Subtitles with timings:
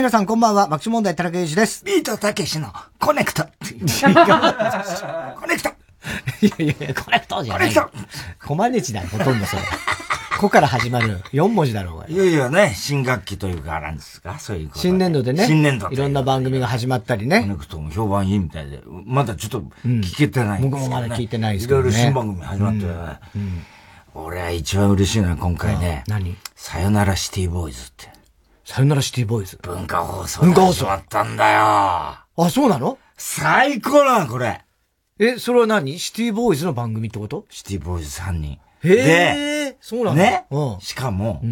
[0.00, 1.84] 皆さんこんばんは、爆笑問題田中裕二です。
[1.84, 3.42] ビートたけしのコネクト。
[3.44, 3.50] コ
[5.46, 5.68] ネクト。
[6.40, 7.74] いやいやコネクトじゃない。
[7.74, 8.46] コネクト。
[8.46, 9.62] コマネチだよ、ほとんどそれ。
[10.40, 12.08] こから始まる4文字だろうが。
[12.08, 14.38] いよいよね、新学期というか、なんですか？
[14.38, 14.80] そういうこと。
[14.80, 15.44] 新年度でね。
[15.46, 15.90] 新年度。
[15.90, 17.42] いろんな番組が始まったりね。
[17.42, 21.90] コネクトも評判いいみたいで、まだちょっと聞けてないんですよ、ね僕もまだ聞いてないですけどね。
[21.90, 22.86] いろいろ新番組始まってね。
[23.36, 23.42] うん
[24.14, 26.04] うん、俺は一番嬉しいのは今回ね。
[26.06, 26.38] 何？
[26.56, 28.19] さよならシティボーイズって。
[28.70, 29.58] さよならシティボーイズ。
[29.62, 30.84] 文化放送文化放送。
[30.84, 31.60] 始まったんだよ。
[31.60, 32.98] あ、そうなの？
[33.16, 34.60] 最高なの、これ。
[35.18, 35.98] え、それは何？
[35.98, 37.46] シティボーイズの番組ってこと？
[37.50, 38.60] シティボーイズ3人。
[38.84, 40.22] へえ、そうなんだ。
[40.22, 40.46] ね。
[40.78, 41.42] しかも、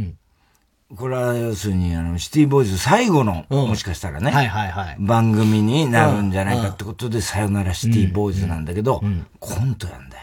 [0.96, 4.96] これは要するに、あの、シティボーイズ最後の、もしかしたらね、はいはいはい。
[5.00, 9.02] 番組になるんじゃないかってことで、さよならシティボーイズなんだけど、
[9.40, 10.22] コントやんだよ。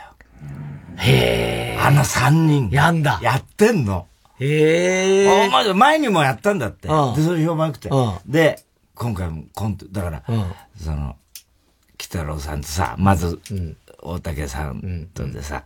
[0.96, 1.78] へえ。
[1.78, 2.70] あの3人。
[2.72, 3.20] やんだ。
[3.22, 4.08] やってんの。
[4.39, 5.73] へえ。
[5.73, 6.88] 前にもやったんだって。
[6.88, 7.89] で、それ評判良くて。
[8.25, 10.23] で、今回もコント、だから、
[10.78, 11.16] その、
[11.97, 13.39] 北郎さんとさ、まず、
[14.02, 15.63] 大竹さんとでさ、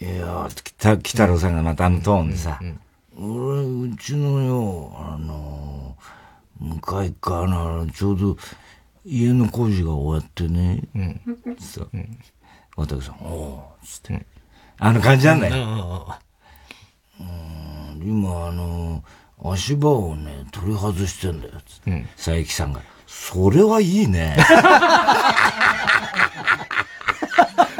[0.00, 2.58] いや北、北郎さんがまたあのトーンでさ、
[3.18, 3.60] 俺、
[3.92, 5.96] うちのよ、あの、
[6.58, 8.36] 向かい側の、ちょうど、
[9.04, 11.86] 家の工事が終わってね、うん、さ、
[12.76, 14.26] 大竹さん、おおつって、
[14.78, 16.18] あの感じなんだよ。
[17.20, 19.02] うん、今、あの、
[19.42, 22.80] 足場をね、取り外してんだよ、つって、佐伯さんが。
[23.06, 24.36] それはいいね。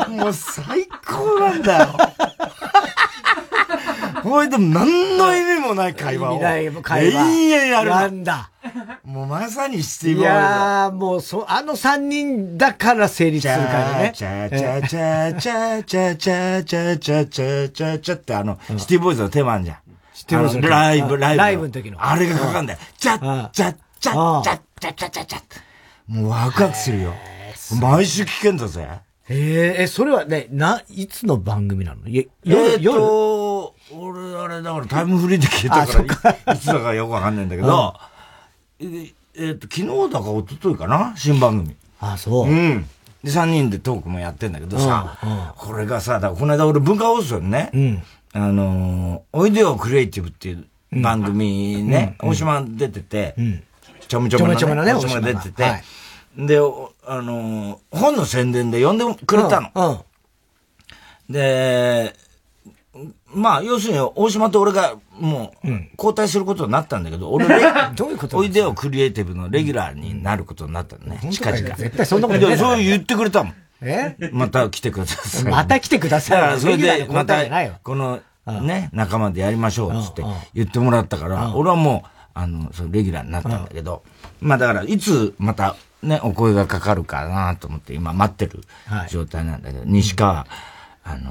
[0.08, 1.96] もう最高なんだよ。
[4.22, 6.34] ほいでも何の意味もない会話を。
[6.34, 7.22] 意味ない会話。
[7.22, 7.90] 永遠やる。
[7.90, 8.50] なんだ。
[9.04, 14.12] もうまさにシティボーイいやー、もうそ、あの三人だから成立するからね。
[14.14, 19.78] チャチャチャチャチャチャチャチャチャチャチャってあの、シティボーイズのテーマあんじゃん。
[20.12, 21.38] シティボーイズのライブ、ライブ。
[21.38, 22.04] ライブの時の。
[22.04, 22.78] あれがかかんだよ。
[22.98, 25.42] チャッチャッチャッチャッチャッチャッチャッチャッ
[26.08, 27.14] もうワクワクするよ。
[27.80, 28.88] 毎週聞けんだぜ。
[29.28, 32.98] ええ、それはね、な、いつの番組なのえ、夜、夜
[33.92, 37.94] 俺、あれ、だからタイムフリーで聞いたから、 いつだかよくわかんないんだけど、
[38.80, 41.76] えっと、昨日だか一昨日かな新番組。
[42.00, 42.48] あ、そう。
[42.48, 42.86] うん。
[43.22, 45.18] で、3人でトークもやってんだけどさ、
[45.56, 47.70] これがさ、だこの間俺文化放送にね、
[48.32, 50.66] あの、おいでよクリエイティブっていう
[51.02, 53.34] 番組ね、大島出てて、
[54.08, 55.82] ちょめちょめのね、大島出てて、
[56.36, 56.58] で、
[57.06, 60.04] あの、本の宣伝で呼んでくれたの。
[61.28, 62.14] で、
[63.32, 67.46] まあ、要するに、大島と俺が、もう、交代することになったんだけど、 俺、
[67.94, 71.20] どういうことおいでよクリエイティブのレギュラーになることになったのね。
[71.30, 71.60] 近々。
[71.60, 72.58] 絶対そんなことない。
[72.58, 73.54] そう言ってくれたもん。
[73.82, 74.16] え？
[74.32, 75.44] また来てください。
[75.50, 76.40] また来てください。
[76.40, 77.44] だから、それで、また、
[77.82, 80.24] この、ね、仲間でやりましょう、つって
[80.54, 84.02] 言ってもらったから、俺はもう、あの、そのレギュラーになったんだけど、
[84.40, 88.62] まあだから、いつまた、ね、お声がかかるかなと思って今待ってる
[89.08, 90.46] 状態なんだけど、西川、
[91.04, 91.30] あの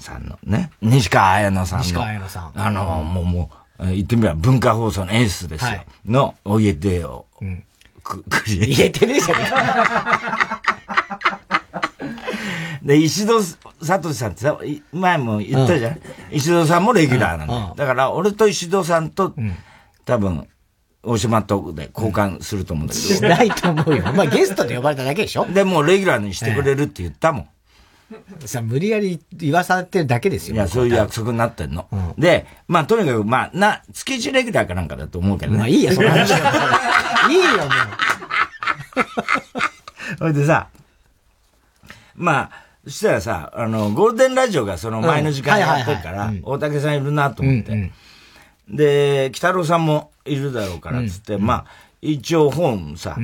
[0.00, 1.84] さんのね、西川彩乃さんの。
[1.84, 2.52] 西川彩乃さん。
[2.54, 5.84] あのもう、もう、言ってみれば文化放送のエースですよ。
[6.06, 7.26] の、お家でよ。
[7.40, 7.64] うん。
[8.02, 9.38] く、くり言えてねえじゃん。
[12.86, 14.58] で、石戸聡さんってさ、
[14.92, 16.00] 前も言ったじゃん。
[16.30, 17.74] 石戸さんもレギュラーなんだよ。
[17.76, 19.34] だから、俺と石戸さんと、
[20.04, 20.48] 多分、
[21.02, 23.06] 大島とで交換すると思うんだけど。
[23.06, 24.04] しないと思うよ。
[24.14, 27.48] まあゲストで呼ばれただけでしょで、もうレギュラーにしてくれるって言ったもん。
[28.46, 30.54] さ、無理やり言わされてるだけですよ。
[30.54, 31.86] いや、そういう約束になってんの。
[32.16, 35.58] で、まあとにかく、まあ、な、月1レギュラーかなんかだと思うけどね。
[35.58, 36.30] まあいいや、その話
[37.30, 37.68] いいよ、もう。
[40.20, 40.68] ほいでさ、
[42.14, 42.50] まあ、
[42.84, 47.92] そしたらさ、あの、ゴールデンラジオがその前の時間やってるから、大竹さんいるなと思って。
[48.68, 51.64] で、北郎さんもいるだろうから、つって、まあ、
[52.00, 53.16] 一応本さ、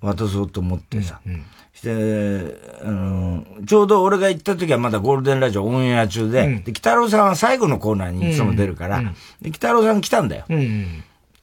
[0.00, 1.20] 渡そうと思ってさ、
[1.80, 9.02] して、あの、ちょうど俺が行った時はまだゴールデンラジオオンエア中で、で、北郎さんは最後のコーナーにいつも出るから、
[9.40, 10.44] で、北郎さん来たんだよ。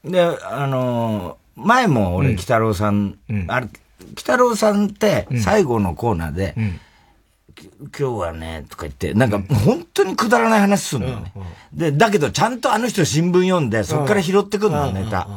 [0.04, 3.18] で、あの、前も俺、北郎さん、
[3.48, 3.68] あれ、
[4.14, 6.54] 北郎さんって最後のコーナーで、
[7.80, 11.32] 今日はね、とか言って、なんか本当にくだらない話するのよね。
[11.72, 15.28] で、だけどちゃんとあの人新聞読んで、そっから拾ってくるの、ネタ。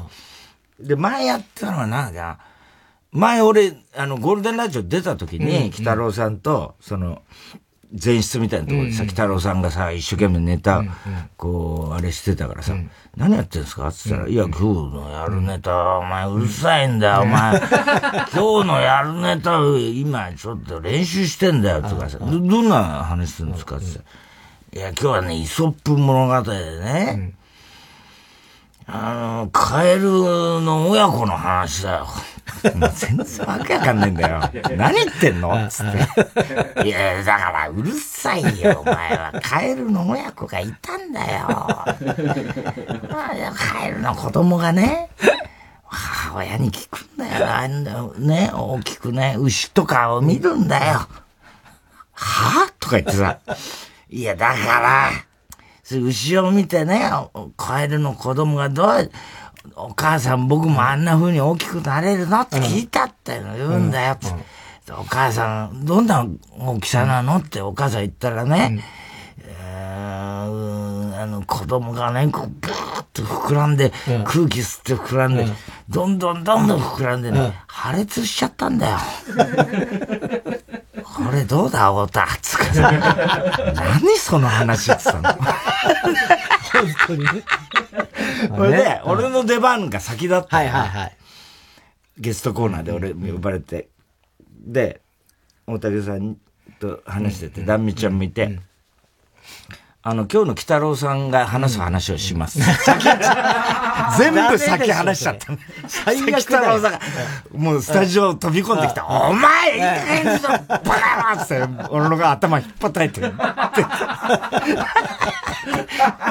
[0.80, 2.38] で、前やったのはなんか、
[3.13, 7.21] 前俺、あの、ゴールデンラジオ出た時に、北郎さんと、その、
[8.03, 10.81] 前室みたいなところでさ、北郎さんがさ、一生懸命ネタ、
[11.35, 12.73] こう、あれしてたからさ、
[13.17, 13.89] 何やってんすか？
[13.89, 14.63] って言ったら、いや、今日
[14.95, 17.59] のやるネタ、お前うるさいんだよ、お前。
[18.33, 19.59] 今日のやるネタ、
[19.93, 23.75] 今ちょっと練習してんだよ、とかさ、ど、どんな話するんですか？
[23.75, 27.33] って言ったら、いや、今日はね、イソップ物語でね、
[28.87, 30.01] あの、カエル
[30.61, 32.07] の親子の話だよ。
[32.63, 34.41] 全然わけわかんないんだよ。
[34.77, 35.67] 何言ってんの？
[35.69, 35.85] つっ
[36.83, 36.87] て。
[36.87, 39.33] いや、だからうるさいよ、お前は。
[39.41, 41.47] カエルの親子がいたんだよ。
[43.55, 45.09] カエルの子供がね、
[45.85, 47.49] 母親に聞くんだよ。
[47.51, 48.13] あんだよ。
[48.17, 51.07] ね、大きくね、牛とかを見るんだよ。
[52.13, 53.39] はとか言ってさ。
[54.09, 55.09] いや、だから、
[55.99, 57.11] 牛を見てね、
[57.57, 59.11] カエルの子供がどう、
[59.75, 62.41] お母さん僕もあんな風に大きくなれるの？
[62.41, 66.25] って聞いたって言うんだよって、うん、お母さん、どんな
[66.57, 67.38] 大きさなの？
[67.38, 68.81] ってお母さん言ったらね、うん
[71.21, 75.53] あの子供がね、こう、ブーッと膨らんで、うん、空気吸って膨らんで、うん、
[75.88, 78.97] どんどんどんどん膨らんでね、うん、破裂しちゃったんだよ。
[81.25, 82.27] これどうだ、太田？
[82.41, 82.65] つか
[83.73, 85.21] 何その話ってたの？
[85.23, 85.39] 本
[87.07, 87.29] 当にね。
[88.50, 90.57] これで、俺の出番が先だった。
[90.57, 91.18] はいはいはい。
[92.18, 93.89] ゲストコーナーで俺呼ばれて。
[94.50, 95.01] で、
[95.68, 96.38] 大竹さん
[96.79, 98.59] と話してて、壇蜜ちゃんもいて、
[100.03, 102.59] あの、今日の北郎さんが話す話をします。
[102.59, 103.03] 先、
[104.18, 105.53] 全部先話しちゃった。
[105.88, 107.00] 最悪北郎さんが、
[107.56, 109.06] もうスタジオ飛び込んできた。
[109.06, 113.31] お前いい加減にしろバカ野って、俺のが頭引っ叩いてる。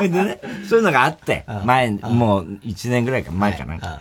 [0.00, 4.00] でね、そういうのがあって、前、もう1年ぐらいか前かな。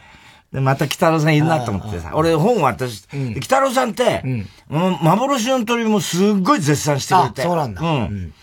[0.52, 3.04] で、また北郎さんいるなと思ってさ、俺本渡し、
[3.40, 4.24] 北郎さんって、
[4.68, 7.44] 幻の鳥もすっごい絶賛してくれて。
[7.44, 7.82] そうなんだ。
[7.84, 8.34] うん。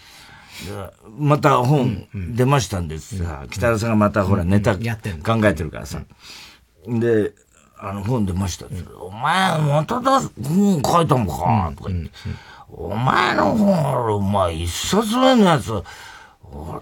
[1.19, 4.83] また本出ましたんですさ、北田さんがまたほらネタ考
[5.45, 6.01] えてるからさ。
[6.87, 7.33] で、
[7.79, 8.67] あの本出ました
[9.01, 11.73] お前まただ本書いたのか？
[11.77, 12.11] とか言って、
[12.69, 15.71] お前の本お前一冊目のやつ、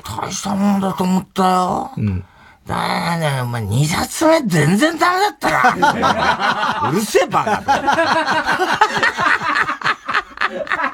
[0.04, 1.90] 大したもんだと思ったよ。
[1.96, 2.24] うん。
[2.66, 5.50] だね、お前二冊目全然ダメだった
[6.08, 6.88] な。
[6.92, 7.62] うるせえバカ。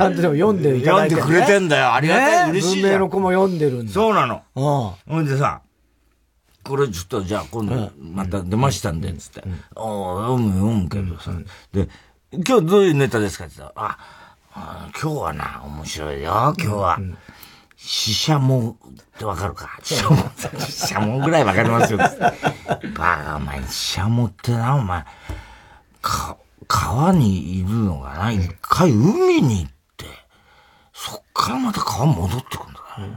[0.00, 1.92] ちゃんとでも読んでいただいて、ね、読んでくれてんだよ。
[1.92, 2.50] ありがたい。
[2.50, 2.82] 嬉しい。
[2.82, 3.92] 文明の子も読んでるんだ。
[3.92, 4.42] そうなの。
[4.54, 5.14] うん。
[5.14, 5.60] ほんでさ、
[6.64, 9.40] これちょっとじゃあ今度また出ましたんで、つって。
[9.40, 11.32] ああ、読む読むけどさ。
[11.72, 11.88] で、
[12.32, 13.98] 今日どういうネタですかって言ったら、
[14.52, 16.98] あ、今日はな、面白いよ、今日は。
[17.76, 20.16] 死者もってわかるか死者も、
[20.68, 21.98] 死者もぐらいわかりますよ。
[21.98, 22.08] バ
[22.94, 25.04] カ、お前、死者もってな、お前、
[26.02, 26.36] か、
[26.68, 29.79] 川にいるのがな、一回海に行って、
[31.02, 33.16] そっからまた川戻ってくんだね。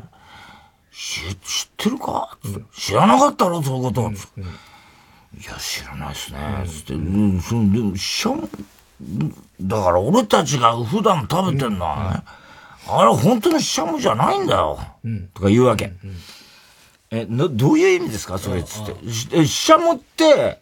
[0.93, 2.37] 知知ってるか？
[2.73, 4.09] 知らなかったろ、そういうこと。
[4.09, 6.39] いや、知らないっすね。
[6.65, 6.97] つって、う
[7.35, 8.47] ん、その、でも、しゃも、
[9.59, 12.23] だから俺たちが普段食べてんのはね、
[12.87, 14.79] あれ本当にシャモじゃないんだよ。
[15.33, 15.91] とか言うわけ。
[17.11, 18.37] え、な、どういう意味ですか？
[18.37, 18.95] それつって。
[19.33, 20.61] え、シャモって、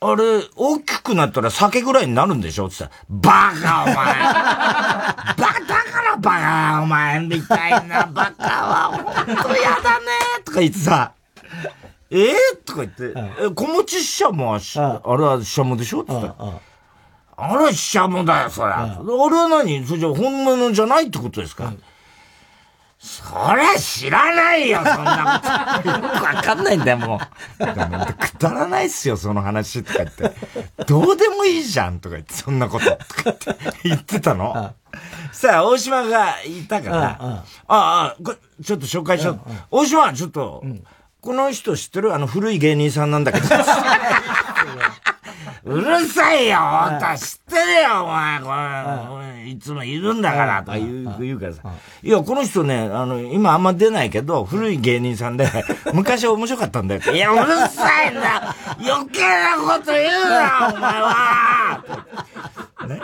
[0.00, 2.66] あれ、大きくなったら酒ぐらいになるんでしょ？
[2.66, 2.76] って。
[2.78, 2.90] 言っ
[3.20, 3.94] たら、バカお前。
[3.94, 5.87] バカ
[6.20, 10.06] バカお前みたいなバカはほんとやだね
[10.44, 11.12] とか言ってさ、
[12.10, 12.32] えー、
[12.64, 16.00] とか言って、え、小持ししゃもあれはしゃもでしょ？
[16.02, 16.60] って言ったら、
[17.36, 18.82] あれはしゃもだよ、そりゃ。
[18.82, 19.86] あれは何？
[19.86, 21.72] それじゃ本物じゃないってことですか、
[22.98, 23.22] そ
[23.54, 25.88] りゃ知らないよ、そんなこと。
[25.88, 27.18] よ くわかんないんだよ、もう。
[27.58, 27.64] く
[28.38, 30.32] だらないっすよ、その話とか言って。
[30.86, 34.74] どうでもいいじゃん、とか言って、そんなこと、とか言って言ってたの？
[35.32, 38.16] さあ、大島がいたから、ああ、
[38.64, 39.40] ちょっと紹介しよう。
[39.70, 40.62] 大島、ちょっと、
[41.20, 42.14] この人知ってる？
[42.14, 43.46] あの古い芸人さんなんだけど。
[45.68, 48.40] うるさいよ本当知ってるよお前。
[48.40, 51.62] これ、いつもいるんだからとか言う言うからさ。
[52.02, 55.48] いや、この人ね、あの、今あんま出ないけど、古い芸人さんで、
[55.92, 57.12] 昔面白かったんだよ。
[57.12, 58.54] いや、うるさいんだ。
[58.80, 61.84] 余計なこと言うなお前は。
[62.88, 63.02] ね。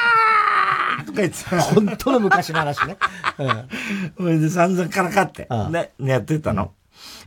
[1.03, 2.97] とか言って本当の昔の話ね。
[3.39, 3.69] うん。
[4.17, 6.73] それで散々からかって、ね、やってたの。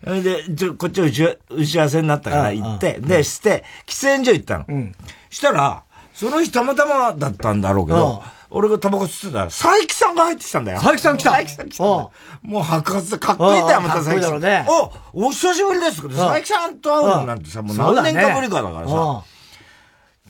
[0.03, 4.65] それで、ちょ、こっち打ち打ち合わせになったから行って、で、して、喫煙所行ったの。
[4.67, 4.95] うん。
[5.29, 10.77] したら、その日たまたまだったんだろうけど、俺がタバコ吸ってたら、佐伯さんが入ってきたんだよ。
[10.77, 11.83] 佐伯さん来た佐伯さん来た。
[11.83, 12.11] も
[12.43, 14.39] う白髪でかっこいいんだよ、また佐伯さん。
[14.39, 14.65] ね、
[15.13, 19.23] お、お久しぶりですけど、佐伯さんと会うのなんてさ、もう何年かぶりかだからさ。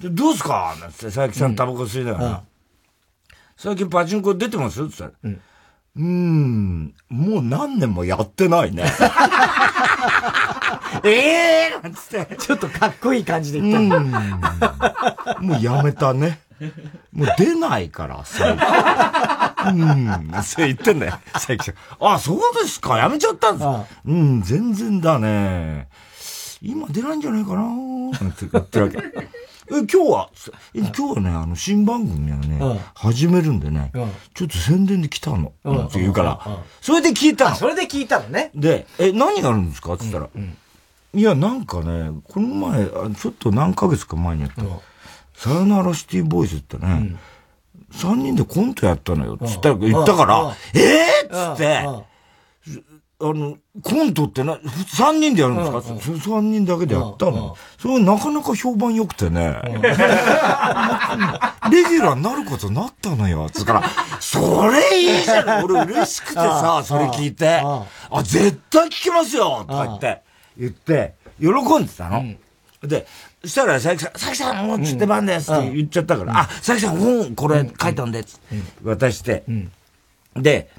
[0.01, 2.43] どうすかなんて佐伯さんタバコ吸いながら。
[3.57, 4.83] 最近パチンコ出てます？
[4.83, 5.33] って言ったら、
[5.97, 8.83] うん、ん、もう何年もやってないね。
[11.03, 12.35] え えー、なんつって。
[12.35, 13.97] ちょっとかっこいい感じで言った。
[13.97, 15.47] うん。
[15.47, 16.39] もうやめたね。
[17.13, 18.67] もう出ないから、最近。
[19.65, 21.75] うん、そう言ってんだよ、佐伯さん。
[21.99, 23.85] あ、そうですか、やめちゃったんですか。
[24.05, 25.87] うん、全然だね。
[26.61, 28.97] 今出ないんじゃないかなって言ってるわけ。
[29.71, 30.29] え、今日は、
[30.73, 35.53] 今日はね、あの、新番組をね、うん、始めるんでね、うん、ちょっと宣伝で来たの。
[35.63, 36.39] うん、って言うから、
[36.81, 37.55] それで聞いたの。
[37.55, 38.51] それで聞いたのね。
[38.53, 39.93] で、え、何やるんですか？
[39.93, 40.29] って言ったら、
[41.13, 44.63] いや、なんかね、この前、ちょっと何ヶ月か前にやった、
[45.33, 47.15] さよならシティボーイズってね、
[47.91, 51.87] 三、人でコントやったのよ、つったら、言ったから、ええー、っつって、
[53.29, 55.81] あの、コントってな、三人でやるんですか？
[56.21, 57.55] 三、人だけでやったの。
[57.79, 59.55] それなかなか評判良くてね。
[61.71, 63.49] レギュラーになることになったのよ。
[63.51, 63.83] つから、
[64.19, 65.65] それいいじゃん。
[65.65, 67.61] 俺嬉しくてさ、それ聞いて。
[67.63, 67.85] あ、
[68.23, 69.65] 絶対聞きますよ。
[69.67, 70.21] とか言って、
[70.57, 71.47] 言って、喜
[71.79, 72.23] んでたの。
[72.83, 73.07] で、
[73.41, 78.39] そしたら、佐々木さん、佐々木さん、もうつって番ですって言っちゃったから、あ、佐々木さん、本これ書いたんで、つ
[78.83, 79.43] 渡して、
[80.35, 80.69] で、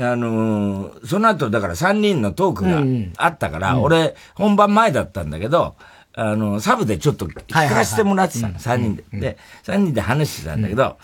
[0.00, 2.82] あのー、その後、だから3人のトークが
[3.22, 5.76] あったから、うん、俺、本番前だったんだけど、
[6.14, 9.04] あの、サブでちょっと聞かせてもらってたの、3人で。
[9.12, 10.96] で、3人で話してたんだけど、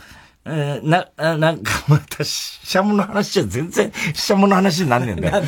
[0.46, 5.42] うん、えー、な、 なんかまた、ししゃもの話じゃ全然、ししゃもの話になんねえんだよ。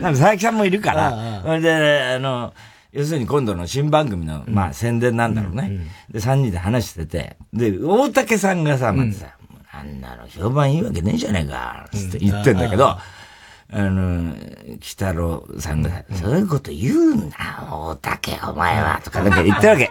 [0.00, 2.52] なんか佐々木さんもいるから、それで、あの、
[2.92, 5.86] 要するに今度の新番組の、まあ宣伝なんだろうね。
[6.10, 9.28] で、3人で話してて、で、大竹さんがさ、まずさ、
[9.74, 13.00] あんなの評判いいわけねえじゃねえか、つって言ってんだけど、あ
[13.70, 14.34] の、
[14.80, 19.90] 北郎さんが、そういうこと言うな、大竹、お前は、とかなんか言ってるわけ。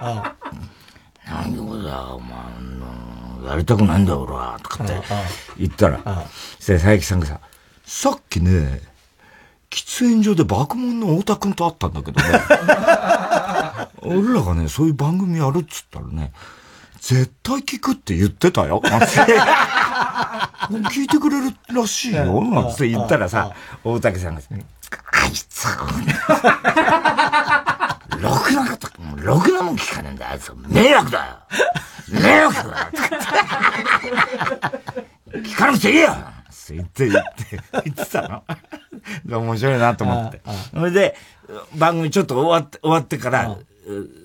[1.26, 2.42] 何でことだ、お前、
[3.50, 4.94] やりたくないんだよ、俺は、とかって
[5.58, 5.98] 言ったら、
[6.60, 7.40] そしたら佐伯さんがさ、
[7.84, 8.82] さっきね、
[9.72, 12.30] 喫煙所で爆問の太田くんと会ったんだけどね。
[14.04, 16.34] 俺らがね、そういう番組やるっつったらね、
[17.02, 18.80] 絶対聞くって言ってたよ。
[18.86, 18.94] 聞
[21.02, 22.40] いてくれるらしいよ。
[22.42, 23.52] なんて言ったらさ、
[23.84, 24.44] 大竹さんが、あ
[25.26, 25.68] いつ、
[28.20, 30.32] ろくなこと、ろくなもん聞かねえんだよ。
[30.34, 31.38] あいつ、迷惑だよ。
[32.10, 32.70] 迷惑だよ。
[35.34, 36.16] 聞かなくていいよ
[36.70, 37.32] 言って、言って、
[37.84, 38.44] 言ってたの。
[39.40, 40.40] 面白いなと思って。
[40.72, 41.18] それで、
[41.76, 43.58] 番組ちょっと終わって、終わってから、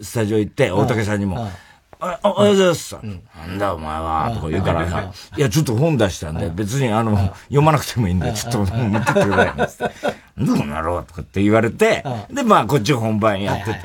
[0.03, 1.51] スタジオ行って、大竹さんにも、
[2.01, 2.97] あ、おはようございます。
[2.97, 4.89] なんだお前は、とか言うから。
[4.89, 9.95] さ、いや、ちょっと本出したんで、別にあの、読まなくてもいいんで、ちょっと持ってってくれないんですって。
[10.39, 13.81] どうなろうとかって言われて、で、まあ、こっち本番やってて。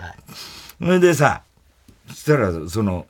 [0.79, 1.43] それでさ、
[2.09, 3.05] そしたら、その、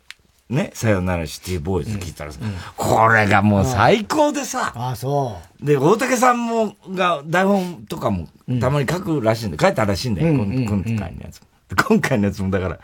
[0.49, 2.39] ね、さよならシティボーイズ聞いたらさ、
[2.75, 5.65] これがもう最高でさ、あ、そう。
[5.65, 8.27] で、大竹さんも、が、台本とかも、
[8.59, 11.41] たまに書くらしいんで、書いたらしいんだよ、今回のやつ。
[11.87, 12.79] 今回のやつも、だから、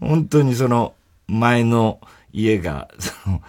[0.00, 0.94] 本当にその、
[1.30, 2.00] 前の
[2.32, 3.42] 家が、その、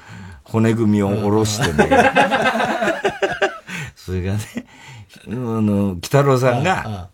[0.43, 1.89] 骨組みを下ろしてね。
[3.95, 4.39] それがね、
[5.27, 7.09] あの、北郎さんが、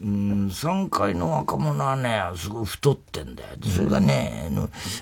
[0.00, 3.50] うん、3階の若者はね、すごい太ってんだよ。
[3.64, 4.50] それがね、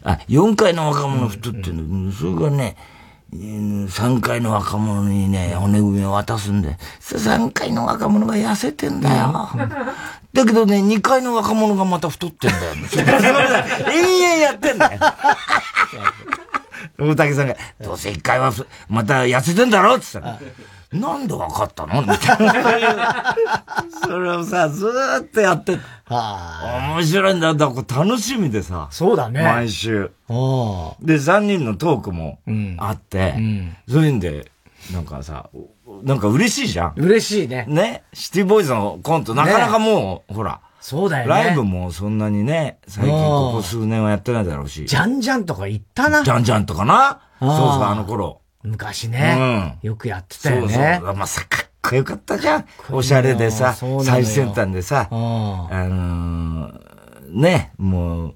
[0.02, 2.12] あ、4階の若者太ってんだよ。
[2.12, 2.76] それがね、
[3.32, 9.48] 3階の若者にね、骨組みを渡すんで、3階の若者が痩せてんだよ。
[10.32, 12.74] だけどね、2階の若者がまた太ってんだよ。
[12.74, 15.00] 延々やってんだよ。
[16.98, 18.52] 大竹さんが、どうせ1階は
[18.88, 20.38] また痩せてんだろって言ったら、
[20.92, 22.02] なんで分かったの？
[22.02, 23.36] みたいな。
[24.02, 25.78] それをさ、ずーっとやって、
[26.08, 27.54] 面白いんだよ。
[27.54, 28.88] だから楽しみでさ。
[28.90, 29.42] そうだね。
[29.42, 30.10] 毎週。
[30.28, 32.40] で、3人のトークも
[32.78, 34.50] あって、うん、そういうんで、
[34.92, 35.48] なんかさ、
[36.02, 36.94] なんか嬉しいじゃん。
[36.96, 37.66] 嬉しいね。
[37.68, 38.02] ね？
[38.12, 40.60] シティボーイズのコント、なかなかもう、ね、ほら。
[40.80, 41.30] そうだよね。
[41.30, 44.86] ライブもそんなにね、最近ここ数年はやってないだろうし。
[44.86, 46.24] じゃんじゃんとか行ったな。
[46.24, 47.20] じゃんじゃんとかな？
[47.38, 48.40] そうそう、あの頃。
[48.62, 49.78] 昔ね。
[49.82, 49.88] うん。
[49.88, 50.72] よくやってたよね。
[50.72, 51.16] そうそう。
[51.16, 52.66] まあ、さ、かっこよかったじゃん。
[52.90, 53.74] おしゃれでさ、
[54.04, 58.34] 最先端でさ、あのー、ね、もう、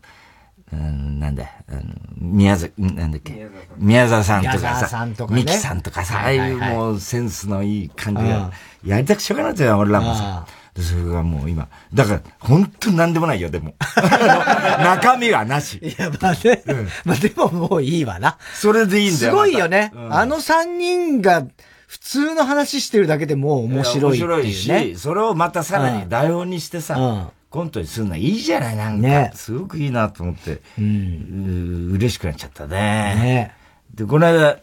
[0.73, 1.83] うん、なんだ、あの、
[2.17, 8.51] 宮崎、なんだっけ、宮沢さんとかさ、ミキさんとかさ、ああいうもうセンスのいい感じが、
[8.85, 10.47] やりたくしょうがないんだよ、俺らもさ。
[10.83, 11.69] それがもう今。
[11.93, 13.75] だから、本当に何でもないよ、でも。
[14.83, 15.79] 中身はなし。
[15.81, 16.63] いや、まあね。
[16.67, 18.39] うん、まあでももういいわな。
[18.55, 19.33] それでいいんだよ。
[19.33, 19.93] すごいよね。
[19.95, 21.47] うん、あの三人が、
[21.87, 24.35] 普通の話してるだけでもう面白いっていう、ね。
[24.35, 29.07] 面白いし、それをまたさらに台本にしてさ、うん、コントにするのはいいじゃない、なんか。
[29.07, 32.77] ね、すごくいいなと思って、うん、う嬉しくなっちゃったね。
[32.77, 33.53] ね
[33.95, 34.59] で、この間、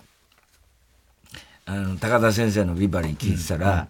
[1.66, 3.88] あの、高田先生のビバリー聞いてたら、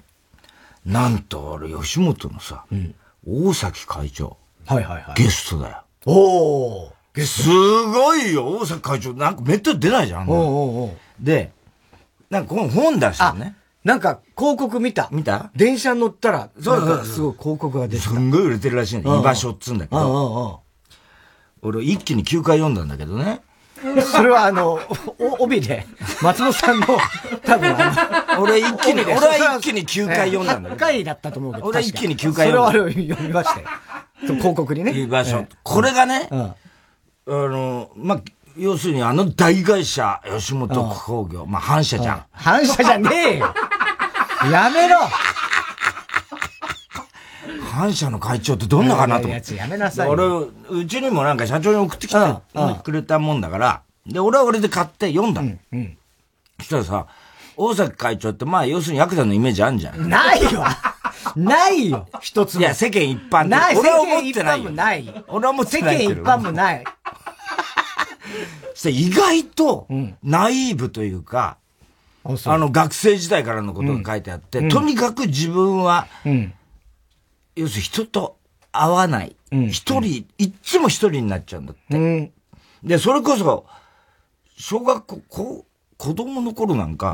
[0.86, 2.96] なんと、あれ、吉本のさ、うん、
[3.28, 4.38] 大崎会長。
[4.66, 5.14] はいはいはい。
[5.16, 5.84] ゲストだよ。
[6.06, 9.14] おおすごいよ、大崎会長。
[9.14, 10.30] なんかめったに出ないじゃん。
[10.30, 11.52] おうおうおうで、
[12.30, 13.56] なんかこの本出したね。
[13.84, 15.10] なんか広告見た。
[15.12, 15.52] 見た？
[15.56, 17.06] 電車乗ったら、そうそうそう。
[17.06, 20.62] すごい広告が出てすんごい売れてるらしいんだ居場所っつうんだけど。
[21.64, 23.42] 俺一気に9回読んだんだけどね。
[24.02, 24.80] それはあの、
[25.20, 25.86] お、帯で、
[26.22, 26.88] 松本さんの、
[27.44, 30.86] 多分あの、俺一気に、俺は一気に9回読んだんだけど。
[30.86, 31.68] 8回だったと思うけど。
[31.68, 32.68] 俺一気に9回読んだ。
[32.68, 33.68] それは読みましたよ。
[34.22, 34.92] 広告にね。
[34.92, 35.46] 居場所。
[35.64, 36.56] これがね、あ
[37.26, 38.22] の、まあ、
[38.58, 40.70] 要するにあの大会社、吉本
[41.06, 42.26] 工業、まあ反社じゃん。
[42.32, 43.54] 反社じゃねえよ
[44.52, 44.98] やめろ
[47.60, 49.56] 反社の会長ってどんなかなと思って。
[49.56, 50.10] やめなさい。
[50.10, 50.24] 俺、
[50.70, 52.18] うちにもなんか社長に送ってきて
[52.84, 55.42] くれたもんだから、で、俺は俺で買って読んだ。
[55.42, 55.60] うん。
[55.72, 55.98] うん、
[56.60, 57.08] そしたらさ、
[57.56, 60.10] 大崎会長ってまあ要するにヤクザのイメージあるんじゃん。
[60.10, 60.64] ないよ
[61.36, 62.62] ないよ一つも。
[62.62, 63.78] いや、世間一般ない。
[63.78, 64.72] 俺は思ってないよ。
[64.72, 65.24] ない。
[65.28, 66.02] 俺は思ってない。
[66.02, 66.84] 世間一般もない。
[68.74, 69.88] そ意外と、
[70.24, 71.58] ナイーブというか、
[72.26, 76.54] うん、あの、学生時代からのことが書いてあって、うん、とにかく自分は、うん、
[77.56, 78.38] 要するに人と
[78.72, 79.36] 会わない。
[79.52, 82.32] 一、人、いっつも一人になっちゃうんだって。
[82.84, 83.66] で、それこそ、
[84.58, 85.66] 小学校、こ
[85.98, 87.14] 子供の頃なんか、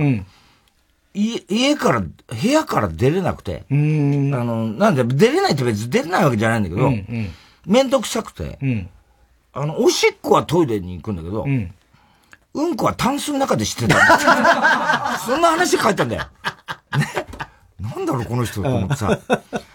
[1.13, 2.11] 家、家から、部
[2.47, 6.91] 屋から出れなくて、あの、なんで、出れないって別に出れないわけじゃないんだけど、
[7.65, 8.59] めんどくさくて、
[9.51, 11.73] あの、おしっこはトイレに行くんだけど、うん、
[12.53, 13.97] うんこはタンスの中でしてた
[15.19, 16.23] そんな話書いたんだよ。
[16.97, 17.26] ね。
[17.97, 19.19] なんだろう、この人と思ってさ。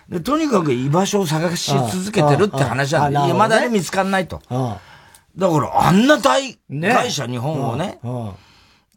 [0.09, 3.27] で、とにかく居場所を探し続けてるって話なんだ。
[3.27, 4.41] いや、まだに見つかんないと。
[5.37, 7.99] だから、あんな大会社、日本をね、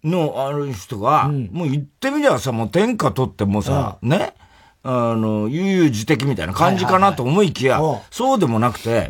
[0.04, 4.34] のある人が、もう言ってみりゃさ、もう天下取ってもさ、ね、
[4.84, 9.10] あの、悠々自適みたいな感じかなと思いきや、そうでもなくて、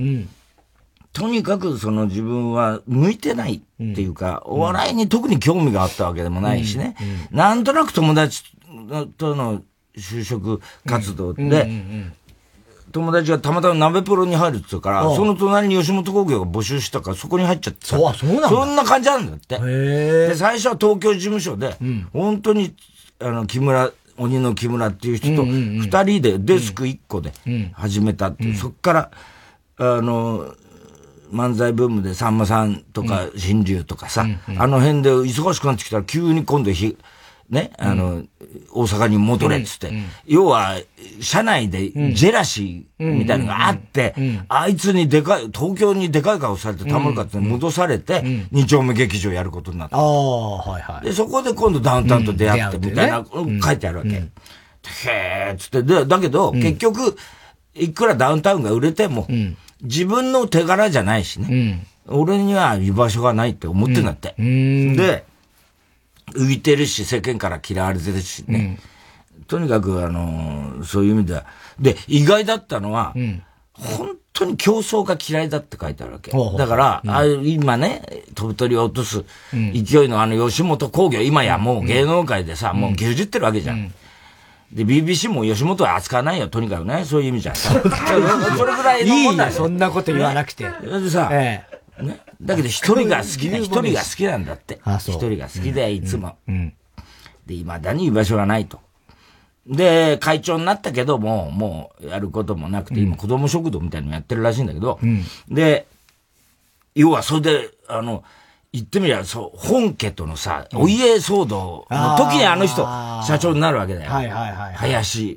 [1.11, 6.95] とにかくその自分は向いてないっていうか、お笑いに特に興味があったわけでもないしね、
[7.31, 8.43] なんとなく友達
[9.17, 9.61] との
[9.97, 11.69] 就職活動で、
[12.91, 18.49] 友達がたまたま鍋プロに入るって言うから、その隣に吉本興業が募集したからそこに入っちゃってそう、そうなんだ。
[18.49, 19.59] そんな感じなんだって。
[19.59, 21.75] で、最初は東京事務所で、
[22.13, 22.75] 本当に、
[23.19, 27.33] あの、木村、鬼の木村っていう人と二人でデスク一個で
[27.73, 29.11] 始めたって、そっから、
[29.77, 30.55] あの、
[31.31, 36.97] 漫才ブームでさんまさんとか新竜とかさ、うんうん、あの辺で忙しくなってきたら急に今度ひ、
[37.49, 38.29] ね、あの、うん、
[38.71, 39.91] 大阪に戻れっつって、
[40.25, 40.77] 要は、
[41.21, 44.15] 社内でジェラシーみたいなのがあって、
[44.49, 49.97] あいつにでかい、東京にでかい顔されてたまるかって戻されて、二丁目劇場やることになった。
[49.97, 51.05] はいはい。
[51.05, 53.23] で、そこで今度ダウンタウンと出会ってみたいな、
[53.63, 54.09] 書いてあるわけ。
[54.09, 57.15] へえつって、で、だけど、結局、
[57.75, 59.27] いくらダウンタウンが売れても、
[59.81, 61.83] 自分の手柄じゃないしね。
[62.07, 64.35] うん、俺には居場所がないって思ってんだって。
[64.39, 65.25] うん、で、
[66.33, 68.79] 浮いてるし、世間から嫌われてるしね。
[69.37, 71.45] うん、とにかく、あのー、そういう意味では。
[71.79, 73.13] で、意外だったのは、
[73.73, 76.31] 本当に競争が嫌いだって書いてあるわけ。
[76.31, 83.93] だから、あ今ね、飛ぶ鳥を落とす勢いのあの吉本工業、今やもう芸能界でさ、もう牛耳ってるわけじゃん。
[84.71, 87.05] で、BBC も吉本は扱わないよ、とにかくね。
[87.05, 87.55] そういう意味じゃ。
[87.55, 87.89] それぐ
[88.83, 90.65] らいのいいそんなこと言わなくて。
[90.65, 91.65] でさ、え
[91.99, 92.19] え、ね。
[92.41, 94.79] だけど一人が好きな、一人が好きなんだって。
[94.97, 96.37] 一人が好きで、いつも。
[96.47, 96.73] うん、
[97.45, 98.79] で、未だに居場所がないと。
[99.67, 105.87] で、会長になったけども、もうやることもなくて、今子供食堂みたいなのやってるらしいんだけど、うん、で、
[106.93, 108.23] 要はそれで、あの、
[108.71, 112.83] 言ってみりゃ、そう、本家とのさ、お家騒動の時にあの人、
[113.25, 114.11] 社長になるわけだよ。
[114.11, 114.73] はいはいはい。
[114.73, 115.35] 林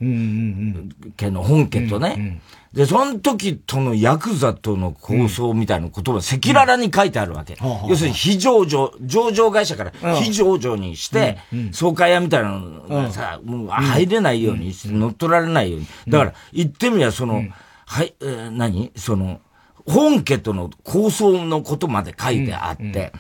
[1.17, 2.41] 家の本家とね。
[2.73, 7.57] で、その時とのヤクザとの構想みたいなことは赤裸々に書いてあるわけ。
[7.89, 11.39] 要するに非上場、上場会社から非上場にして、
[11.73, 15.87] 総会屋みたいなのがさ、もう入れないようにして、乗っ取られないように。
[16.09, 17.43] だから、言ってみりゃ、その、
[17.87, 18.93] はい、え何？
[18.97, 19.41] その、
[19.87, 23.13] 本家との構想のことまで書いてあって、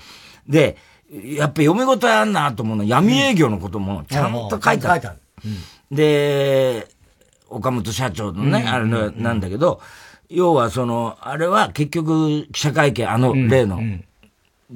[0.46, 0.76] うん、で、
[1.10, 2.82] やっぱ読み応えあんなと思うの。
[2.82, 5.18] は闇営業のこともちゃんと書いてある。
[5.90, 6.86] で、
[7.48, 9.80] 岡本社長のね、あれなんだけど、
[10.28, 13.80] 要はその、あれは結局記者会見、あの例の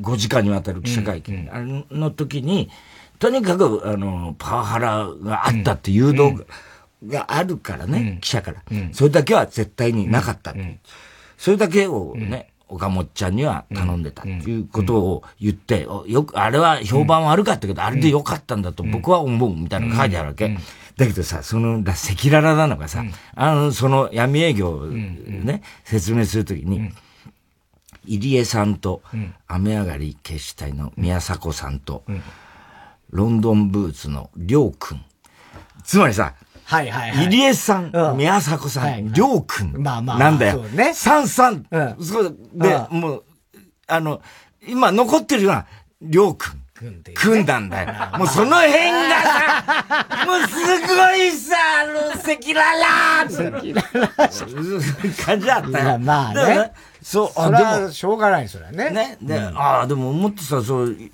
[0.00, 1.60] 5時間にわたる記者会見、あ
[1.94, 2.70] の時に、
[3.18, 6.44] とにかく、あの、パワハラがあったっていう動画
[7.06, 8.62] があるからね、記者から。
[8.92, 10.54] それだけは絶対になかった。
[11.36, 20.56] それだけをね、岡本ちゃんには頼んでたっていうことを言って、よく、あれは評判悪かったけど、あれでよかったんだと僕は思うみたいなの書いてあるわけ。
[20.96, 26.90] だけどさ、その、赤裸々なのがさ、あの、その闇営業ね、説明するときに、
[28.04, 29.02] 入江さんと、
[29.46, 32.04] 雨上がり決死隊の宮迫さんと、
[33.10, 35.04] ロンドンブーツのりょうくん。
[35.84, 37.26] つまりさ、はいはいはい。
[37.26, 39.82] 入江さん、宮迫さん、りょうくん。
[39.82, 40.18] まあまあ。
[40.18, 40.62] なんだよ。
[40.62, 40.94] そうね。
[40.94, 41.66] さんさん。
[41.70, 41.96] うん。
[42.00, 43.24] そうで、もう、
[43.86, 44.22] あの、
[44.66, 45.66] 今残ってるのは、
[46.00, 46.61] りょうくん。
[47.14, 47.88] 組んだんだよ。
[48.18, 55.98] もうその辺がさ、もうすごいさ、あの、赤裸々赤裸々感じだったよ。
[55.98, 56.72] まあね。
[57.02, 57.90] そう、あ、でも。
[57.90, 58.90] しょうがない、それはね。
[58.90, 59.18] ね。
[59.20, 61.10] で、ああ、でも思ってた、そうい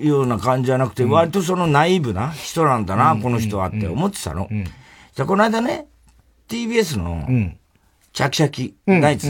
[0.00, 4.48] うような感じじゃなくて、割とそのナイーブな人なんだな、この人はって思ってたの。
[5.14, 5.86] じゃこの間ね、
[6.48, 7.26] TBS の、
[8.12, 9.28] チャキチャキ、ナイツ、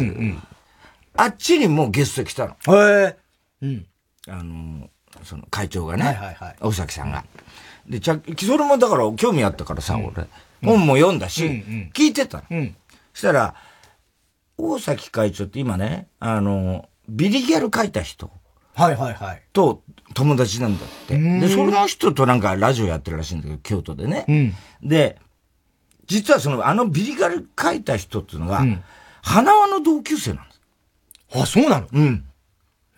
[1.17, 2.77] あっちにもゲスト来たの。
[2.77, 3.17] へえ。
[3.63, 3.87] うん。
[4.29, 4.91] あの、
[5.27, 7.25] その会長がね、はいはいはい、大崎さんが。
[7.87, 10.27] で、ちゃ、それもだから興味あったからさ、俺、
[10.65, 12.69] 本も読んだし、聞いてたの。
[13.13, 13.55] そしたら、
[14.57, 18.31] 大崎会長って今ね、あの、ビリギャル書いた人。
[18.75, 19.43] はいはいはい。
[19.55, 21.17] と友達なんだって。
[21.17, 24.27] で、その人となんかラジオやってるらしいんだけど、京都でね。
[24.29, 24.55] うん、
[24.89, 25.19] で、
[26.07, 28.83] 実はその、あのビリギャル書いた人っていうのが、うん、
[29.23, 30.61] 花輪の同級生なんです。
[31.41, 31.89] あ、そうなの？
[31.91, 32.26] うん。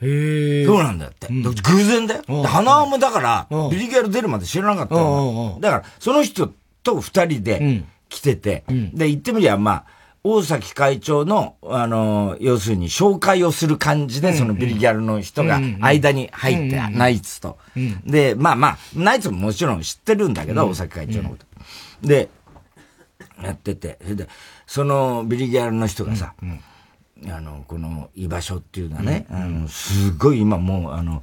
[0.01, 0.67] へえ。
[0.67, 1.27] そうなんだよって。
[1.29, 2.23] うん、偶然だよ。
[2.45, 5.59] 花輪もだから、ビリギャル出るまで知らなかったの。
[5.61, 9.85] だから、その人と二人で来てて、うん、で、言ってみりゃ、まあ、
[10.25, 17.59] 大崎会長の、あの、要するに紹介をする感じで、そのビリギャルの人が間に入って、ナイツと。
[18.05, 21.47] で、まあまあ、ナイツももちろん知ってるんだけど、大崎会長のこと。
[22.07, 22.29] で、
[23.43, 24.29] やってて、それで、
[24.67, 26.35] そのビリギャルの人がさ、
[27.27, 31.23] あの、この居場所っていうのはね、あの、すごい今もう、あの、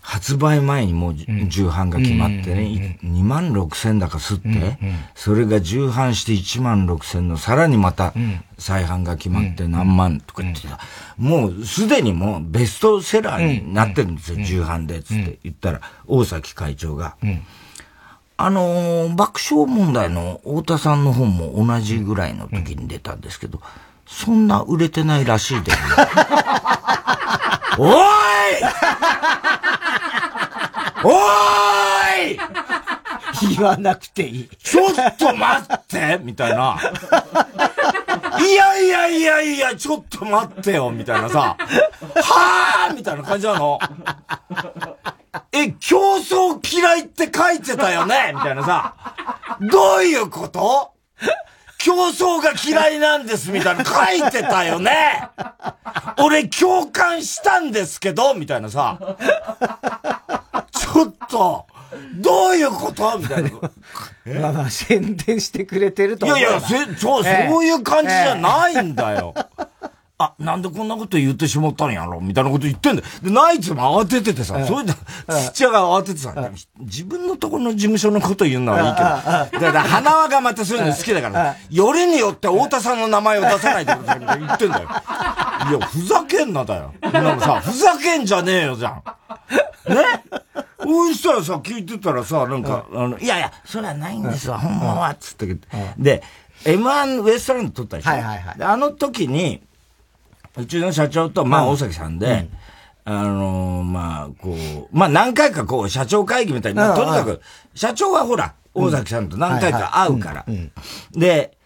[0.00, 1.14] 発売前にもう
[1.48, 4.78] 重版が決まってね、2万6千だかすって、
[5.16, 8.14] それが重版して1万6千の、さらにまた
[8.56, 10.78] 再販が決まって何万とか言ってた。
[11.16, 17.16] もうすでにもうベストセラーになってるんですよ、重版で、つって言ったら、大崎会長が。
[18.38, 23.60] あの爆笑問題の太田さんの本も同じぐらいの時に出たんですけど、
[24.06, 25.78] そんな売れてないらしいで、 ね。
[27.78, 27.92] おい
[31.04, 32.38] おーい
[33.56, 34.48] 言わなくていい。
[34.62, 36.78] ちょっと待ってみたいな。
[38.40, 41.56] いやいやいやいや、ちょっと待ってよみたいなさ。
[42.14, 43.78] はぁみたいな感じなの。
[45.52, 48.32] え、競争嫌いって書いてたよね？
[48.34, 48.94] みたいなさ。
[49.60, 50.92] どういうこと？
[51.86, 55.28] 競争が嫌いなんですみたいな書いてたよね
[56.18, 58.98] 俺共感したんですけどみたいなさ。
[60.72, 61.64] ちょっと、
[62.16, 63.18] どういうこと？
[63.18, 63.50] みたいな。
[64.40, 66.38] まあまあ、宣伝してくれてると思う。
[66.38, 69.32] いやいや、せ、そう、そういう感じじゃないんだよ。
[70.18, 73.08] あ、なんでこんなこと言ってしまったんやろみたいなこと言ってんだよ。
[73.22, 74.94] で、ナイツも慌てててさ、それで、
[75.52, 76.34] 土屋が慌ててさ、
[76.78, 84.88] 自分のところの事務所のこと言うのはいいけど、だから花輪がまたそういうの好きだから、よりによって太田さんの名前を出さないでください言ってんだよ。
[85.68, 86.94] いや、ふざけんなだよ。
[87.02, 89.02] なんかさ、ふざけんじゃねえよじゃん。
[89.88, 90.02] ね？
[90.78, 95.46] そしたらさ、聞いてたらさ、なんか、あの、いやいや、それはないんですわ、ほんまは、つって。
[95.98, 96.22] で、
[96.64, 98.10] M1 ウエストランド撮ったでしょ？
[98.10, 98.62] はいはいはい。
[98.62, 99.62] あの時に、
[100.56, 102.48] うちの社長と、まあ、大崎さんで、
[103.04, 107.40] うん、あのー、まあ、こう、まあ、何回かこう、社長会議みたいな、とにかく、
[107.74, 110.46] 社長はほら、大崎さんと何回か会うから。
[111.12, 111.56] で、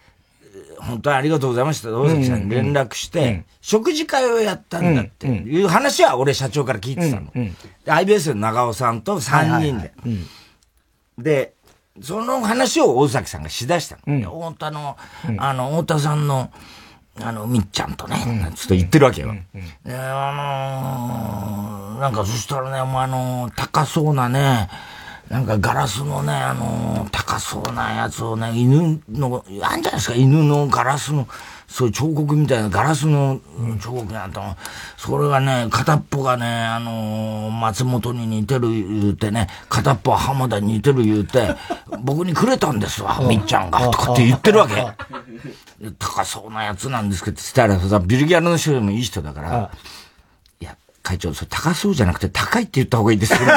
[0.79, 1.89] 本当にありがとうございました。
[1.89, 7.31] 大崎さんに連絡して、食事会をやったんだっていう話は俺社長から聞いてたの。
[7.85, 9.93] IBS の長尾さんと3人で。
[11.17, 11.53] で、
[12.01, 14.51] その話を大崎さんがしだしたの。
[14.51, 14.97] 太田の、
[15.37, 16.51] あの、太田さんの、
[17.19, 18.15] あの、みっちゃんとね、
[18.55, 19.29] ちょっと言ってるわけよ。
[19.29, 19.45] うん。
[19.83, 20.31] で、あ
[21.93, 24.69] のー、なんかそしたらね、お前あのー、高そうなね、
[25.29, 31.27] なんかガラスのね、あのー、高そうなやつをね、犬の、あんじゃないですか、犬のガラスの、
[31.71, 33.39] そういう彫刻みたいなガラスの
[33.81, 34.57] 彫刻やったの。
[34.97, 41.55] それがね、片っぽがね、あのー、松本に似てる言うてね、片っぽは浜田に似てる言うて、
[42.03, 44.85] 僕にくれたんですわ、みっちゃんが、とかって言ってるわけ。
[45.97, 49.71] 高そうなやつなんですけど、したらさ、ビルギャルの人でもいい人だから、
[50.59, 53.39] いや、会長、それ高そうじゃなくて高いって言った方がいいですよ。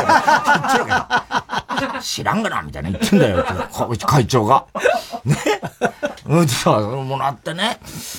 [2.01, 3.45] 知らんがな、みたいな言ってんだよ、
[4.07, 4.65] 会長が。
[5.25, 5.37] ね。
[6.27, 7.79] うん、さ、もらってね。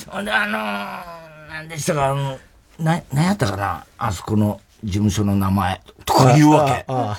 [0.10, 2.38] ほんで、あのー、なんでしたか、あの、
[2.80, 6.86] な、なんやったかな、あそこの事務所の名前、とか言うわけ。
[6.88, 7.18] は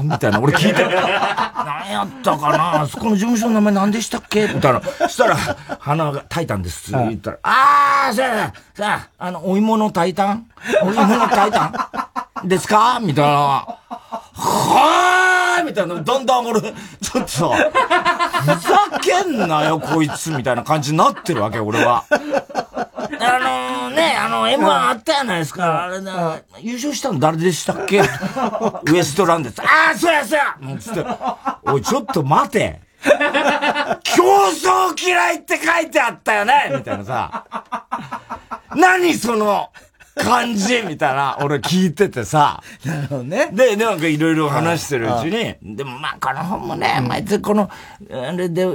[0.00, 0.40] あ、みたいな。
[0.40, 4.46] 俺聞いて、何やったかなあそこの事務所の名前何でしたっけ？
[4.48, 4.80] みたいな。
[4.82, 5.36] そしたら、
[5.78, 10.50] 花がタイタンですって言ったら、ああ、さあ、さあ、あの、お芋のタイタン
[10.82, 12.10] お芋のタイタ
[12.44, 12.98] ンですか？
[13.00, 13.30] みたいな。
[13.30, 13.78] は
[14.36, 17.28] はーみたいな、だんだん俺、ちょっと。
[17.28, 17.48] さ、
[18.42, 18.46] ふ
[18.90, 22.04] ざけんなよ、こいつ、みたいな感じになってるわけ、俺は。
[22.10, 22.18] あ
[23.88, 25.84] のー、ね、あの、M1 あったじゃないですか。
[25.84, 28.00] あれな、優勝したの誰でしたっけ？
[28.00, 28.04] ウ
[28.96, 29.62] エストランドです。
[29.62, 30.56] ああ、そうや、そうや。
[30.80, 31.06] つって、
[31.62, 32.80] おい、ちょっと待て。
[34.02, 37.44] 競争嫌いって書いてあったよねみたいなさ。
[38.74, 39.70] 何その、
[40.16, 42.62] 感じみたいな、俺聞いててさ。
[42.84, 43.50] なるほどね。
[43.52, 47.68] で、なんかいろいろ話してるうちに、でもまあこの本もね、まあ、この、
[48.10, 48.66] あれで、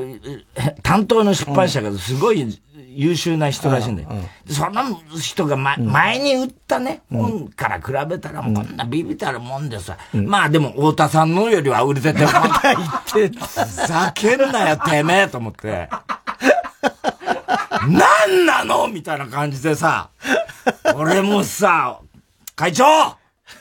[0.84, 2.60] 担当の出版社がすごい
[2.94, 4.10] 優秀な人らしいんだよ。
[4.50, 4.84] その
[5.18, 12.62] 人が、ま、前に売ったね、本から比べたらこんなビビたるもんでさ、まあでも太田さんのよりは売れてて、まだ
[13.14, 15.88] 言って、ふざけんなよ、てめえと思って。
[17.88, 18.88] 何なの？
[18.88, 20.10] みたいな感じでさ、
[20.96, 22.00] 俺もさ、
[22.56, 22.84] 会長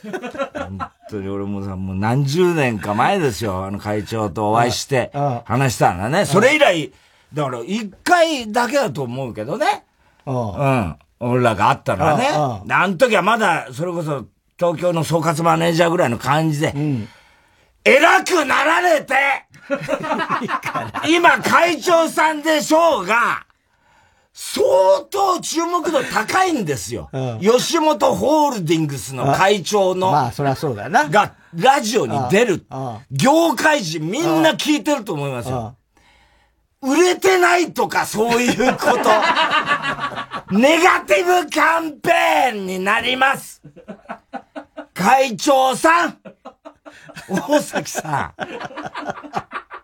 [0.03, 0.79] 本
[1.11, 3.64] 当に俺もさ、もう何十年か前ですよ。
[3.64, 5.11] あの会長とお会いして
[5.44, 6.25] 話したんだね。
[6.25, 6.92] それ以来、
[7.33, 9.85] だから一回だけだと思うけどね。
[10.27, 10.97] うん。
[11.21, 12.29] 俺らがあったのはね。
[12.31, 14.27] あの時はまだ、それこそ
[14.59, 17.09] 東京の総括マネージャーぐらいの感じで、うん、
[17.85, 19.14] 偉くなられて、
[21.09, 23.47] 今会長さんでしょうが、
[24.40, 27.11] 相当注目度高いんですよ。
[27.12, 30.12] うん、吉本ホールディングスの会長の。
[30.12, 31.09] まあ、そりゃそうだな。
[31.09, 32.64] が、ラジオに出る。
[33.11, 35.77] 業界人みんな聞いてると思いますよ。
[36.81, 40.55] 売れてないとかそういうこと。
[40.57, 43.61] ネガティブキャンペーンになります。
[44.94, 46.18] 会長さん
[47.29, 48.33] 大崎さ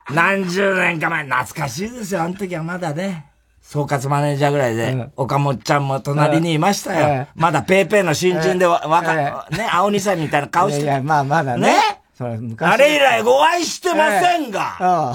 [0.08, 2.22] ん 何十年か前、懐かしいですよ。
[2.22, 3.33] あの時はまだね。
[3.64, 7.26] 総括マネージャーぐらいで、うん、岡本ちゃんも隣にいましたよ。
[7.34, 10.84] うん、まだペーペーの新人でわ、わか、ね、青二さんみたいな顔して。
[10.84, 11.68] いや、まあまだね。
[11.68, 12.56] ね？
[12.58, 15.14] あれ以来お会いしてませんが。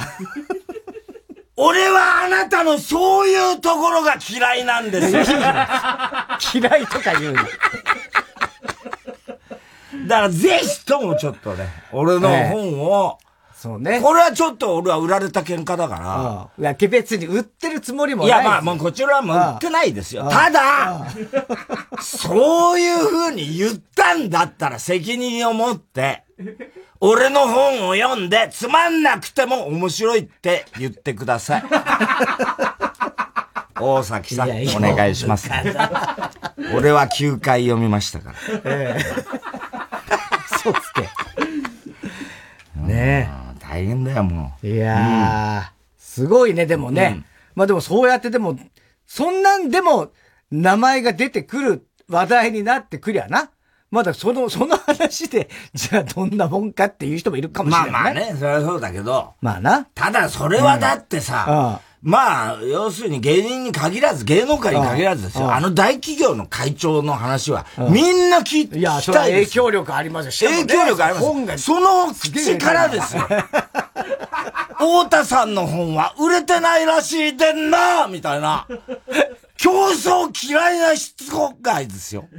[1.55, 5.21] 俺はあなたのそういうところが嫌いなんですよ。
[6.53, 7.43] 嫌いとか言うの。
[10.07, 13.19] だからぜひともちょっとね、俺の本を、
[13.61, 13.99] そうね。
[14.01, 16.57] これはちょっと俺は売られた喧嘩だから。
[16.57, 18.29] いや、別に売ってるつもりもない。
[18.29, 20.29] いや、まあ、もうこちらはもう売ってないですよ。
[20.29, 21.05] ただ、
[21.99, 26.23] そういう風に言ったんだったら責任を持って、
[27.01, 31.63] 俺の本を読んで、つまんなくても面白いって言ってください。
[33.77, 35.49] 大崎さん、お願いします。
[36.73, 38.35] 俺は9回読みましたから。
[38.63, 39.03] ええ、
[40.63, 41.01] そうっすけ。
[42.79, 43.48] ねえ。
[43.69, 44.67] 大変だよ、もう。
[44.67, 45.63] いやー、うん、
[45.97, 47.13] すごいね、でもね。
[47.17, 48.57] うん、まあでもそうやってでも、
[49.05, 50.11] そんなんでも
[50.51, 53.51] 名前が出てくる話題になってくりゃな。
[53.91, 57.91] まだその、その話で、じゃあどんなもんかっていう人もいるかもしれない、ね。
[57.91, 59.33] まあまあね、それはそうだけど。
[59.41, 59.87] まあな。
[59.95, 65.53] ただそれはだってさ、うん、まあ、要するに芸人に限らず、芸能界に限らずですよ。
[65.53, 70.51] あの大企業の会長の話は、みんな聞いていや、そ影響力ありますよ。
[70.51, 71.63] 影響力あります。
[71.63, 73.27] その口からですよ。
[74.79, 78.65] 太田さんの本は売れてないらしいでんなみたいな。
[79.57, 82.29] 競争嫌いな人がいですよ。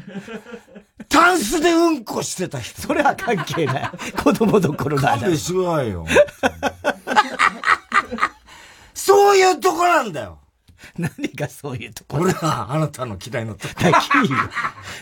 [1.11, 2.81] タンスでうんこしてた人。
[2.81, 3.91] それは関係ない。
[4.25, 5.19] 子供の頃だ。
[5.19, 6.07] 勘弁しろよ。
[9.01, 10.39] そういうとこなんだよ。
[10.97, 12.19] 何がそういうとこ？
[12.19, 13.75] 俺はあなたの嫌いなとこ。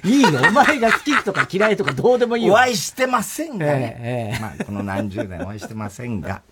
[0.05, 0.27] いいよ。
[0.27, 0.49] いいの？
[0.49, 2.55] お前が好きとか嫌いとかどうでもいいよ。
[2.55, 3.97] お会いしてませんがね。
[4.01, 6.43] ええまあ、この何十年お会いしてませんが。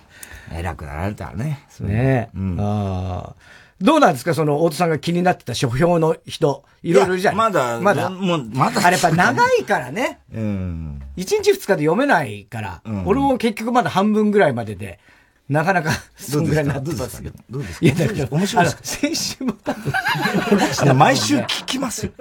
[0.52, 1.66] 偉くなられたらね。
[1.80, 2.36] ねえ。
[2.36, 3.34] うん、ああ。
[3.80, 4.34] どうなんですか？
[4.34, 6.64] その、大戸さんが気になってた書評の人。
[6.82, 7.36] いろいろじゃん。
[7.36, 8.86] まだ、まだ、もう、まだ。
[8.86, 10.20] あれやっぱ長いからね。
[10.34, 11.02] うん。
[11.16, 14.98] 一日二日で読めないから、うん、俺も結局まだ半分ぐらいまでで、
[15.50, 17.34] なかなか、そんぐらいになってますけど。
[17.50, 17.86] どうですか？
[17.86, 20.96] いや、だから、面白いです先週も多分。
[20.96, 22.12] 毎週聞きますよ。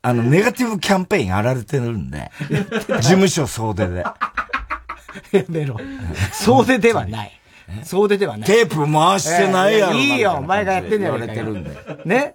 [0.00, 3.98] あの、ネガティブキャンペーンやられてるんで、事務所総出で。
[4.00, 4.14] や
[5.48, 5.76] めろ。
[6.32, 7.32] 総出ではない。
[7.84, 8.48] 総出ではない。
[8.48, 9.92] テープ回してないやろ。
[9.94, 11.12] いいよ、お前がやってんねや。
[11.12, 11.70] 言われてるんで。
[12.06, 12.34] ね？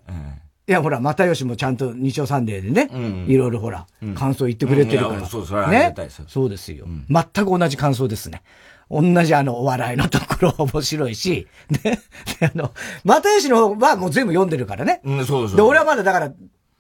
[0.70, 2.90] いや、ほら、又吉もちゃんと日曜サンデーでね、
[3.28, 5.26] いろいろほら、感想言ってくれてるから。
[5.26, 6.86] そう、それはありがたいですそうですよ。
[7.10, 8.44] 全く同じ感想ですね。
[8.90, 11.48] 同じあの、お笑いのところ面白いし、
[11.84, 12.00] ね。
[12.42, 12.74] あの、
[13.04, 15.02] 又吉の方はもう全部読んでるからね。
[15.04, 15.58] うん、そうそう。
[15.58, 16.32] で、俺はまだだから、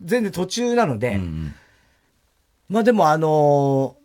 [0.02, 1.20] 全然途中なので、
[2.70, 3.96] まあでもあの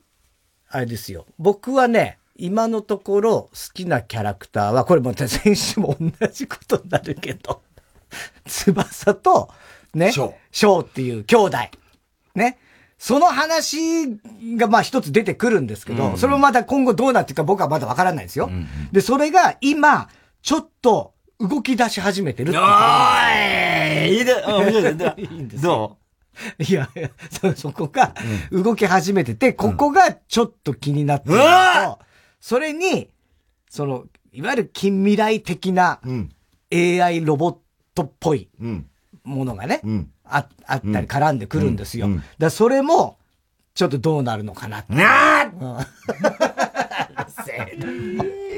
[0.69, 1.27] あれですよ。
[1.38, 7.62] 僕はね、今のところ好きなキャラクターは、これも先週も同じことになるけど、
[8.47, 9.51] 翼と、
[9.95, 10.35] ね、翔。
[10.51, 11.59] 翔っていう兄弟。
[12.35, 12.59] ね。
[13.03, 14.07] その話
[14.57, 16.17] がまあ一つ出てくるんですけど、うん。
[16.19, 18.47] それもまた今後どうなっていくか僕はまだわからないですよ。
[18.47, 20.09] うんうん、で、それが今、
[20.41, 24.19] ちょっと動き出し始めてるっておーい。
[24.19, 24.37] いいで、
[25.19, 25.99] いいんですど
[26.61, 26.88] ういや
[27.29, 28.15] そ、そこが
[28.53, 31.95] 動き始めてて、ここがちょっと気になってると、うん、
[32.41, 33.11] それに、
[33.69, 36.01] その、いわゆる近未来的な
[36.73, 37.57] AI ロボッ
[37.97, 38.49] トっぽい
[39.25, 42.09] ものがね、うん、ああったり絡んでくるんですよ。
[42.38, 43.18] だそれも、
[43.75, 44.95] ちょっとどうなるのかなって。
[44.95, 45.87] なあ、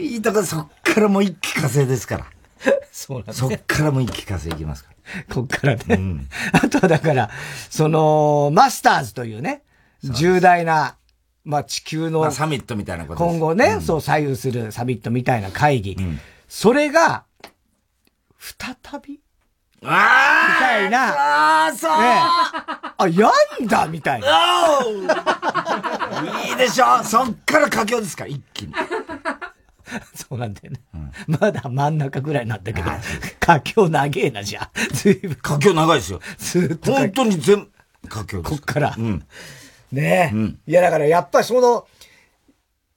[0.00, 2.26] いいとこ、そっからもう一気火星ですから。
[2.90, 5.34] そうなんですそっからもう一気火星いきますから。
[5.34, 5.82] こっからね。
[5.88, 7.30] うん、あとはだから、
[7.70, 9.62] その、マスターズというね、
[10.02, 10.96] 重大な、
[11.44, 15.94] まあ地球の、まあ、サミットみたいなこと今後ね、うん、そう左右するサミットみたいな会議。
[15.98, 17.24] うん、それが、
[18.38, 19.20] 再び
[19.87, 21.70] あみたいな。
[21.70, 22.07] そうそう、ね、
[22.97, 23.31] あ、や
[23.62, 24.29] んだみたいな。
[26.49, 28.75] いいでしょそっから佳境ですか一気に。
[30.14, 30.81] そうなんだよね。
[30.94, 32.90] うん、まだ真ん中ぐらいなんだけど、
[33.40, 34.70] 佳境長えな、じゃあ。
[34.92, 35.35] ずいぶん。
[35.37, 36.20] 佳境長いですよ。
[36.38, 36.92] ずっと。
[36.92, 37.68] 本当に全、
[38.09, 38.94] 佳境こっから。
[38.97, 39.27] うん、
[39.92, 40.59] ねえ、うん。
[40.66, 41.87] いや、だからやっぱりその、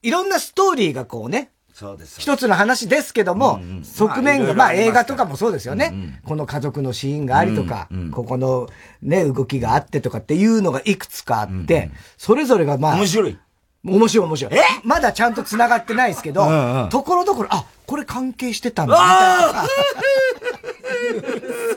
[0.02, 2.20] いろんなストーリーがこうね、そうです。
[2.20, 6.18] 一つの話ですけども、うんうん、側面が、まあ、映画とかもそうですよね、うんうん。
[6.24, 8.68] この家族のシーンがありとか、うんうん、ここの
[9.00, 13.38] ね、動きがあってとかっていうのがいくつかあって、うんうん、それぞれがまあ、面白い。
[13.84, 14.54] 面白い面白い。
[14.56, 14.62] え？
[14.82, 19.64] まだちゃんと繋がってないですけど、うんうん、ところどころ、あ、これ関係してたんだ、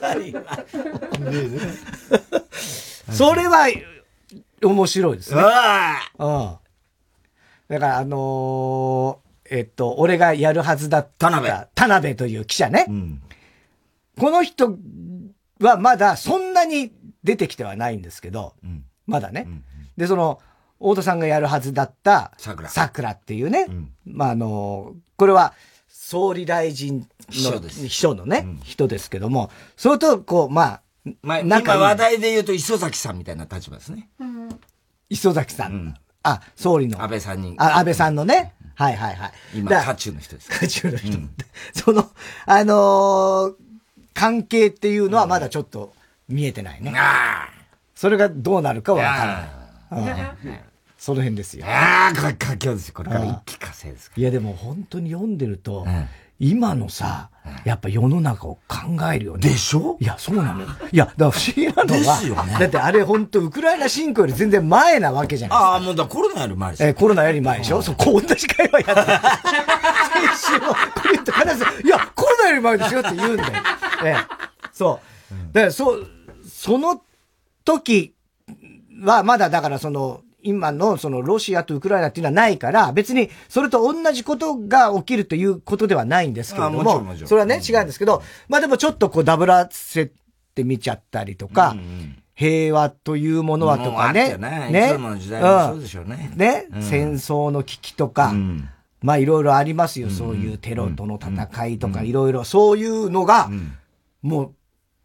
[0.00, 0.42] たいな。
[3.12, 3.68] それは、
[4.64, 5.40] 面白いですね。
[5.40, 5.44] うん。
[7.68, 9.21] だからあのー
[9.52, 11.30] えっと、俺がやるはずだった。
[11.30, 11.52] 田辺。
[11.74, 12.86] 田辺という記者ね。
[12.88, 13.22] うん、
[14.18, 14.78] この人
[15.60, 16.90] はまだそんなに
[17.22, 19.64] 出てきてはないんですけど、うん、まだね、うん、
[19.98, 20.40] で、その、
[20.78, 22.68] 太田さんがやるはずだった、桜。
[22.70, 23.68] 桜っていうね、
[24.06, 25.52] まあ、あの、これは、
[25.86, 30.82] 総理大臣の秘書のね、人ですけども、それと、こう、まあ、
[31.20, 34.08] まあ、今話題で言うと磯崎さんみたいな立場ですね。
[35.10, 35.94] 磯崎さん。
[36.22, 37.02] あ、総理の。
[37.02, 37.54] 安倍さんに。
[37.58, 38.54] あ、安倍さんのね。
[38.74, 39.32] はいはいはい。
[39.54, 40.50] 今、渦中の人です。
[40.50, 41.30] 渦中の人、うん、
[41.72, 42.10] その、
[42.46, 43.54] あのー、
[44.14, 45.92] 関係っていうのはまだちょっと
[46.28, 46.92] 見えてないね。
[46.96, 47.48] あ
[47.94, 50.62] それがどうなるかはわからない。
[50.98, 51.66] その辺ですよ。
[51.66, 52.94] ああ、これ佳境ですよ。
[52.94, 55.86] これから一気火星ですいやでも本当に読んでると、
[56.38, 57.30] 今のさ、
[57.64, 59.40] やっぱ世の中を考えるよね。
[59.40, 59.96] でしょ？
[60.00, 60.68] いや、そうなのよ。
[60.92, 61.94] いや、だから不思議なの
[62.36, 65.72] は、ね、だってあれ本当ウクライナ侵攻より全然前なわけじゃないですか。
[65.72, 67.82] ああ、もうだコロナより前ですえー、コロナより前でしょ？
[67.82, 69.02] そう、こんな司会はやって
[70.28, 70.74] 先週も、こ
[71.08, 73.52] れ言って必ず、いや、コロナより前ですよって言うんだよ。
[74.04, 74.26] えー、
[74.72, 75.00] そ
[75.30, 75.34] う。
[75.52, 76.06] だから、そう、
[76.48, 77.02] その
[77.64, 78.14] 時
[79.02, 90.12] は、まだだからその、今のそのロシアとウクライナっていうのはないから、別にそれと同じことが起きるということではないんですけれども、もそれはね、違うんですけど、まあでもちょっとこうダブらせ
[90.54, 91.76] てみちゃったりとか、
[92.34, 94.36] 平和というものはとかね。
[94.36, 94.68] ね。
[94.70, 94.98] ね。
[94.98, 96.32] の時代もそうでしょうね。
[96.34, 98.34] ね、戦争の危機とか、
[99.00, 100.10] まあいろいろありますよ。
[100.10, 103.50] そういうテロとの戦いとか、いろいろ、そういうのが、
[104.22, 104.54] もう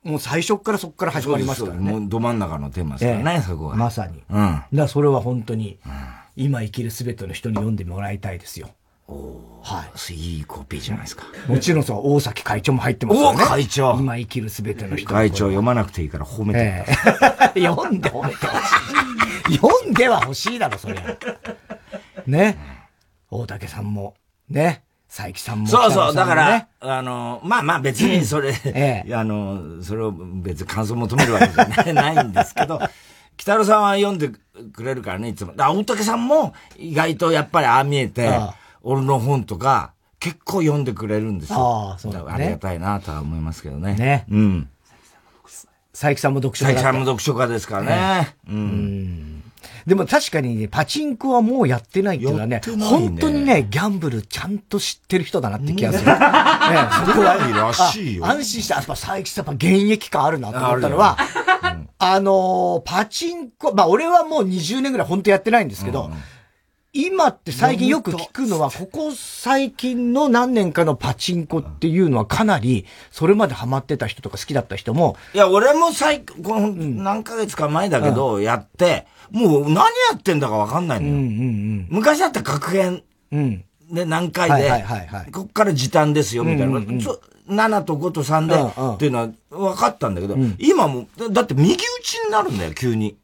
[0.07, 1.91] もう最初からそこから始まりますからね。
[1.91, 3.75] もうど真ん中のテーマですからね、ええ、そこは。
[3.75, 4.23] まさに。
[4.29, 4.35] うん。
[4.35, 5.79] だからそれは本当に、
[6.37, 8.69] 今生きるすべての人に読んでもらいたいですよ。
[9.09, 10.13] おはい。
[10.13, 11.25] いいコピーじゃないですか。
[11.47, 13.43] もちろんさ、大崎会長も入ってますよね。
[13.43, 15.09] 会長今生きるすべての人。
[15.09, 16.85] 会長読まなくていいから褒めて、え
[17.55, 19.57] え、読んで褒めてほしい。
[19.57, 21.17] 読んでは欲しいだろ、そりゃ。
[22.25, 22.57] ね。
[23.29, 24.13] 大竹さんも、
[24.49, 24.83] ね。
[25.09, 32.79] 佐伯さんも、そうそう、だから、あの、まあまあ別にそれ、ええ、あの、それを別に感想求めるわけじゃない ないんですけど、
[33.37, 34.29] 北野さんは読んで
[34.73, 35.53] くれるからね、いつも。
[35.55, 41.59] 大竹さんも意外とやっぱりああ見えて、ああ俺の本とか結構読んでくれるんですよ。
[41.59, 43.95] ああ、そうだ、ね、ありがたいなとは思いますけどね。
[43.95, 44.25] ね。
[44.29, 44.69] うん。
[45.91, 48.35] 佐伯さんも読書家佐伯さんも読書家ですからね。
[48.47, 48.55] うん。
[48.55, 49.46] うん
[49.87, 52.83] でも確かにね、パチンコはもうやってないっていうのはね、ね。
[52.83, 56.05] 本当にね、ギャンブルちゃんと知ってる人だなって気がする。
[56.11, 57.71] ね、そこは、
[58.21, 61.17] 安心して、やっぱ佐伯さんやっぱ現役感あるなと思ったのは、
[61.61, 66.13] あ,、うん、あのー、パチンコ、まあ俺はもう20年ぐらい本当やってないんですけど、うん
[66.97, 75.15] 今って最近よく聞くのは、ここ最近の何年かのパチンコっていうのはかなり、それまでハマってた人とか好きだった人も。
[75.35, 79.83] いや、俺も最、この何ヶ月か前だけど、やって、もう何や
[80.15, 81.13] ってんだかわかんないのよ。
[81.13, 83.03] うんうんうん、昔だったら格言。
[83.31, 83.63] うん。
[83.91, 86.67] で、何回で、はいはいはいはい、こっから時短ですよ、みたいな。
[86.67, 86.99] うんうんうん、
[87.59, 93.17] 7と5と3で、っていうのは分かったんだけど、うん、今も、だって右打ちになるんだよ、急に。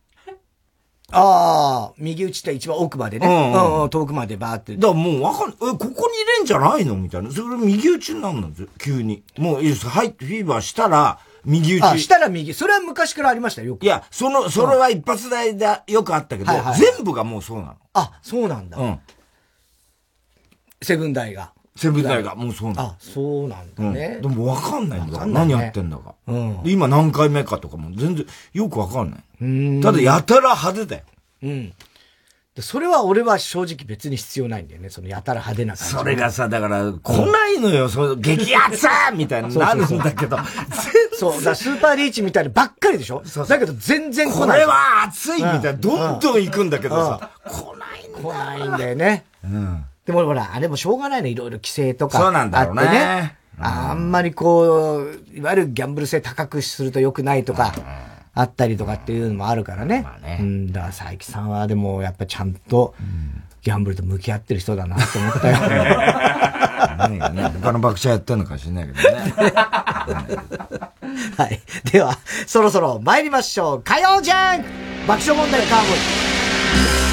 [1.16, 3.28] ああ、右打ちって一番奥までね。
[3.28, 4.76] うんうん、遠くまでバーって。
[4.76, 5.91] だからもうわかん、え、ここに入
[6.39, 6.95] れんじゃないの？
[6.95, 7.32] みたいな。
[7.32, 9.24] それ右打ちになるんですよ、急に。
[9.38, 9.88] もういいです。
[9.88, 11.84] 入ってフィーバーしたら、右打ち。
[11.84, 12.53] あ、したら右。
[12.53, 17.76] それは昔からありましたよ、いや、その、それは一発台でよくあったけど、はいはい、全部がもうそうなの。
[17.93, 18.78] あ、そうなんだ。
[18.78, 18.99] うん。
[20.82, 21.53] セブン台が。
[21.76, 22.90] セブン台が、もうそうなの。
[22.90, 24.20] あ、そうなんだね。
[24.24, 25.26] うん、でもわかんないんだよ。
[25.26, 26.14] 何やってんだか。
[26.28, 26.60] うん。
[26.66, 29.20] 今何回目かとかも全然よくわかんない。
[29.42, 29.82] うん。
[29.82, 31.04] ただやたら派手だよ。
[31.44, 31.74] うん。
[32.56, 34.92] で、それは俺は正直別に必要ないんだよね。
[34.92, 35.94] そのやたら派手な感じ。
[35.96, 40.38] それがさ、だから、来ないのよ、その、激アツみたいになるんだけど。
[41.18, 43.24] そう、だスーパーリーチみたいにばっかりでしょ？
[43.26, 44.48] そうだけど全然来ない。
[44.50, 48.24] これは熱いみたいな、どんどん行くんだけどさ、来ないんだよ。
[48.24, 49.26] 来ないんだよね。
[49.44, 49.86] うん。
[50.06, 52.18] でもほら、あれもしょうがないの、いろいろ規制とか。
[52.20, 52.84] そうなんだろうね。
[52.84, 57.74] ねあんまりこう、いわゆるギャンブル性高くすると良くないとか。
[58.36, 60.01] あったりとかっていうのもあるからね。
[60.01, 60.39] まあね。
[60.41, 62.95] うん、だから佐伯さんはでもやっぱちゃんと、
[63.62, 65.58] ギャンブルと向き合ってる人だなと思ったよ。
[66.97, 69.54] 何がね、他の爆笑やってるのかもしれないけどね。
[71.38, 71.62] はい。
[71.91, 73.82] では、そろそろ参りましょう。
[73.84, 74.64] 火曜じゃん
[75.08, 75.95] 爆笑問題カーボ
[77.10, 77.12] イ。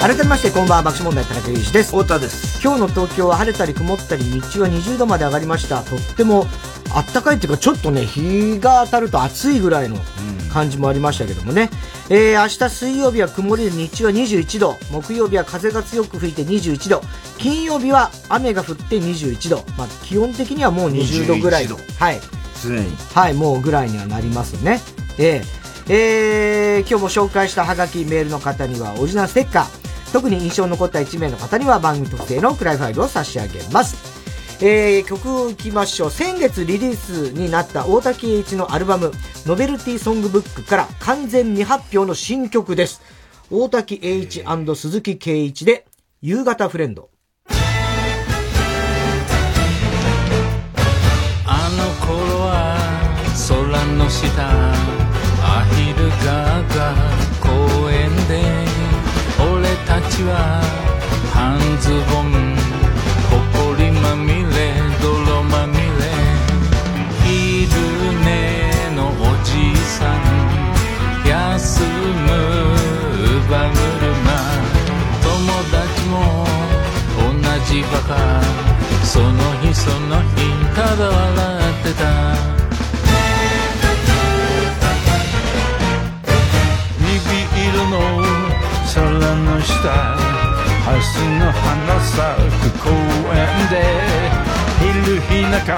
[0.00, 1.90] 改めましてこんばんは爆笑問題田中裕二です。
[1.90, 2.62] 太田です。
[2.62, 5.82] 今日の東京は晴れたり曇ったり日中は20度まで上がりました。
[5.82, 6.46] とっても
[6.94, 9.96] あったかいっていうかちょっとね日が当たると暑いぐらいの
[10.52, 11.68] 感じもありましたけどもね、
[12.10, 14.76] うん、えー、明日水曜日は曇りで日中は21度。
[14.92, 17.02] 木曜日は風が強く吹いて21度。
[17.36, 21.66] 金曜日は雨が降って21度、まあ、基本的にはもう20度ぐらい。
[21.66, 22.20] のはい。
[22.62, 22.86] 常に。
[23.14, 24.80] はいもうぐらいにはなりますね。
[25.18, 34.18] えー、えー、今日も紹介したハガキメールの方にはオリジナルステッカー特に印象に残った1名の方には番組特製のクライファイルを差し上げます。
[34.60, 36.10] えー、曲をいきましょう。
[36.10, 39.12] 先月リリースになった大滝栄一のアルバム、
[39.46, 43.00] ノベルティソングブックから完全未発表の新曲です。
[43.50, 44.44] 大滝栄一
[44.74, 45.86] 鈴木圭一で、
[46.20, 47.08] 夕方フレンド。
[51.46, 52.76] あの頃は
[53.48, 54.28] 空の下
[55.40, 56.94] アヒルガーが
[57.40, 58.67] 公園で
[60.18, 60.34] たちは
[61.32, 62.34] 半ズボン
[63.30, 65.78] ほこりまみれ泥まみれ
[67.22, 67.30] 昼
[68.24, 68.26] 寝
[68.96, 69.50] のおじ
[69.86, 70.18] さん。
[71.24, 71.86] 休む
[73.46, 74.34] 馬車
[75.22, 75.28] 友
[75.70, 75.76] 達
[76.08, 76.14] も
[77.18, 77.30] 同
[77.66, 78.10] じバカ。
[79.04, 79.30] その
[79.62, 80.36] 日その日
[80.74, 81.16] ただ笑
[81.70, 82.67] ってた。
[88.94, 90.16] 空の下
[90.84, 92.16] ハスの花咲
[92.58, 92.88] く公
[93.36, 93.74] 園で
[94.80, 95.76] 昼日中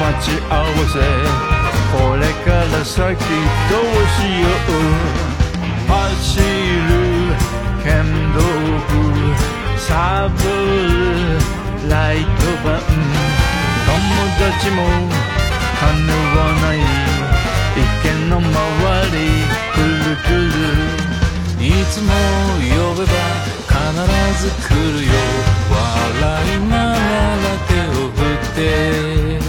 [0.00, 0.96] 待ち合わせ
[1.92, 3.82] これから先どう
[4.16, 4.76] しよう。
[5.88, 6.90] 走る
[7.84, 7.94] 剣
[8.34, 8.38] 道
[8.88, 8.96] 部
[9.78, 10.40] サブ
[11.88, 12.28] ライト
[12.64, 12.80] 版。
[13.86, 13.96] 友
[14.36, 14.78] 達も
[15.80, 15.86] 叶
[16.34, 16.76] わない。
[17.76, 18.44] 池の周
[19.12, 19.18] り
[19.72, 19.76] く
[20.10, 20.28] るく
[21.10, 21.15] る。
[21.66, 22.12] いつも
[22.62, 23.10] 呼べば
[23.66, 23.74] 必
[24.40, 25.10] ず来るよ。
[25.68, 29.45] 笑いながら手を振って。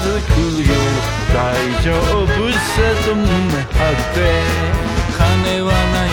[0.00, 0.74] 必ず来るよ
[1.34, 1.36] 大
[1.82, 2.72] 丈夫さ
[3.04, 3.68] と胸張っ
[4.14, 4.18] て
[5.18, 6.08] 金はない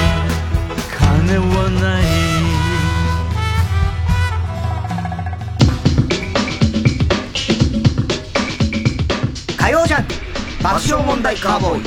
[0.97, 2.03] 金はない
[9.57, 10.05] 火曜ジャンク
[10.61, 11.83] 爆笑問題カーボーイ。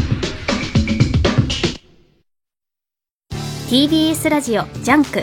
[3.68, 5.22] TBS ラジオジャンク。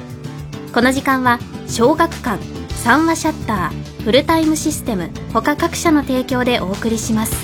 [0.74, 2.57] この時間は小学館。
[2.88, 7.36] 三話シャッターフルタイムシステム他各社の提供でお送りします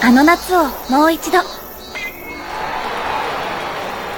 [0.00, 1.40] あの夏をもう一度。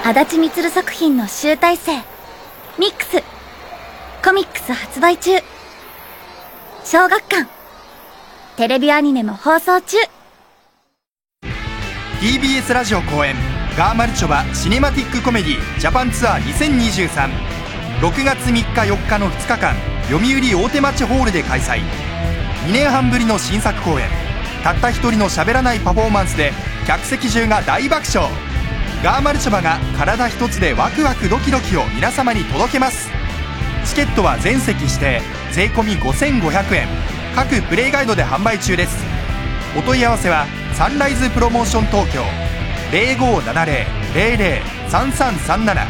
[0.04, 1.96] 足立みつる作品の集大成。
[2.78, 3.22] ミックス。
[4.22, 5.32] コミックス発売中。
[6.84, 7.48] 小学館。
[8.56, 9.96] テレビアニメも放送中。
[12.20, 19.74] TBS ラジオ公演ガーマルチョバシネマティックコメディジャパンツアー20236月3日4日の2日間
[20.10, 21.80] 読売大手町ホールで開催。
[22.66, 24.10] 2年半ぶりの新作公演。
[24.62, 26.52] たった一人の喋らないパフォーマンスで
[26.86, 28.30] 客席中が大爆笑。
[29.02, 33.08] ガーマルチョバが体一つでワクワクドキドキを皆様に届けます。
[33.86, 35.22] チケットは全席指定。
[35.50, 36.88] 税込5500円。
[37.34, 39.02] 各プレイガイドで販売中です。
[39.78, 40.44] お問い合わせは
[40.74, 42.22] サンライズプロモーション東京。
[42.92, 45.86] 0570-003337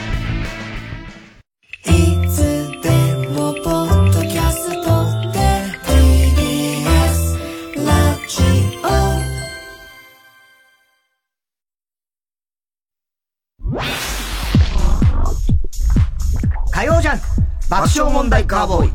[16.71, 17.21] 火曜じゃん
[17.69, 18.93] 爆笑問題カーボーイ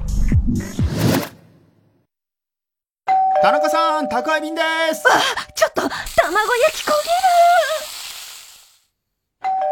[3.41, 4.61] 田中さん、宅配便で
[4.95, 5.03] す。
[5.07, 5.11] あ、
[5.53, 6.01] ちょっと、卵焼
[6.75, 6.91] き焦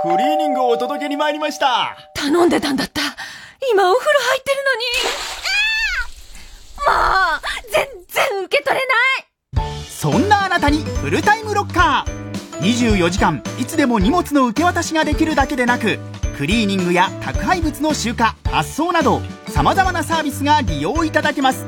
[0.04, 0.18] げる。
[0.18, 1.98] クリーニングをお届けに参りました。
[2.14, 3.02] 頼んでたんだった。
[3.72, 4.86] 今お風呂入ってるのに。
[6.86, 6.92] も
[7.38, 7.42] う
[7.72, 9.90] 全然受け取れない。
[9.90, 12.60] そんなあなたにフルタイムロッカー。
[12.62, 15.98] 24時間いつでも荷物の受け渡しができるだけでなく
[16.38, 18.18] クリーニングや宅配物の集荷
[18.50, 21.66] 発送などさまざまなサービスが利用いただけます。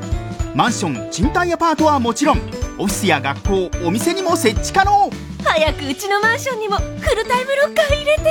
[0.54, 5.10] マンション賃貸アパートはもちろんオフィスや学校お店にも設置可能。
[5.44, 8.22] 早くうちのマンションにもフルタイムロッカー入れて。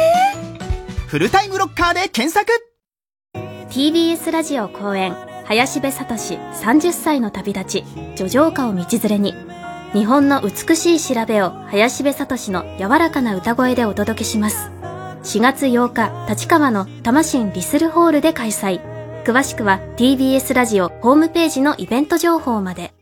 [1.07, 2.51] フルタイムロッカーで検索。
[3.69, 5.13] TBS ラジオ公演
[5.45, 7.85] 林部聡30歳の旅立ち
[8.15, 9.33] 叙情歌を道連れに。
[9.93, 14.69] 日本の美しい調べを林部聡の柔らかな歌声でお届けします。
[15.23, 18.79] 4月8日立川の魂リスルホールで開催。
[19.23, 22.93] 詳しくは TBS ラジオホームページのイベント情報まで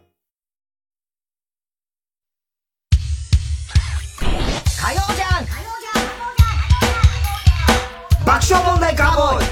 [8.45, 9.45] 爆笑問題カーボーイ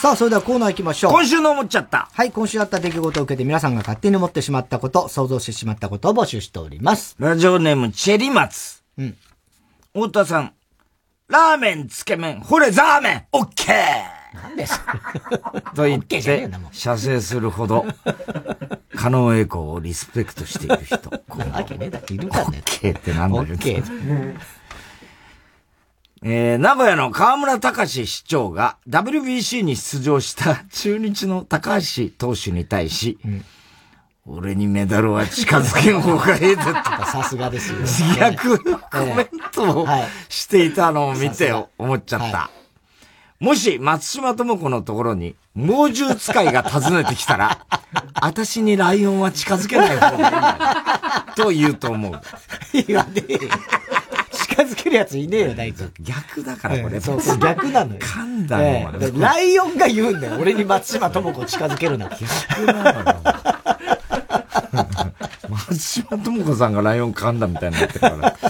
[0.00, 1.12] さあ、それではコーナー行きましょう。
[1.12, 2.08] 今週の思っちゃった。
[2.12, 7.14] はい、今週あった出来事を受けて皆さんが勝手に思ってしまったこと、想像してしまったことを募集しております。
[7.18, 8.82] ラジオネーム、チェリマツ。
[8.96, 9.16] うん。
[9.92, 10.52] 太田さん、
[11.28, 14.80] ラーメン、つけ麺、ほれ、ザーメン、オッケーなんです
[15.74, 16.22] と言って
[16.72, 17.84] 射精するほど、
[18.94, 21.10] 加納栄光をリスペクトしている人。
[21.28, 22.62] こわけねえだっているからね。
[22.64, 23.42] オッケーってなんだよ。
[23.42, 24.57] オッケー。
[26.22, 33.18] えー、名古屋の河村隆市長が WBC に出場した中日の高橋投手に対し、
[34.26, 36.62] 俺にメダルは近づけん方がええでと。
[36.62, 37.78] さすがですよ。
[37.80, 39.86] 自虐コメントを
[40.28, 42.50] していたのを見て思っちゃった。
[43.40, 47.64] もし松島智子のところに猛獣使いが訪ねてきたら、
[48.20, 51.34] 私にライオンは近づけない方がいい。
[51.36, 52.20] と言うと思う。
[52.86, 53.40] 言わねえよ。
[54.58, 55.88] 近づけるやついねえよ、大体。
[56.00, 57.00] 逆だからこれ。
[57.00, 58.00] そうそう、逆なのよ。
[58.00, 60.38] 噛んだえの、えライオンが言うんだよ。
[60.40, 62.08] 俺に松島智子を近づけるな。
[62.08, 63.16] 逆なのよ。
[65.48, 68.36] 松島智子さんがライオン噛んだみたいになってるから。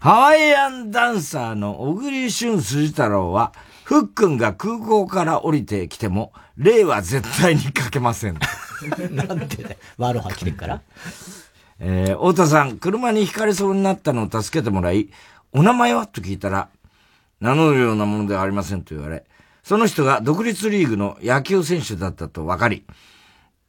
[0.00, 3.52] ハワイアンダンサーの小栗旬辻太郎は、
[3.84, 8.38] ふっくんが空港から降りてきても、礼は絶対にかけません。
[9.12, 9.76] なんでだよ。
[9.98, 10.80] ワロハ来てるから。
[11.84, 15.08] えー、太田さん、車にひかれそうになったのを助けてもらい、
[15.52, 16.06] お名前は？
[16.06, 16.68] と聞いたら、
[17.40, 19.24] 名乗るようなものではありませんと言われ、
[19.64, 22.84] その人が独立リーグの野球選手だったと分かり、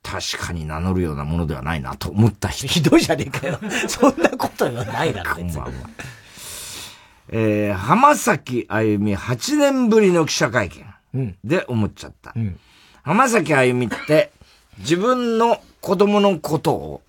[0.03, 2.67] 確かに名乗るようなものではないなと思った人。
[2.67, 3.57] ひどいじゃねえかよ。
[3.89, 5.71] そんなことはないだろ、 こんばんは。
[7.29, 10.69] えー、浜崎あゆみ8年ぶりの記者会
[11.13, 12.31] 見で思っちゃった。
[12.35, 12.59] うん、
[13.01, 14.31] 浜崎あゆみって
[14.77, 17.01] 自分の子供のことを、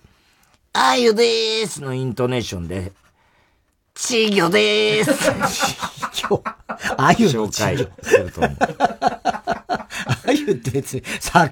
[0.77, 2.91] あゆでーすのイントネーションで、
[3.95, 5.31] 稚魚でーす。
[6.97, 8.57] あゆの紹介すると思う。
[9.69, 11.49] あゆって別に、 魚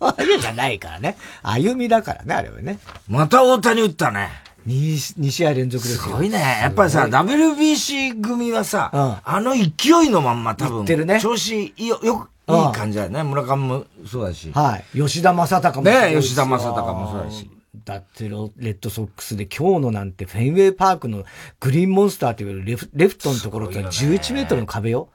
[0.00, 1.16] のあゆじゃないからね。
[1.42, 2.78] あゆみだからね、あれはね。
[3.08, 4.28] また大谷打ったね。
[4.66, 6.58] 2, 2試合連続ですすごいね。
[6.60, 8.90] やっぱりさ、WBC 組はさ、
[9.24, 9.62] あの勢
[10.04, 13.22] いのまんま多分、ってるね、調子よ、よ、いい感じだよね。
[13.22, 14.52] 村上もそうだし。
[14.54, 14.98] はい。
[14.98, 17.48] 吉田正尚もね吉田正尚もそうだし。
[17.84, 21.24] だってレッドソックスで今日のなんてフェンウェイパークの
[21.60, 25.10] グリーンモンスターというレフレフトのところから11メートルの壁よ。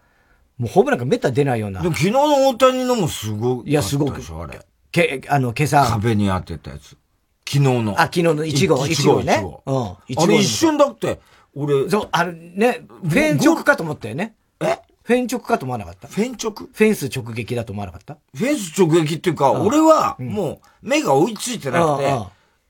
[0.57, 1.81] もうホームランがめった出ないような。
[1.81, 3.69] でも昨日の大谷のもすごい。
[3.71, 4.21] いや、すごく。
[4.21, 4.59] あれ。
[4.91, 5.83] け、あの、今朝。
[5.85, 6.89] 壁に当てたやつ。
[6.89, 6.97] 昨
[7.45, 7.99] 日の。
[7.99, 9.43] あ、昨日の1号、1号ね。
[9.65, 10.23] うん。
[10.23, 11.19] あれ一瞬だって、
[11.55, 11.89] 俺。
[11.89, 14.35] そう、あれね、フェン直かと思ったよね。
[14.59, 14.77] え？
[15.01, 16.07] フェン直かと思わなかった？
[16.07, 16.51] フェン直？
[16.51, 18.17] フェンス直撃だと思わなかった？
[18.35, 22.17] フェンス直撃っていうか、俺は、もう、目が追いついてなくて、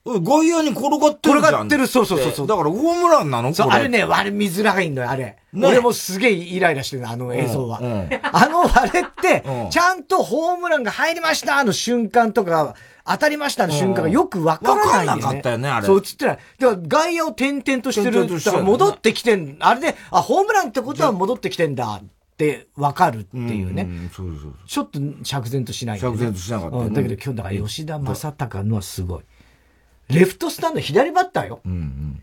[0.06, 1.52] 外野に転がってるじゃん。
[1.52, 2.46] 転がってる、そうそうそう。
[2.46, 3.54] だからホームランなの？
[3.54, 5.38] そう、あれね、あれ見づらいんだよ、あれ。
[5.52, 7.78] ね、俺もすげえイライラしてるあの映像は。
[7.80, 12.74] うんうん、あの、あれって、ちゃんとホームランが入りましたの瞬間とか、
[13.06, 15.16] 当たりましたの瞬間がよくわからないんだよね。
[15.16, 15.86] わかんなかったよね、あれ。
[15.86, 16.38] そう映ってない。
[16.58, 18.28] だから外野を点々としてる。
[18.28, 22.02] だから戻ってきてん、あれで、あ、ホームランってことは戻ってきてんだ。
[22.34, 23.88] ってわかるっていうね。
[24.10, 29.22] うそうそうちょっと釈然としない、ね、釈然としなかった、ね、だけど今日だから吉田正尚のはすごい。
[30.08, 31.60] レフトスタンド左バッターよ。
[31.64, 32.22] うんうん、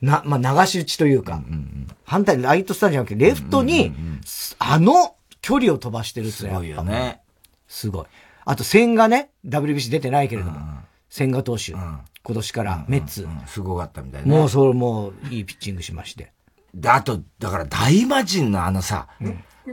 [0.00, 4.20] な、まあ、流し打ちというか、うんうん、反対にライトスタンドじゃなくて、レフトに、うんうんうん、
[4.58, 7.20] あの距離を飛ばしてるってすごいよね。
[7.68, 8.06] すごい。
[8.44, 10.58] あと、千賀ね、WBC 出てないけれども、
[11.08, 14.38] 千賀投手、今年からメッツ、すごかったみたいな、ね。
[14.38, 16.32] もう、それもう、いいピッチングしまして。
[16.74, 19.08] で、あと、だから大魔神のあのさ、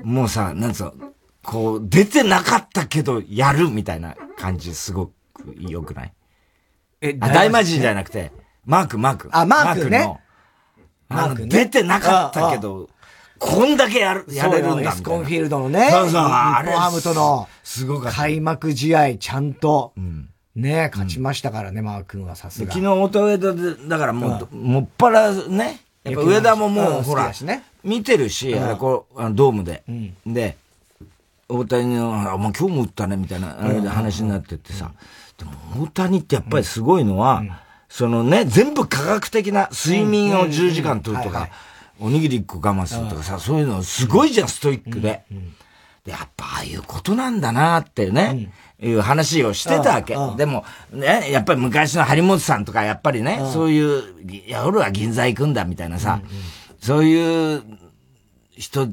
[0.03, 0.93] もうさ、なんつうの、
[1.43, 5.13] こう、出てなかったけど、やるみたいな感じ、すごく
[5.57, 6.13] 良くない？
[7.01, 8.31] え、大魔神じゃなくて、
[8.65, 9.29] マーク、マーク。
[9.31, 10.19] あ、マークね。
[11.07, 12.89] マーク、出てなかったけど、
[13.39, 15.89] こんだけやる、やれるんだエスコンフィールドのね。
[15.91, 16.73] そうそう、あれ。
[16.73, 18.17] ハムとの、すごかった。
[18.17, 19.93] 開幕試合、ちゃんと、
[20.55, 22.71] ね、勝ちましたからね、マー君はさすが。
[22.71, 27.31] 昨日、音上田で、だからもう、もっぱらね、やっぱ上田ももう、ほら、
[27.83, 29.83] 見てるし、あれ、こう、ドームで。
[30.25, 30.57] で、
[31.47, 34.91] 大谷の、あ、もう今日も打ったね、みたいな、あれで話になってってさ、
[35.77, 37.43] 大谷ってやっぱりすごいのは、
[37.89, 41.49] そのね、全部科学的な睡眠を10時間とるとか、
[41.99, 45.25] おにぎり1個我慢するとかさ、そういうのすごいじゃん、ストイックで。
[46.05, 50.15] で、やっぱああいうことなんだなってね、いう話をしてたわけ。
[50.37, 54.03] でも、ね、やっぱり昔の張本さんとか、やっぱりね、そういう、
[54.47, 56.21] 夜は銀座行くんだみたいなさ、
[56.79, 57.63] そういう
[58.51, 58.87] 人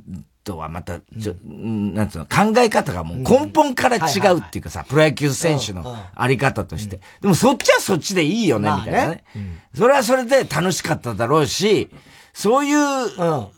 [0.47, 7.01] とはまた、ちょ、なんつうの、考え方がもう根本から違うっていうかさ、プロ野球選手のあり方として。
[7.21, 9.25] でもそっちはそっちでいいよね、みたいなね。
[9.75, 11.91] それはそれで楽しかっただろうし、
[12.33, 13.51] そういう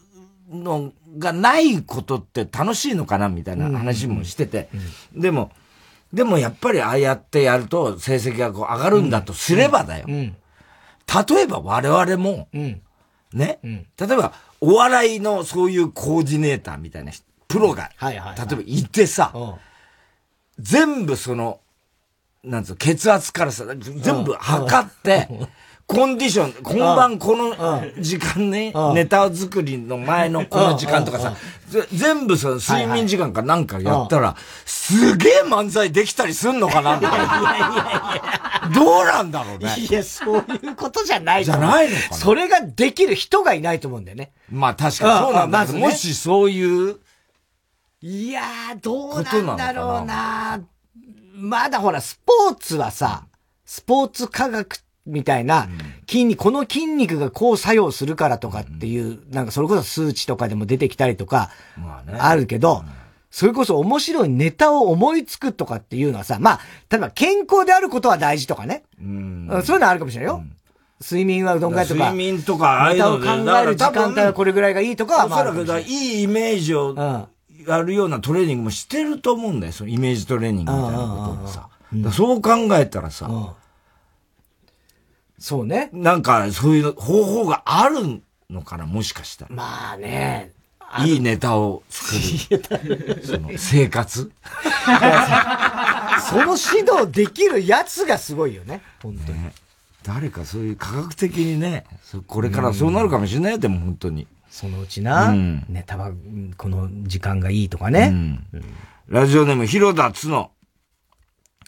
[0.50, 4.70] のがないことって楽しいのかな、みたいな話もしてて。
[5.14, 5.52] でも、
[6.10, 10.06] でもやっぱりああやってやると成績がこう上がるんだとすればだよ。
[10.06, 10.32] 例
[11.42, 12.48] えば我々も、
[13.34, 17.12] ね、例えばお笑いのそういうコーディネーターみたいな
[17.46, 18.20] プロが、例え
[18.56, 19.32] ばいてさ、
[20.58, 21.60] 全部その、
[22.44, 25.28] なんつう血圧からさ、全部測って、
[25.88, 27.56] コンディション、今晩この
[27.98, 31.34] 時間ね、ネタ作りの前のこの時間とかさ、
[31.94, 34.36] 全部その睡眠時間かなんかやったら、
[34.66, 37.24] すげえ漫才できたりすんのかなみたいな。
[37.24, 38.16] いやいやい
[38.66, 39.76] やどうなんだろうね。
[39.78, 42.16] いや、そういうことじゃないじゃないのかな。
[42.16, 44.32] それができる人がいないと思うんだよね。
[44.50, 46.96] まあ確かにそうなんだけど、もしそういう。
[48.02, 50.60] いやー、どうなんだろうな。
[51.34, 53.24] まだほら、スポーツはさ、
[53.64, 54.76] スポーツ科学
[55.08, 55.68] みたいな、
[56.08, 61.50] 筋肉、この筋肉がこう作用するからとかっていう、なんかそれこそ数値とかでも出てきたりとか、
[62.18, 62.84] あるけど、
[63.30, 68.84] それこそ面白いネタを思いつくとかっていうのはさ、まあ、例えば健康であることは大事とかね。
[69.00, 70.42] うん、そういうのはあるかもしれないよ。
[71.00, 72.10] 睡眠はどんぐらいとか。
[72.10, 75.40] 睡眠とか、ああいうのを考える時間帯はこれぐらいがいいとかは、まあ。
[75.42, 76.94] おそらく、いいイメージを
[77.66, 79.72] やるようなトレーニングもしてると思うんだよ。
[79.72, 81.68] そのイメージトレーニングみたいなこともさ。
[82.12, 83.30] そう考えたらさ、
[85.38, 85.90] そうね。
[85.92, 89.54] なんか、そういう方法があるのかな、もしかしたら。
[89.54, 90.52] まあね。
[91.04, 92.14] いいネタを作
[92.50, 93.22] る。
[93.22, 94.32] その生活
[96.30, 98.80] その指導できるやつがすごいよね。
[99.02, 99.42] 本当に。
[99.42, 99.52] ね、
[100.02, 101.84] 誰かそういう科学的にね、
[102.26, 104.26] これからそうなるかもしれないよ、でも本当に。
[104.50, 106.10] そのうちな、うん、ネタは
[106.56, 108.08] この時間がいいとかね。
[108.10, 108.64] うんうん、
[109.08, 110.50] ラジオネーム、広田つの。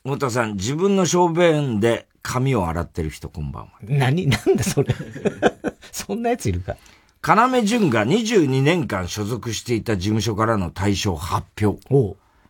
[0.03, 3.71] 太田さん、自分の小便で髪を洗ってる人こんばんは。
[3.83, 4.27] 何？
[4.29, 4.95] なんだそれ。
[5.93, 6.77] そんなやついるか。
[7.23, 11.79] 要潤が22年間所属していた事務所からの対象発表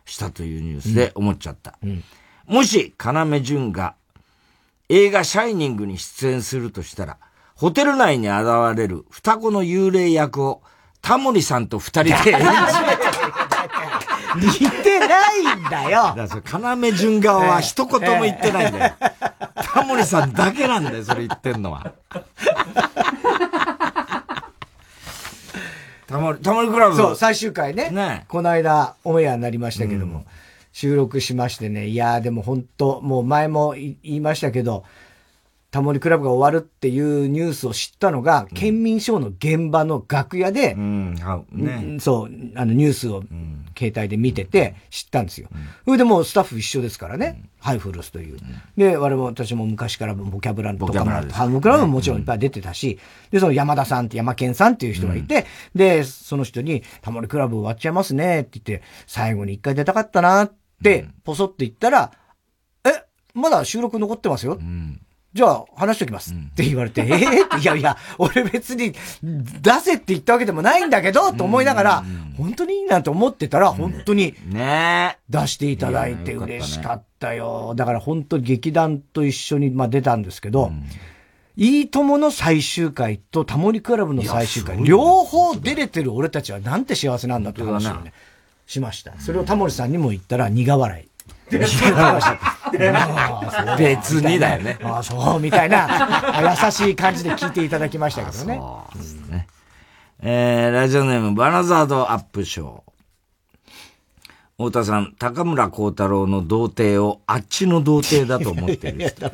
[0.05, 1.77] したというニュースで思っちゃった。
[1.83, 2.03] うんうん、
[2.47, 3.95] もし、要潤が
[4.87, 7.17] 映画シャイニングに出演するとしたら、
[7.55, 8.45] ホテル内に現
[8.75, 10.61] れる双子の幽霊役を
[11.01, 12.45] タモリさんと二人で演じ
[14.35, 16.13] 似てないんだよ。
[16.15, 18.93] だから、要潤側は一言も言ってないんだよ。
[19.55, 21.93] タモリさんだけなんだよ、それ言ってんのは。
[26.07, 26.95] タモリ、タモリクラブ。
[26.95, 27.89] そう、最終回ね。
[27.89, 30.25] ねこの間、オンエアになりましたけども、うん、
[30.73, 34.83] 収録しましてね、いやーでも本当もう前も言いましたけど、
[35.71, 41.15] タモリクラブが終わるっていうニュースを知ったのが、うん、県民賞の現場の楽屋で、うん。
[41.53, 43.23] ね、そう、あのニュースを
[43.77, 45.47] 携帯で見てて知ったんですよ。
[45.85, 48.37] それでもうスタッフ一緒ですからね、ハイフルスという。
[48.75, 52.99] で、我々私も昔からボキャブラとかも、ハムクラブももちろんいっぱい出てたし、
[53.31, 60.53] で、その山田さんって山健さんっていう人がいて、で、その人に、タモリクラブ終わっちゃいますねって言って、最後に一回出たかったなっ
[60.83, 62.11] て、ポソって言ったら、
[62.83, 64.59] え、まだ収録残ってますよ。
[65.31, 66.33] うんじゃあ話しておきます。
[66.33, 72.03] って言われて、うん、ええー、いやいや、俺別に出せって言ったわけでもないんだけど、と思いながら、
[72.37, 75.19] 本当にいいなと思ってたら、本当に、ね。
[75.29, 77.73] 出していただいて嬉しかったよ。
[77.77, 80.83] だから本当に劇団と一緒に、まあ、出たんですけど、うん、
[81.55, 88.11] いいともの最終回とタモリクラブの最終回、両方出れてる俺たちはなんて幸せなんだって話をね、
[88.67, 89.17] しました。
[89.17, 91.07] それをタモリさんにも言ったら苦笑い。
[93.77, 94.79] 別にだよね。
[94.83, 98.57] ああ、そう、みたいな、優しい感じで聞いていただきましたけどね。
[98.57, 99.47] そうですね。
[100.21, 102.91] えー、ラジオネーム、バナザードアップショー。
[104.57, 109.31] 太田さん、高村光太郎の童貞をあっちの童貞だと思ってる人。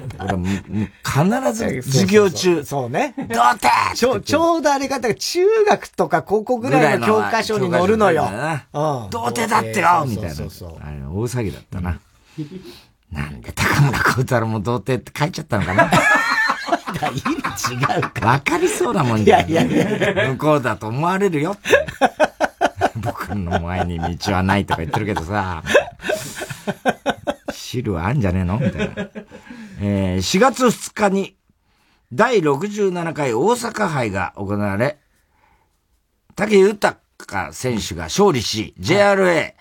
[1.04, 2.64] 必ず授業中。
[2.64, 3.14] そうね。
[3.18, 8.30] 童貞ちょ、ちょうどあれ方が中学とか高校ぐらいの教科書に載るのよ。
[8.72, 10.36] 童貞だってよみたいな。
[10.36, 12.00] あれ大騒ぎだったな。
[13.12, 15.90] なんで高村光太郎も童貞って書いちゃったのかな？
[17.12, 18.26] 意味違うか。
[18.28, 19.50] わかりそうなもんじゃん。
[19.50, 20.30] いやいや。
[20.32, 21.70] 向こうだと思われるよって。
[23.00, 25.64] 僕の前に道はないとか言ってるけどさ。
[27.52, 28.60] 汁はあんじゃねえの？
[28.60, 28.96] みたいな。
[29.80, 31.38] えー、4月2日に
[32.12, 34.98] 第67回大阪杯が行われ、
[36.36, 36.98] 竹豊
[37.52, 39.54] 選手が勝利し、JRA、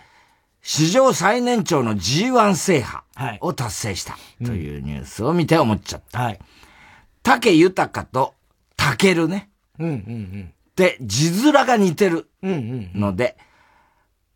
[0.63, 3.05] 史上最年長の G1 制覇
[3.41, 6.23] を達成したというニュースを見て思っちゃった。
[6.23, 6.39] はい。
[7.23, 8.35] 竹豊と
[8.77, 9.51] 竹るね。
[9.79, 10.53] うんうんうん。
[10.77, 13.37] で、字面が似てるので、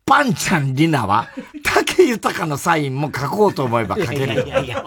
[0.05, 1.29] パンちゃんリナは、
[1.63, 4.45] 竹豊のサインも書こうと思えば書ける。
[4.45, 4.83] いやいや、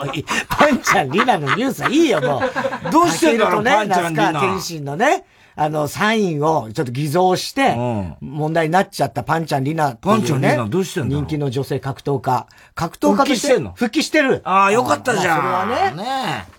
[0.48, 2.42] パンちゃんリナのニュースはいいよ、も
[2.86, 2.90] う。
[2.90, 4.40] どうしてんだろう、ね、パンちゃんリナ。
[4.40, 5.24] 天心のね。
[5.56, 7.76] あの、サインをちょっと偽造して、
[8.20, 12.46] 問題になっちゃったパンちゃんリナ、ね、パンちゃんリナどうしてんの人気の女性格闘家。
[12.74, 13.48] 格闘家として。
[13.48, 13.72] 復帰してんの？
[13.72, 14.40] 復帰してる。
[14.44, 15.44] ああ、よかったじゃん。
[15.44, 16.02] まあ、それはね。
[16.02, 16.08] ね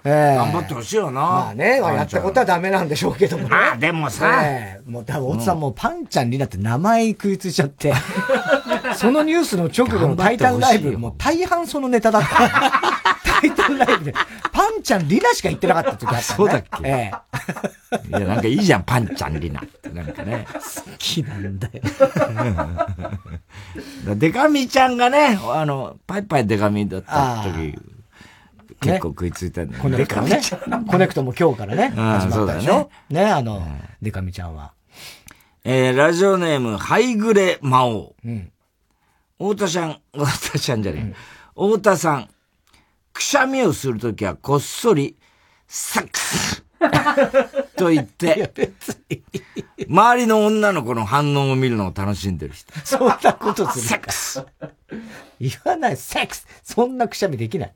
[0.05, 0.09] え。
[0.09, 1.21] えー、頑張ってほしいよな。
[1.21, 3.49] まあね、やったことはダメなんでしょうけどもね。
[3.49, 4.41] まあでもさ。
[4.45, 7.93] えー、もう多分、大津さんもうパンちゃんリナって名前食いついちゃって、
[8.95, 12.94] そのニュースの直後のタイタンライブ、もう大半そのネタだった。
[13.67, 14.13] タイタンライブで、
[14.51, 16.23] パンちゃんリナしか言ってなかった時あった、ね。
[16.23, 16.87] そうだっけ？
[16.87, 18.09] ええ。
[18.09, 19.89] いや、なんかいいじゃん、パンちゃんリナって。
[19.89, 20.47] なんかね。
[20.53, 20.59] 好
[20.97, 21.73] きなんだよ。
[24.15, 27.77] デカミちゃんがね、あの、パイパイデカミだった時、
[28.81, 29.89] 結構食いついたんだよね。
[29.89, 30.41] コネクトね。
[30.87, 32.89] コネクトも今日からね、始まったでしょ？
[33.09, 33.65] ねね、あの、
[34.01, 34.73] デカミちゃんは。
[35.63, 38.15] えー、ラジオネーム、ハイグレ魔王。
[38.23, 38.51] うん。
[39.39, 41.15] 太田ちゃん、太田ちゃんじゃねえ。
[41.55, 42.29] 太田さん、
[43.15, 45.15] くしゃみをするときはこっそり、
[45.67, 46.65] サックス！
[47.77, 48.51] と言って、
[49.89, 52.73] 周りの女の子の反応を見るのを楽しんでる人。
[52.83, 53.85] そんなことする。
[53.85, 54.45] セックス！
[55.39, 56.45] 言わない、セックス。
[56.61, 57.73] そんなくしゃみできない。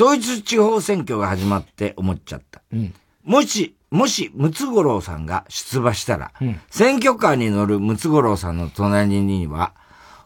[0.00, 2.62] 統一地方選挙が始まって思っちゃった。
[2.72, 9.74] うん、もし、もし、ムツゴロウさんが出馬したら、うん、選挙カーに乗るムツゴロウさんの隣には、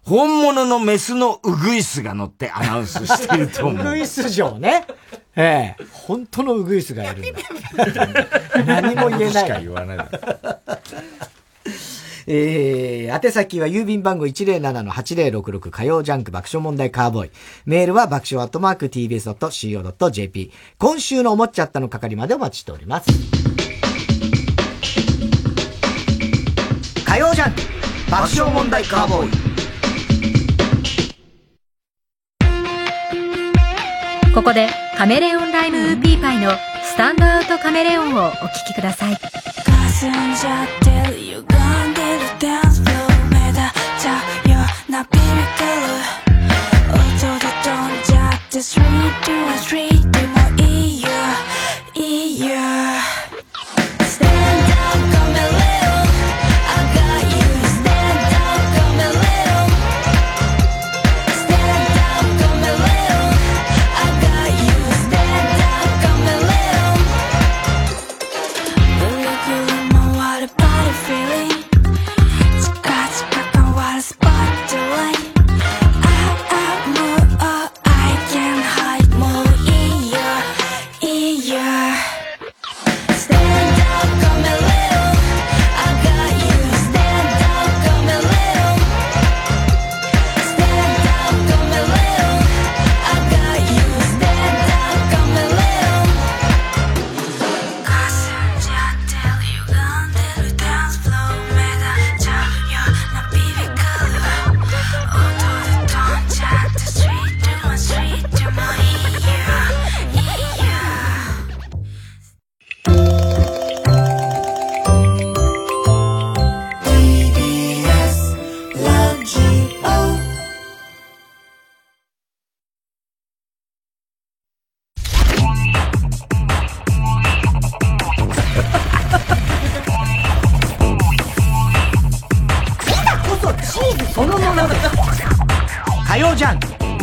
[0.08, 3.86] 本物のメスのウグイスが乗ってアナウンスしていると思う。
[3.86, 4.86] ウグイス城ね。
[5.36, 8.26] ええ本当のウグイスがいるんだ。
[8.64, 9.44] 何も言えない。
[9.44, 9.98] しか言わない。
[12.26, 17.30] えー、宛先は郵便番号107-8066火曜ジャンク爆笑問題カーボーイ。
[17.66, 20.52] メールは爆笑アットマーク tbs.co.jp。
[20.78, 23.10] 今週の思っちゃったの係までお待ちしております。
[27.04, 27.60] 火曜ジャンク
[28.10, 29.47] 爆笑問題カーボーイ。
[34.38, 36.52] ここでカメレオンライムウーピーパイの
[36.84, 39.16] スタンドアウトカメレオンをお聴きください。
[39.16, 42.96] 霞んじゃってる歪んでるダンスフロー
[43.32, 43.64] 目立っ
[43.98, 44.54] ちゃうよ
[44.88, 45.28] うなビビっ
[45.58, 45.82] てる。
[46.94, 47.00] 音
[47.40, 48.86] で飛んじゃってスリー
[49.24, 51.08] トゥーストリートもいいよ。
[51.94, 51.98] い
[52.36, 52.54] いよ。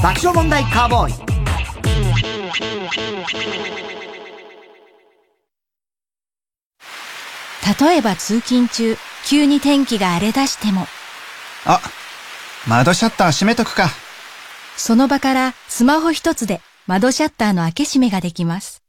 [0.02, 1.26] 爆笑問題カーボーイ
[7.80, 10.86] 例えば通勤中、急に天気が荒れ出しても。
[11.66, 11.82] あ、
[12.68, 13.90] 窓シャッター閉めとくか。
[14.78, 18.84] その場からスマホ一つで窓シャッターの開け閉めができます。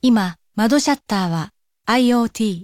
[0.00, 1.50] 今、窓シャッターは
[1.86, 2.62] IoT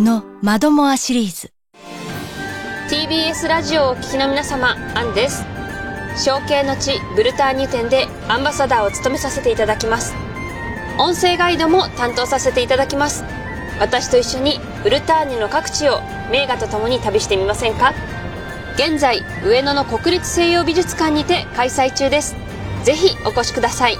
[0.00, 1.53] の窓モアシリーズ。
[2.88, 5.42] TBS ラジオをお聞きの皆様、アンです。
[6.22, 10.14] 象形の地ブルターニュ店でアンバサダーを務めさせていただきます。
[10.98, 13.24] 音声ガイドも担当させていただきます。
[13.80, 17.94] 私と一緒にブルターニュの各地を名画とともに旅してみませんか？
[18.74, 22.36] 現在上野の国立西洋美術館にて開催中です
[22.82, 23.96] ぜひお越しください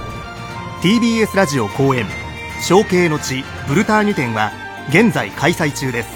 [0.81, 2.05] TBS ラジオ公演
[2.67, 4.51] 「象形の地ブルターニュ展」は
[4.89, 6.09] 現在開催中です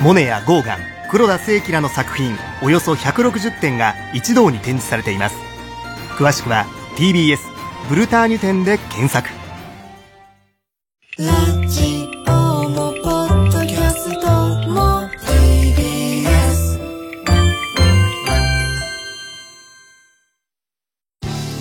[0.00, 5.36] モネやゴーガン黒田清輝らの作品およそ160点が一堂に展示されています。
[6.16, 6.64] 詳しくは
[6.96, 7.36] TBS
[7.90, 9.28] ブルターニュ展で検索。
[11.18, 12.32] ラジオ
[12.70, 14.26] もポッドキャスト
[14.70, 16.80] も TBS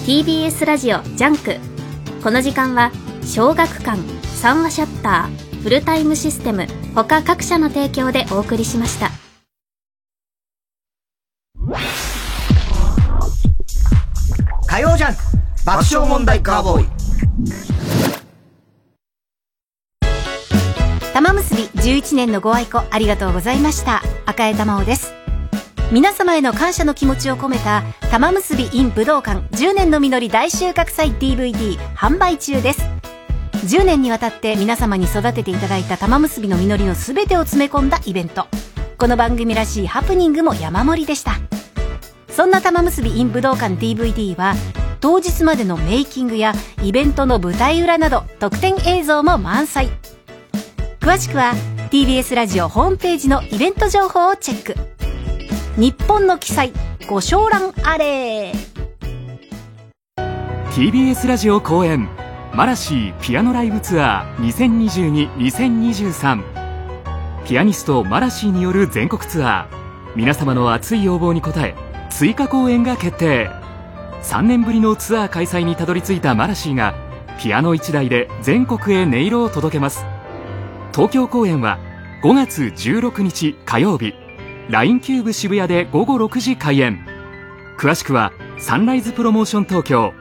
[0.06, 1.58] TBS ラジオジャンク。
[2.24, 2.93] この時間は
[3.26, 9.12] 小学館三和シャッターフルタイムシステム他各社の提供でお送りしました
[14.68, 15.22] 火曜ジャンク
[15.66, 16.88] 爆笑問題カーボーイ。
[21.14, 24.02] 玉結び11年のご愛顧ありがとうございました。
[24.26, 25.14] 赤江珠緒です。
[25.92, 32.82] 皆様への感謝の気持ちを込めた玉結び in 武道館10年の実り大収穫祭 DVD 販売中です。
[33.66, 38.48] 10年にわたって皆様に育てていただいた玉結びの実りの全てを詰め込んだイベント。
[39.02, 41.39] この番組らしいハプニングも山盛りでした。
[42.30, 44.54] そんな玉結び in 武道館 DVD は
[44.99, 49.89] 当日までのメイキングやイベントの舞台裏など特典映像も満載。
[50.99, 51.54] 詳しくは
[51.89, 54.76] TBS ラジオホームページのイベント情報をチェック。
[55.78, 56.72] 日本の記載
[57.10, 58.54] ご賞覧あれ。
[60.76, 62.08] TBS ラジオ公演
[62.54, 66.61] マラシーピアノライブツアー2022-2023
[67.46, 70.16] ピアニストマラシーによる全国ツアー。
[70.16, 71.76] 皆様の熱い要望に応え
[72.10, 73.50] 追加公演が決定。
[74.22, 76.94] 3年ぶりのツアー開催にたどり着いたマラシーが
[77.42, 80.06] ピアノ1台で全国へ音色を届けます。
[80.94, 81.80] 東京公演は
[82.24, 84.14] 5月16日火曜日。
[84.70, 87.04] LINE キューブ渋谷で午後6時開演。
[87.80, 90.14] 詳しくはサンライズプロモーション東京。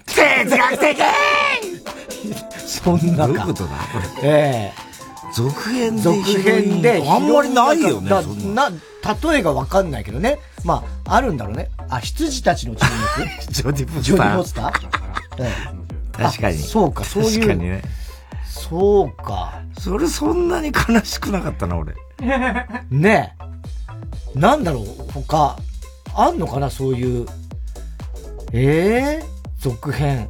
[0.05, 0.97] 哲学的
[2.65, 3.27] そんなか。
[3.27, 3.69] どういうことだ？
[3.69, 4.29] これ。
[4.29, 4.79] ええ。
[4.89, 4.93] ー
[5.33, 8.09] 続編で続編であんまりないよね
[8.53, 8.69] な。
[9.31, 10.37] 例えがわかんないけどね。
[10.63, 11.71] まああるんだろうね。
[11.89, 14.01] あ羊たちの沈黙 ジョディ・ポスター。
[14.03, 14.71] ジョディ・ポスター、
[16.29, 16.57] 確かに。
[16.59, 17.39] そうかそういう。
[17.39, 17.81] 確かにね。
[18.45, 19.53] そうか。
[19.79, 21.93] それそんなに悲しくなかったな俺。
[22.91, 23.35] ね
[24.35, 24.39] え。
[24.39, 25.57] なんだろう他
[26.15, 27.25] あんのかなそういう。
[28.51, 29.25] ええ？
[29.25, 29.32] ー、
[29.63, 30.27] 続編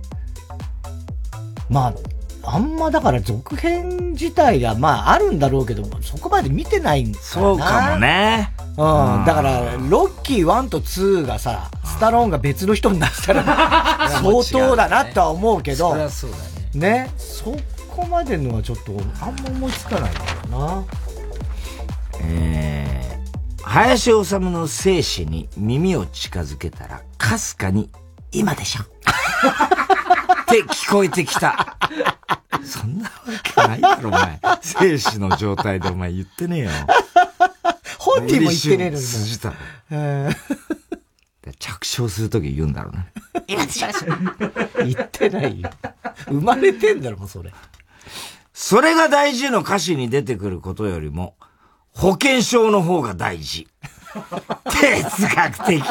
[1.70, 1.94] まあ
[2.46, 8.54] あんまだから続編自体がまああるんだろうけど、そこまで見てないんそうかもね。
[8.72, 8.76] うん。
[9.26, 17.04] だから、ロッキー1と2がさ、スタローンが別の人になったら、 相当だなとは思うけど、そりゃそうだね。
[17.06, 17.12] ね。
[17.18, 17.56] そ
[17.90, 20.84] こまでのはちょっと、あんま思いつかないんだよな。
[22.20, 27.90] えー、林修の生死に耳を近づけたら、かすかに、
[28.34, 28.93] 今でしょ。
[29.44, 31.78] って聞こえてきた。
[32.64, 33.12] そんなわ
[33.44, 34.40] けないだろ、お前。
[34.62, 36.70] 生死の状態でお前言ってねえよ。
[37.98, 39.02] 本人も言ってねえのに。
[39.02, 39.54] 筋た。
[41.60, 43.12] 着床するとき言うんだろうね。
[43.48, 44.06] 今しまし
[44.78, 45.70] 言ってないよ。
[46.28, 47.52] 生まれてんだろ、もうそれ。
[48.54, 51.36] それが大事の歌詞に出てくることよりも、
[51.92, 53.68] 保険証の方が大事。
[54.70, 55.84] 哲学的。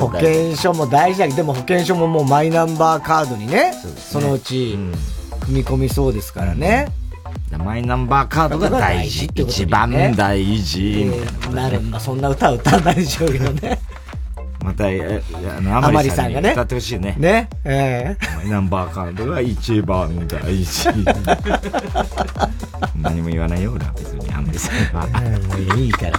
[0.00, 4.78] 保険証も大事だけど、でも保険証ももうマイナンバーカードにね、そのうち、
[5.40, 6.88] 組み込みそうですからね。
[7.58, 9.26] マイナンバーカードが大事。
[9.34, 11.10] 一番大事。
[11.52, 13.78] なる、まあそんな歌は歌わないでしょうけどね。
[14.64, 15.22] また、え、
[15.56, 16.52] あの、あまりさんがね。
[16.52, 17.14] 歌ってほしいね。
[17.18, 17.50] ね。
[17.64, 20.88] ええマイナンバーカードが一番大事。
[22.96, 25.06] 何も言わないよ、俺は別に、あまりさんは。
[25.06, 26.12] もういいから。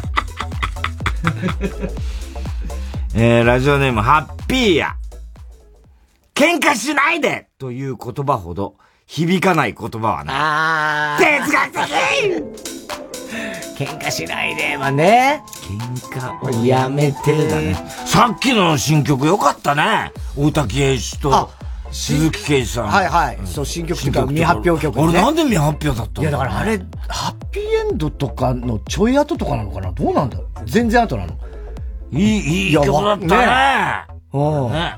[3.17, 4.97] えー、ラジオネーム、ハッピーや。
[6.33, 8.75] 喧嘩しないでという言葉ほど
[9.07, 10.35] 響かない言葉はない。
[10.35, 11.71] あ哲学
[13.77, 15.41] 的喧嘩しないではね。
[15.61, 17.75] 喧嘩をやめてだね。
[18.05, 20.11] さっきの新曲よかったね。
[20.35, 21.49] 大滝栄一と
[21.93, 22.87] 鈴木啓一さん。
[22.87, 23.39] はいはい。
[23.45, 25.01] そう、新曲というか未発表曲、ね。
[25.01, 26.23] 俺なんで未発表だったの？
[26.23, 29.93] いやだからあれ、ハッピーエンドとかのちょい後とかなのかな？
[29.93, 31.39] どうなんだ全然後なの
[32.15, 34.15] いい、いい曲だったね。
[34.33, 34.71] うん。
[34.71, 34.95] ね。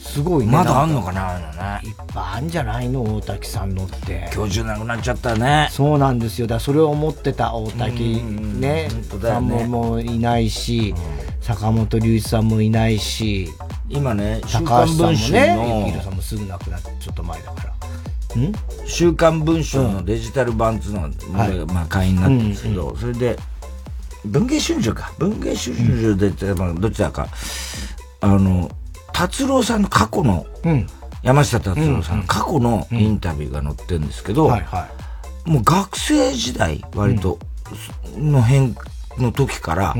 [0.00, 0.52] すごいね。
[0.52, 1.80] まだあんのかなあのね。
[1.84, 4.30] いっぱいあんじゃないの大滝さんのって。
[4.34, 5.68] 今日中なくなっちゃったね。
[5.70, 6.46] そうなんですよ。
[6.46, 8.88] だそれを思ってた大滝ね。
[9.20, 10.94] さんももういないし、
[11.40, 13.48] 坂本龍一さんもいないし、
[13.88, 17.70] 今ね、高橋さんもね、ゆきさんもすぐ亡くなって、ちょっと前だから。
[18.40, 18.52] ん？
[18.86, 23.38] 週刊文春のデジタル版っていうのが、まあ会員になってるんですけど、それで、
[24.28, 25.12] 文藝春秋か。
[25.18, 27.28] 文藝春秋で、まあ、どちらか、
[28.20, 28.70] あの、
[29.12, 30.46] 達郎さんの過去の、
[31.22, 34.48] 山下達郎さんの過去のインタビューが載ってるんですけど、
[35.44, 37.38] もう学生時代、割と、
[38.16, 38.74] の辺
[39.18, 39.94] の時から、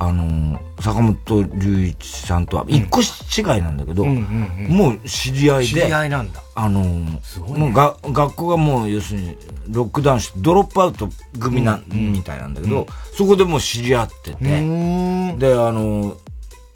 [0.00, 6.40] あの、坂本龍一さんとは一個違いなんだけど、もう知り合いで、知り合いなんだ。
[6.54, 9.36] あの、もうが学校がもう要するに
[9.68, 11.08] ロックダウンしてドロップアウト
[11.40, 12.86] 組な、みたいなんだけど、
[13.16, 16.16] そこでもう知り合ってて、で、あの、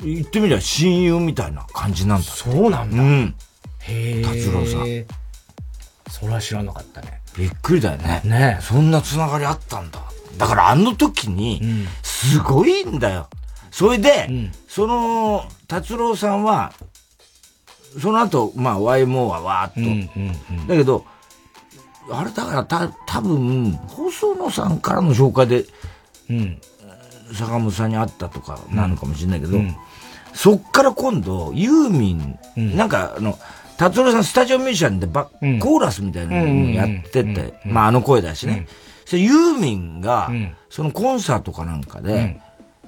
[0.03, 2.25] 言ってみりゃ親友みたいな感じなんだ。
[2.25, 3.03] そうなんだ。
[3.03, 3.35] うん。
[3.81, 4.23] へえ。
[4.23, 5.23] 達郎さん。
[6.11, 7.21] それは知らなかったね。
[7.39, 8.21] びっくりだよね。
[8.25, 10.01] ねそんなつながりあったんだ。
[10.39, 11.61] だからあの時に、
[12.31, 13.29] すごいんだよ。
[13.71, 14.29] それで、
[14.69, 16.73] その、達郎さんは、
[18.01, 20.09] その後、まあ、YMO はわーっ
[20.67, 20.69] と。
[20.69, 21.05] だけど、
[22.11, 25.65] あれだからた、多分、細野さんからの紹介で、
[26.31, 26.61] うん、
[27.35, 29.77] 坂本さんに会ったとかなのかもしれないけど、うん、
[30.35, 33.39] そっから今度、ユーミン、うん、なんかあの、
[33.77, 38.67] 達郎さんスタジオミュージシャンでバ、うん、コーラスみたいなのやってて、まああの声だしね。
[39.13, 40.31] それユーミンが、
[40.71, 42.41] そのコンサートかなんかで、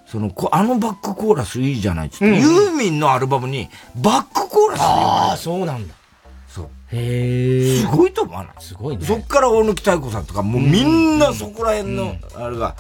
[0.07, 5.95] その、あのバックコーラスいいじゃないっつって、ユーミンのアルバムにバックコーラスああ、そうなんだ。
[6.49, 6.69] そう。
[6.93, 7.81] へえ。
[7.81, 8.53] すごいと思わない？
[8.59, 9.05] すごいね。
[9.05, 12.75] そっから大貫妙子さんとか、もうみんなそこら辺の、あれが、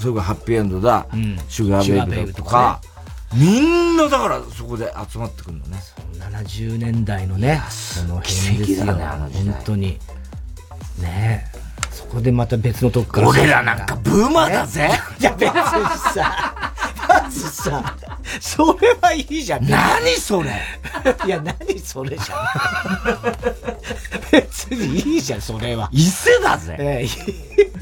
[0.00, 1.06] それがハッピーエンドだ、
[1.48, 2.80] シュガーベイブだとか、
[3.32, 5.78] みんなだからそこで集まってくるのね。
[6.18, 8.86] 70年代のね、その辺ですよ。
[8.96, 9.96] ね、本当に。
[11.00, 11.49] ね
[12.10, 13.28] こでまた別のとこから。
[13.28, 14.90] 俺らなんかブーマーだぜ。
[15.20, 15.54] いや、別に
[16.14, 16.72] さ、
[17.08, 17.96] まずさ、
[18.40, 19.66] それはいいじゃん。
[19.68, 20.50] 何それ
[21.26, 22.38] いや、何それじゃん。
[24.30, 25.88] 別にいいじゃん、それは。
[25.92, 26.76] 伊勢だぜ。
[26.78, 27.08] ええ、伊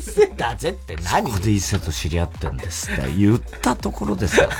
[0.00, 1.30] 勢だぜって何？
[1.30, 4.48] そこで伊勢と知り合ってんですって言ったところですよ。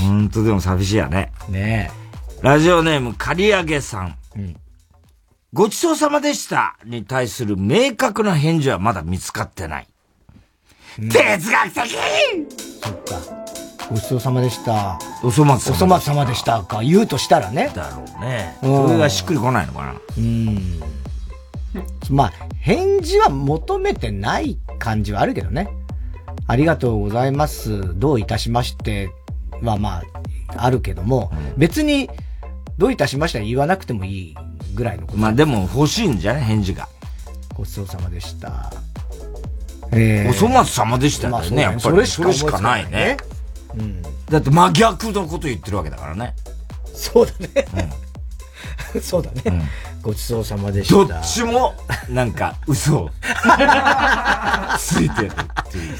[0.00, 1.32] 本当でも寂しいやね。
[1.48, 1.90] ね
[2.42, 4.16] ラジオネーム、刈り上げさん。
[4.36, 4.56] うん、
[5.52, 9.88] ごちそうさまでしたに対する明確な返事はまだ見つかってない。
[10.98, 11.96] うん、哲学的
[12.82, 13.46] そっか。
[13.88, 14.98] ごちそうさまでした。
[15.22, 15.72] おそ松様。
[15.72, 16.82] おそ松様でしたか。
[16.82, 17.70] 言うとしたらね。
[17.74, 18.56] だろうね。
[18.60, 19.94] それがしっくりこないのかな。
[20.18, 20.80] うん。
[22.10, 25.68] まあ、返事は求めてない感じはあるけどね。
[26.48, 27.98] ありがとうございます。
[27.98, 29.10] どういたしまして
[29.62, 32.10] はまあ、あるけども、うん、別に、
[32.78, 34.36] どういたしましては言わなくてもいい
[34.76, 35.06] ぐらいの。
[35.14, 36.44] まあでも欲しいんじゃない？
[36.44, 36.88] 返事が。
[37.54, 38.72] ごちそうさまでした。
[39.92, 41.50] えー、おそ松様でしたよね。
[41.50, 43.16] ねやっぱりそれしかないね。
[43.74, 46.34] うん、だって真逆のこと言ってるわけだからね。
[46.94, 47.66] そうだね。
[48.94, 49.68] うん、 そうだね。
[50.06, 50.94] うん、ごちそうさまでした。
[50.94, 51.74] どっちも、
[52.08, 53.10] なんか、嘘を
[54.78, 55.94] ついてるっていう。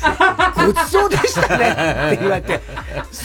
[0.66, 2.60] ごちそうでしたねって言われて、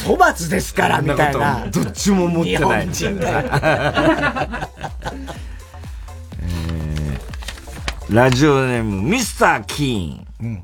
[0.05, 1.67] 粗末ですから、みたいな。
[1.67, 2.87] どっちも持ってない。
[2.87, 3.29] 日本人が
[6.43, 7.31] えー
[8.09, 10.27] ラジオネーム、ミスター・キーン。
[10.41, 10.63] うん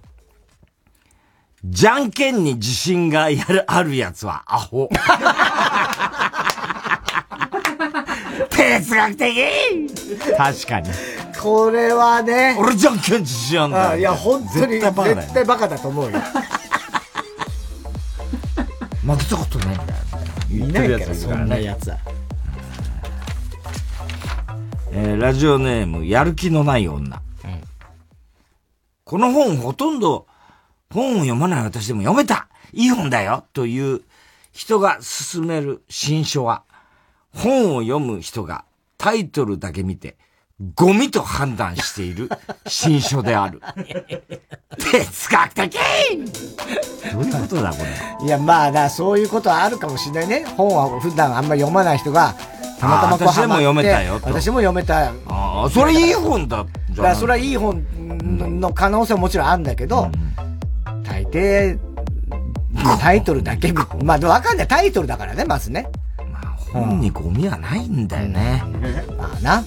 [1.70, 4.90] じゃんけんに自信がやる、あるやつはアホ。
[8.68, 9.34] 哲学的？
[10.38, 10.90] 確かに。
[11.40, 12.56] これはね。
[12.60, 14.00] 俺じゃんけん自信あんだよ。
[14.00, 16.20] いや、本当に、絶対バカだよ絶対バカだと思うよ。
[19.06, 19.90] 負けたことないんだよ。
[20.50, 21.98] いないから、そんなやつは。
[24.92, 27.22] えーラジオネーム、やる気のない女。
[29.04, 30.28] この本ほとんど
[30.92, 34.02] 本を読まない私でも読めたいい本だよという
[34.52, 35.00] 人が
[35.32, 36.64] 勧める新書は、
[37.34, 38.66] 本を読む人が
[38.98, 40.18] タイトルだけ見て、
[40.76, 42.30] ゴミと判断している
[42.66, 43.62] 新書である。
[44.78, 45.78] 哲学的
[47.12, 47.78] どういうことだこ
[48.20, 48.26] れ。
[48.26, 50.46] いや、まあな、そういうことはあるかもしれないね。
[50.58, 52.36] 本は普段あんまり読まない人が、
[52.80, 55.10] たまたまこう私でも読めたよと私も読めた。
[55.28, 56.66] ああ、それいい本だ。
[56.92, 57.86] だからそれはいい本
[58.60, 60.10] の可能性はもちろんあるんだけど、
[61.04, 61.78] 大抵、
[63.00, 64.68] タイトルだけ見、まあわかんない。
[64.68, 65.88] タイトルだからね、まずね。
[66.74, 68.64] 本にゴミはないんだよね。
[69.18, 69.64] まあな。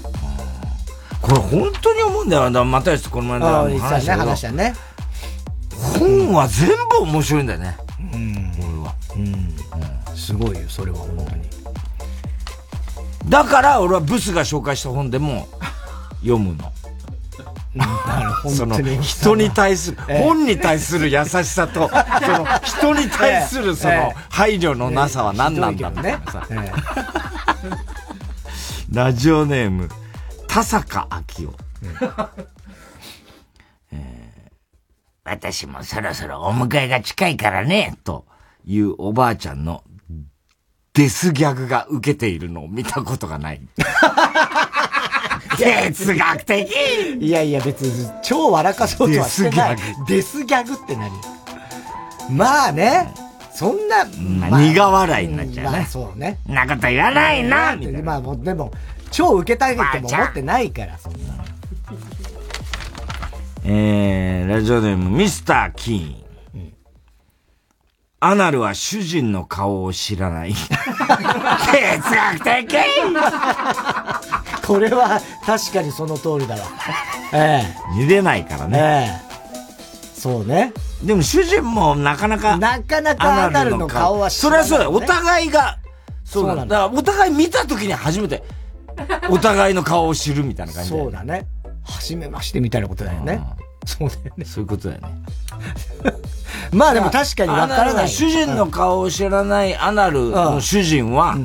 [1.22, 2.44] これ本当に思うんだよ。
[2.44, 4.74] だからまたしてこの前ああ、で実際ね、話したね。
[5.98, 7.76] 本は全部面白いんだよね。
[8.12, 8.52] うん。
[8.58, 8.94] 俺は。
[9.16, 10.16] うん。
[10.16, 11.48] すごいよ、それは本当に。
[13.28, 15.48] だから俺はブスが紹介した本でも
[16.20, 16.72] 読むの。
[18.48, 20.22] その人に対する、ええ。
[20.22, 26.46] 本に対する優しさと、その人に対するそのええ配慮のなさは何なんだみたいなさ。
[26.50, 26.72] え
[28.92, 29.88] ラジオネーム、
[30.48, 31.06] 田坂
[31.38, 31.54] 明夫。
[33.92, 34.30] えー
[35.22, 38.24] 私もそろそろお迎えが近いからね、と
[38.64, 39.84] いうおばあちゃんの
[40.92, 43.60] デスギャグが受けているのを見たことがない。
[45.60, 46.68] 哲学的
[47.20, 50.06] いやいや、別に超笑かそうとはしてないデスギ。
[50.06, 51.10] デスギャグって何？
[52.30, 53.12] まあね、
[53.52, 54.04] そんな、
[54.48, 56.38] まあ苦笑いになっちゃうねまあそうね。
[56.46, 58.72] なこと言わないなみたいなまあもうでも、
[59.10, 61.18] 超受けたいとも思ってないから、そんな。
[63.64, 66.20] えー、ラジオネームミスター・キーン。
[68.22, 70.52] アナルは主人の顔を知らない。
[70.68, 70.78] 哲
[72.14, 72.74] 学的
[74.70, 76.60] これは確かにその通りだわ。
[77.34, 77.64] え
[77.96, 78.68] 見れないからえ。
[78.68, 79.20] ね。
[79.34, 80.20] ええ。
[80.20, 80.72] そうね。
[81.02, 82.56] でも主人もなかなか。
[82.56, 84.90] なかなかアナルの顔は知そらないれはそうだよ。
[84.92, 85.76] お互いが、
[86.24, 88.44] そうなんだだからお互い見た時に初めて、
[89.28, 91.46] お互いの顔を知るみたいな感じそうだね。
[91.82, 93.42] 初めましてみたいなことだよね。
[93.84, 94.44] そうだよね。
[94.44, 95.08] そういうことだよね。
[96.70, 98.02] まあでも確かにわからな。
[98.02, 101.36] はい主人の顔を知らないアナルの主人は、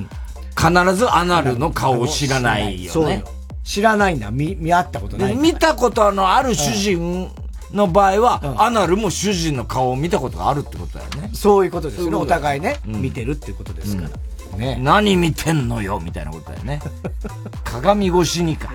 [0.58, 3.24] 必ずアナルの顔を知らないよね。
[3.64, 4.32] 知らないんだ。
[4.32, 5.36] 見、見合ったことない。
[5.36, 7.32] で見たことのある主人
[7.74, 11.32] の場合は、アナルも主人の顔を見たことがあるってことだよね。
[11.34, 12.16] そういうことですよね。
[12.16, 14.10] お互いね、うん見てるっていうことですから。
[14.58, 14.78] ね。
[14.82, 16.80] 何見てんのよみたいなことだよね。
[17.64, 18.72] 鏡越しにか。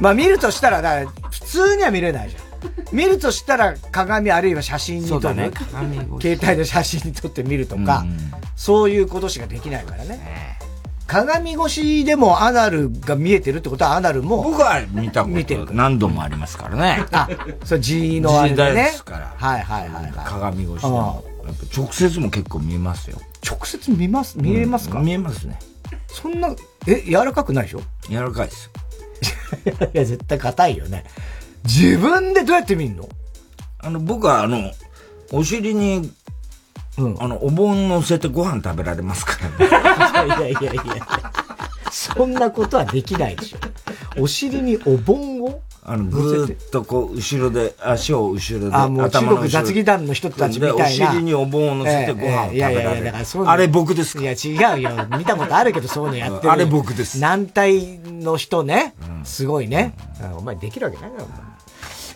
[0.00, 2.42] まあ見るとしたら、だ普通には見れないじゃん。
[2.92, 5.34] 見るとしたら鏡あるいは写真に撮る。
[5.34, 5.50] ね
[6.20, 8.04] 携帯で写真に撮って見るとか、
[8.56, 10.58] そういうことしかできないからね。
[11.10, 14.44] 鏡越しでもアナルが見えてるってことはアナルも。
[14.44, 15.76] 僕は見たこと見てるから。
[15.76, 17.04] 何度もありますからね。
[17.10, 17.28] あ、
[17.64, 19.34] それ G のあれでねですから。
[19.36, 20.12] はいはいはいはい。
[20.24, 21.24] 鏡越しでも。
[21.44, 23.18] やっぱ直接も結構見えますよ。
[23.44, 24.38] 直接見ます？
[24.38, 25.58] 見えますか、見えますね。
[26.06, 26.54] そんな、
[26.86, 27.82] え、柔らかくないでしょ？
[28.08, 28.70] 柔らかいです。
[29.92, 31.04] いや、絶対硬いよね。
[31.64, 33.08] 自分でどうやって見んの？
[33.78, 34.70] あの、僕はあの、
[35.32, 36.12] お尻に、
[37.18, 40.26] あの、お盆乗せてご飯食べられますからね。
[40.26, 40.82] いやいやいやいや。
[41.90, 43.58] そんなことはできないでしょ。
[44.20, 53.50] お尻にお盆をあの、ぐーっとこう、後ろで、足を後ろで、あもう中国雑技団の人たちみたいなでお尻にお盆を乗せてご飯を食べらええいやいやいやれだからそうる。
[53.50, 54.22] あれ僕ですか？
[54.22, 54.90] いや違うよ。
[55.16, 56.52] 見たことあるけどそういうのやってる。
[56.52, 58.94] あれ僕です軟体の人ね。
[59.24, 59.94] すごいね。
[60.22, 61.49] あお前できるわけないだろ、お前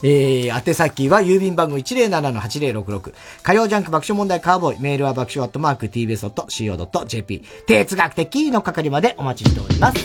[0.07, 3.15] えー、宛先は郵便番号107-8066。
[3.43, 4.81] 火曜ジャンク爆笑問題カーボーイ。
[4.81, 7.43] メールは爆笑アットマーク tbs.co.jp。
[7.67, 9.99] 哲学的の係までお待ちしております。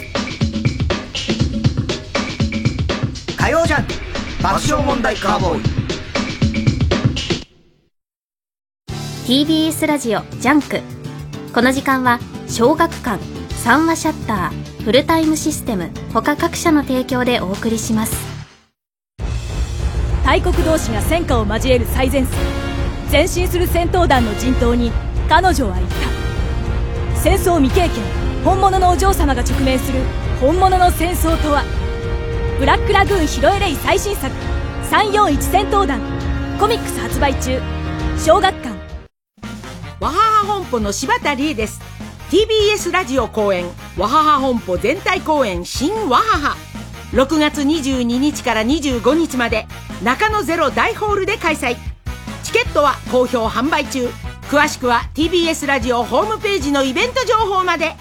[3.38, 3.94] 火曜ジャンク
[4.42, 5.90] 爆笑問題カーボーイ。
[9.28, 10.80] TBS ラジオジャンク
[11.54, 18.39] この時間は小学館三話シャッターフルタイムシステム他各社の提供でお送りします
[20.30, 22.38] 大国同士が戦火を交える最前線。
[23.12, 24.92] 前進する戦闘団の陣頭に
[25.28, 27.18] 彼女は言った。
[27.20, 28.04] 戦争未経験
[28.46, 30.02] 本物のお嬢様が直面する
[30.40, 31.64] 本物の戦争とは。
[32.60, 34.32] ブラックラグーンヒロエレイ最新作
[34.92, 36.00] 341戦闘団
[36.60, 37.60] コミックス発売中。
[38.24, 38.78] 小学館。
[40.00, 41.82] わはは本舗の柴田理恵です。
[42.30, 43.66] TBS ラジオ公演
[43.98, 46.79] わはは本舗全体公演新わはは。
[47.12, 49.68] 6月22日から25日まで
[50.04, 51.76] 中野ゼロ大ホールで開催。
[52.44, 54.10] チケットは好評販売中。
[54.50, 57.96] 詳しくは TBS ラジオホームページのイベント情報まで。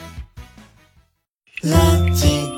[1.62, 2.57] ラジオ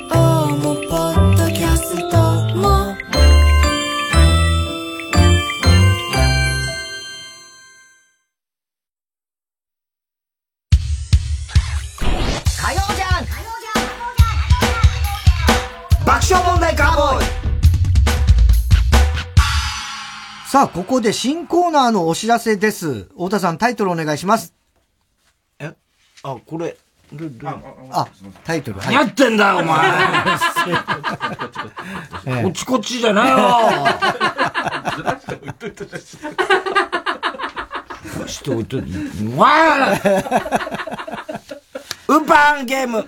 [20.51, 23.05] さあ、ここで新コーナーのお知らせです。
[23.05, 24.53] 太田さん、タイトルお願いします。
[25.61, 25.73] え？
[26.25, 26.77] あ、これ。
[27.93, 28.09] あ、
[28.43, 28.81] タイトル。
[28.81, 29.79] 何やってんだよ、お前。
[32.27, 32.43] ええ。
[32.43, 33.37] こっちこっちじゃないよ。
[38.27, 38.89] ちょっと置いといて、
[39.37, 43.07] わーパンゲーム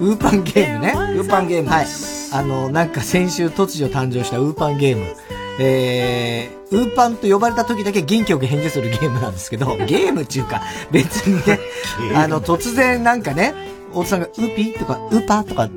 [0.00, 0.92] ウーパンゲームね。
[1.16, 1.86] ウーパンゲームはい。
[2.32, 5.06] あの、なんか先週突如誕生したウーパンゲーム。
[5.60, 10.62] えー、ウーパンと呼ばれた時だけ元気よく返事するゲームなんですけど、 ゲームっていうか、
[10.92, 11.58] 別にね、
[12.14, 13.54] あの、突然なんかね、
[13.92, 15.68] 大津さんがウーピーとか、ウーパーとか、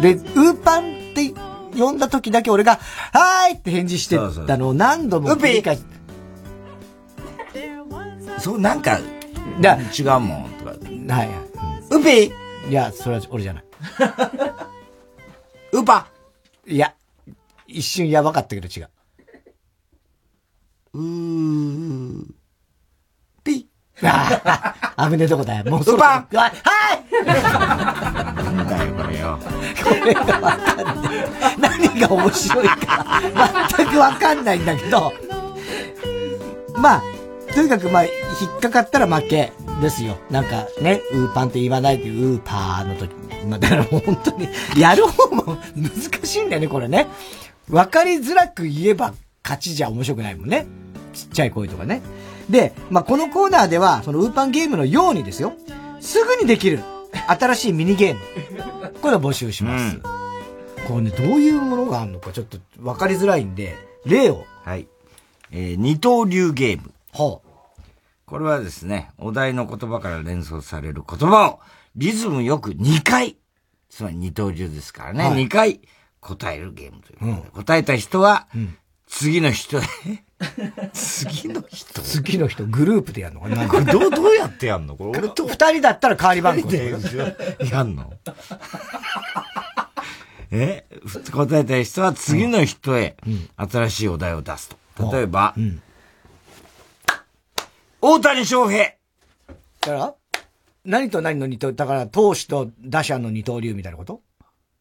[0.00, 0.84] で、ウーパンっ
[1.14, 1.34] て
[1.78, 2.78] 呼んだ時だけ俺が、
[3.12, 5.82] はーいって返事してたのを何度も繰り返し
[8.38, 8.98] そう、なんか、
[9.60, 10.70] だ違うもん、とか。
[11.14, 11.28] はい。
[11.90, 12.32] ウピ
[12.68, 13.64] いや、それは俺じゃない。
[15.72, 16.08] ウパ
[16.66, 16.94] いや、
[17.66, 18.88] 一瞬やばかったけど違う。
[20.94, 22.26] うー。
[23.42, 23.68] ピ
[24.00, 24.06] ッ。
[24.06, 25.64] ああ、危ねえとこだよ。
[25.70, 26.54] もうそろそろウパはい
[28.44, 29.38] なんだよ、これよ。
[29.84, 31.28] これがわかんない。
[31.58, 33.22] 何が面白いか、
[33.76, 35.12] 全くわかんないんだけど、
[36.76, 37.02] まあ、
[37.54, 38.10] とにかくまあ、引
[38.56, 40.16] っかかったら負けですよ。
[40.30, 43.14] なんかね、ウーパンって言わないっていうウーパーの時。
[43.46, 47.08] まあ、だからもう本当に、やる方も難しいんだよね、これね。
[47.70, 49.14] わかりづらく言えば
[49.44, 50.66] 勝ちじゃ面白くないもんね。
[51.12, 52.02] ちっちゃい声とかね。
[52.50, 55.52] で、まあ、このコーナーでは、そのウーパンゲームのようにですよ。
[56.00, 56.80] すぐにできる
[57.26, 58.20] 新しいミニゲーム。
[59.00, 60.00] これを募集します。
[60.86, 64.44] これね、どういうものがあるのかちょっとわかりづらいんで、例を。
[64.64, 64.88] はい。
[65.50, 66.92] えー二刀流ゲーム。
[67.12, 67.47] ほう。
[68.28, 71.60] これはですね、お題の言葉から連想される言葉を、
[71.96, 73.38] リズムよく2回、
[73.88, 75.46] つまり二刀流ですからね、はい。
[75.46, 75.80] 2回
[76.20, 78.46] 答えるゲームということで、答えた人は、
[79.06, 79.82] 次の人へ、
[80.92, 82.02] 次の人？
[82.02, 83.66] 次の人、グループでやるのかな？
[83.68, 84.94] これどう、どうやってやんの？
[84.94, 86.68] これ俺と二人だったら代わり番号。
[86.70, 86.94] で
[87.70, 88.12] やんの？
[90.50, 90.84] え？
[91.32, 93.16] 答えた人は次の人へ
[93.56, 95.10] 新しいお題を出すと。
[95.10, 95.54] 例えば、
[98.00, 98.94] 大谷翔平だ
[99.86, 100.14] から？
[100.84, 104.22] 何と何の二刀だから投手と打者の二刀流みたいなこと？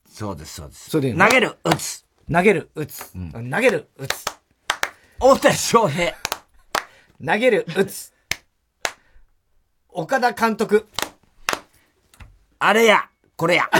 [0.09, 0.89] そうです、そうです。
[0.89, 2.05] それでいいの投げる、打つ。
[2.31, 3.11] 投げる、打つ。
[3.13, 3.19] 投
[3.59, 4.25] げる、打つ。
[5.19, 6.13] 大谷翔平。
[7.25, 8.13] 投げる、打つ。
[9.89, 10.87] 岡田監督。
[12.59, 13.69] あれや、これや。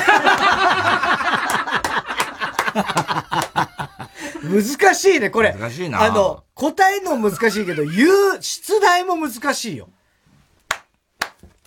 [4.48, 5.54] 難しいね、これ。
[5.54, 9.90] 難しいなあの、答えるのも難しいけど、言う、出題も難しいよ。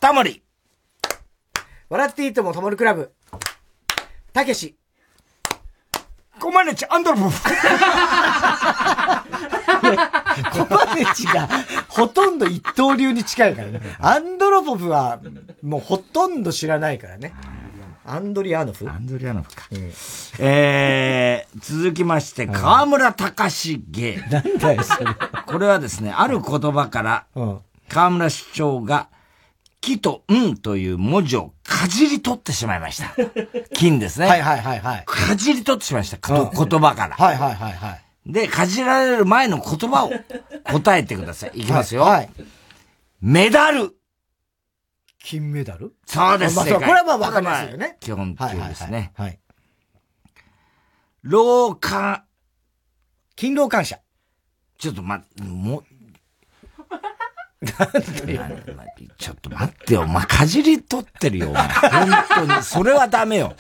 [0.01, 0.43] タモリ。
[1.89, 3.12] 笑っていいともともるクラブ。
[4.32, 4.77] たけし。
[6.40, 7.43] コマネチ、アンドロポフ。
[10.52, 11.48] コマネチが
[11.89, 13.81] ほとんど一刀流に近いからね。
[14.01, 15.20] アンドロポフは
[15.62, 17.35] もうほとんど知らないからね。
[18.05, 18.89] アンドリアノフ？
[18.89, 19.68] アンドリアノフか。
[20.39, 24.16] えー、続きまして、河村隆史芸。
[24.31, 25.06] なんだよ、それ。
[25.47, 27.27] これはですね、ある言葉から、
[27.89, 29.09] 河村市長が、
[29.82, 33.14] 木とんという文字をかじり取ってしまいました。
[33.74, 34.27] 金ですね。
[34.27, 35.05] はいはいはいはい。
[35.06, 36.16] かじり取ってしまいました。
[36.18, 37.16] こと言葉から。
[37.16, 38.02] はいはいはいはい。
[38.27, 40.12] で、かじられる前の言葉を
[40.70, 41.52] 答えてください。
[41.55, 42.02] いきますよ。
[42.02, 42.31] はい。
[43.22, 43.94] メダル。
[45.22, 45.94] 金メダル？
[46.06, 46.56] そうです。
[46.56, 47.98] まあ、これはまあわかりますよね。
[48.01, 49.12] 基本級ですね。
[49.16, 49.38] はい。
[51.22, 52.24] 老化。
[53.36, 54.01] 勤労感謝。
[54.78, 55.84] ちょっとま、もう、
[57.60, 57.92] なん
[58.26, 58.42] だよ。
[59.18, 60.02] ちょっと待ってよ。
[60.02, 61.68] お前、かじり取ってるよ、お前。
[61.68, 62.10] 本
[62.47, 62.62] 当に。
[62.62, 63.55] それはダメよ。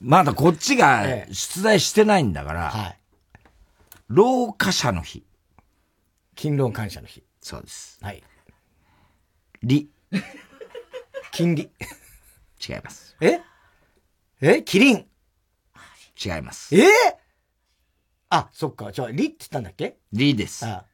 [0.00, 2.70] まだこっちが出題してないんだから。
[2.70, 2.98] はい。
[4.08, 5.26] 老化者の日。
[6.36, 7.24] 勤労感謝の日。
[7.40, 7.98] そうです。
[8.00, 8.22] はい。
[9.62, 9.90] 利。
[11.32, 11.70] 金利。
[12.66, 13.16] 違います。
[13.20, 13.40] え？
[14.40, 14.62] え？
[14.62, 15.06] キリン。
[16.24, 16.74] 違います。
[16.76, 16.84] え？
[18.30, 18.92] あ、そっか。
[18.92, 19.96] じゃあ、利って言ったんだっけ？
[20.12, 20.64] 利です。
[20.64, 20.84] あ、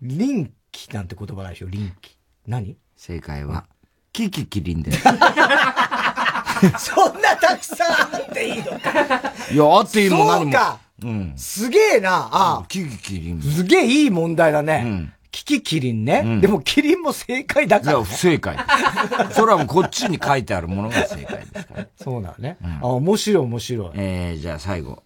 [0.00, 2.16] 臨機なんて言葉がでしょ、臨機。
[2.46, 2.76] 何？
[2.96, 3.66] 正解は、
[4.12, 5.02] キキキリンです。
[6.78, 8.90] そんなたくさんあっていいのか。
[9.52, 10.42] いや、あっていいも何も。
[10.44, 10.78] そうか。
[11.02, 11.34] うん。
[11.36, 12.28] すげえな。
[12.30, 13.42] あ、キキキリン。
[13.42, 14.82] すげえいい問題だね。
[14.84, 15.12] うん。
[15.32, 16.22] キキキリンね。
[16.24, 17.98] うん、でもキリンも正解だから、ね。
[17.98, 18.56] いや、不正解。
[19.32, 21.86] それはもうこっちに書いてあるものが正解ですから。
[21.96, 22.58] そうなのね。
[22.62, 23.90] うん、あ、面白い面白い。
[23.94, 25.02] えー、じゃあ最後。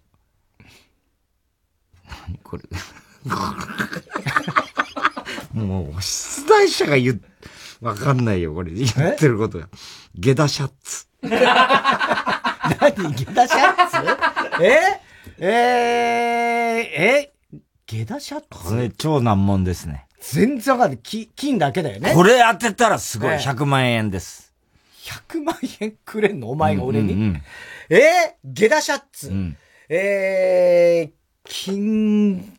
[2.27, 2.63] 何これ。
[5.53, 7.21] もう、出題者が言う、
[7.81, 8.71] わかんないよ、これ。
[8.71, 9.69] 言ってることが。
[10.13, 11.07] ゲダシャツ。
[11.23, 13.97] 何ゲダシャツ？
[14.61, 15.01] え？
[15.39, 15.49] えー、
[17.01, 17.33] え？
[17.85, 18.47] ゲダシャツ？
[18.49, 20.06] これ超難問ですね。
[20.31, 20.99] 全然わかんない。
[21.01, 22.13] 金、金だけだよね。
[22.13, 23.35] これ当てたらすごい。
[23.35, 24.53] 100万円です。
[25.03, 26.49] 100万円くれんの？
[26.49, 27.13] お前が俺に？
[27.13, 27.41] うんうんうん、
[27.89, 29.29] えー、ゲダシャツ。
[29.29, 31.11] うん、えー、
[31.45, 32.57] 金、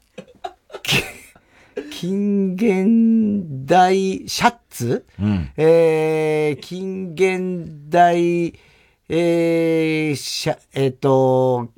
[1.91, 8.55] 近現代シャッツ、うん、えー、近現代、
[9.11, 11.71] えー、しゃ、えっ、ー、と、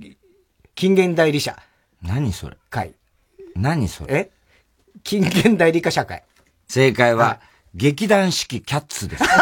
[0.75, 1.59] 近現代理社。
[2.03, 2.57] 何それ？
[2.71, 2.95] 会。
[3.57, 4.15] 何それ？
[4.15, 4.31] え？
[5.03, 6.23] 近現代理科社会。
[6.69, 7.41] 正解は、
[7.75, 9.25] 劇団四季キャッツです。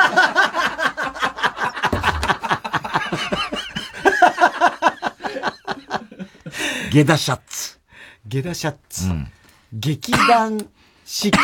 [6.90, 7.78] ゲダシャッツ。
[8.26, 9.06] ゲダシャッツ。
[9.06, 9.30] うん
[9.72, 10.66] 劇団
[11.04, 11.38] 四季。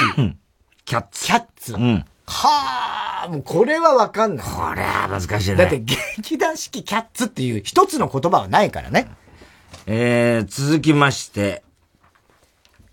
[0.85, 1.27] キャッツ。
[1.27, 1.75] キャッツ。
[1.75, 2.05] うん。
[2.27, 4.47] はあ、もうこれはわかんない。
[4.47, 5.57] これは難しいね。
[5.57, 9.09] だって劇団四季キャッツっていう一つの言葉はないからね。
[9.87, 11.63] えー、続きまして、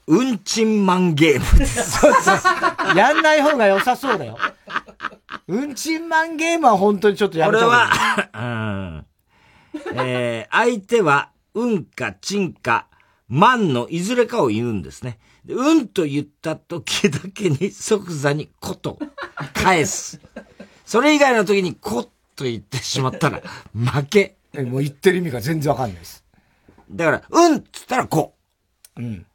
[0.07, 1.99] うんちんマンゲームです。
[1.99, 2.97] そうそう。
[2.97, 4.37] やんない方が良さそうだよ。
[5.47, 7.89] うんちんマンゲームは本当にちょっとやめた方がいい。
[7.89, 7.95] こ
[8.33, 9.05] れは、うん。
[10.07, 12.87] えー、相手は、うんかちんか
[13.27, 15.19] 万のいずれかを言うんですね。
[15.47, 18.99] うんと言った時だけに即座にこと
[19.53, 20.19] 返す。
[20.85, 23.41] それ以外の時にこと言ってしまったら
[23.73, 24.37] 負け。
[24.53, 26.23] もう言ってる意味が全然わかんないです。
[26.89, 28.35] だから、うんっつったらこ。
[28.97, 29.25] うん。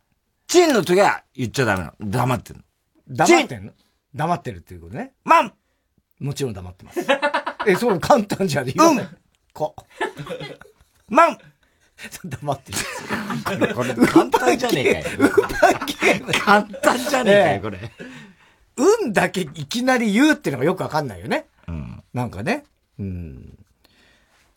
[0.46, 2.10] チンの時は言っちゃダメなの。
[2.10, 2.62] 黙ってんの。
[3.08, 3.72] 黙ってんの？
[4.14, 5.12] 黙ってるっていうことね。
[5.24, 5.52] 万
[6.18, 7.00] もちろん黙ってます。
[7.66, 8.82] え、そう簡単じゃねえ。
[8.82, 9.08] うん。
[9.52, 9.74] こ。
[11.08, 11.36] 万
[12.24, 13.74] 黙ってる。
[13.74, 15.16] これ、簡単じゃねえかよ。
[15.18, 16.32] ウーパンゲーム。
[16.40, 17.78] 簡単じゃねえかよ、 これ。
[18.76, 21.46] 運だけいきなり言うっていうのがよくわかんないよね。
[21.66, 22.02] うん。
[22.12, 22.64] なんかね。
[22.98, 23.58] うん。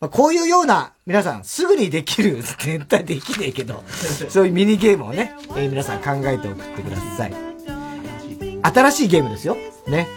[0.00, 3.84] まあ、こういうような、皆さん、すぐにできる、 絶対できねえけど、
[4.30, 7.34] そういうミニゲームをね、えー、皆さん考えて送ってください。
[8.62, 9.58] 新しいゲームですよ。
[9.86, 10.08] ね。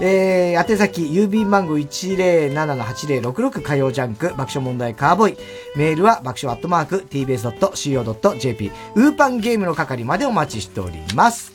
[0.00, 5.38] えー、宛先、郵便番号107-8066火曜ジャンク、爆笑問題カーボーイ。
[5.76, 8.72] メールは爆笑アットマーク tbs.co.jp。
[8.94, 11.52] ウーパンゲームの係までお待ちしております。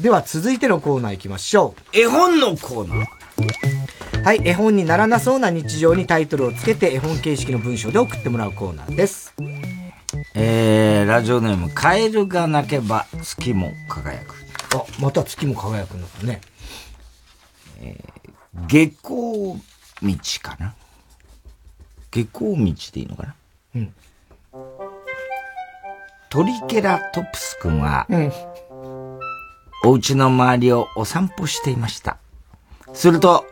[0.00, 1.98] では続いてのコーナー行きましょう。
[1.98, 3.19] 絵本のコーナー。
[4.24, 9.34] はい、絵本にならなそうな日常にタイトルをつけて絵本形式の文章で送ってもらうコーナーです。
[10.34, 14.34] えー、ラジオネーム、カエルが鳴けば月も輝く。
[14.74, 16.40] あ、また月も輝くのかね。
[17.80, 19.56] えー、下校
[20.02, 20.74] 道かな？
[22.10, 22.64] 下校道で
[23.00, 23.34] いいのかな？
[23.76, 23.94] うん。
[26.28, 28.32] トリケラトプス君は、うん、
[29.84, 32.18] お家の周りをお散歩していました。
[32.92, 33.46] すると、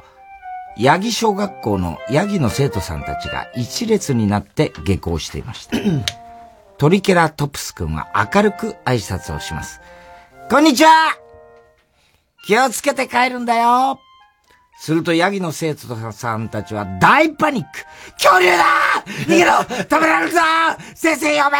[0.77, 5.77] 八木小学校のヤギの生徒さんたちが一列になって下校していました。
[6.79, 9.81] トリケラトプス君は明るく挨拶をします。
[10.49, 11.17] こんにちは。
[12.47, 13.99] 気をつけて帰るんだよ。
[14.81, 18.65] するとヤギの生徒さんたちは大パニック恐竜だ
[19.27, 20.39] 逃げろ止められるぞ
[20.95, 21.57] 先生呼べ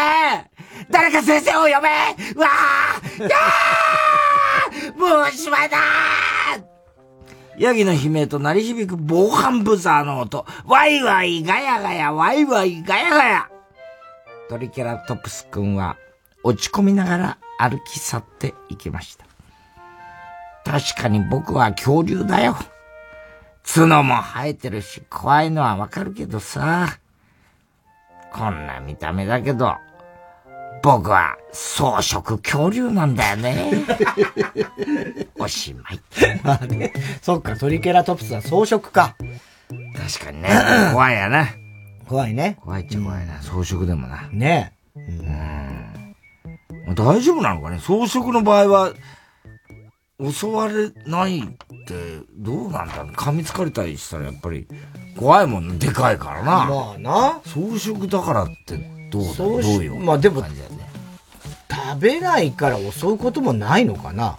[0.89, 1.73] 誰か先生を呼べ
[2.37, 5.79] うわーやーもうおしまいだ
[7.59, 10.47] ヤギの悲鳴と鳴り響く防犯ブザーの音。
[10.65, 13.51] ワイワイガヤガヤ、ワイワイガヤガヤ。
[14.49, 15.97] トリケラトプス君は
[16.45, 19.27] 落ち込みながら歩き去っていきました。
[20.65, 22.57] 確かに僕は恐竜だよ。
[23.65, 26.99] 角も生えてるし、怖いのはわかるけどさ。
[28.33, 29.75] こんな見た目だけど、
[30.83, 33.73] 僕は草食恐竜なんだよね。
[35.39, 36.01] おしまい。
[36.43, 36.93] まあね。
[37.23, 39.17] そっか、トリケラトプスは草食か。
[39.97, 40.49] 確かにね。
[40.93, 41.49] 怖いやな。
[42.07, 42.59] 怖いね。
[42.63, 43.39] 怖いっちゃ怖いな。
[43.41, 44.29] 草食でもな。
[44.31, 46.95] ねうん。
[46.95, 47.79] 大丈夫なのかね？
[47.79, 48.93] 草食の場合は、
[50.21, 51.55] 襲われないって、
[52.37, 53.13] どうなんだろう？
[53.13, 54.67] 噛みつかれたりしたらやっぱり、
[55.19, 56.45] 怖いもんでかいからな。
[56.45, 57.41] まあな。
[57.45, 59.97] 草食だからってどうだどうよ。
[59.97, 60.45] まあでも、
[61.71, 64.39] 食べないから襲うこともないのかな。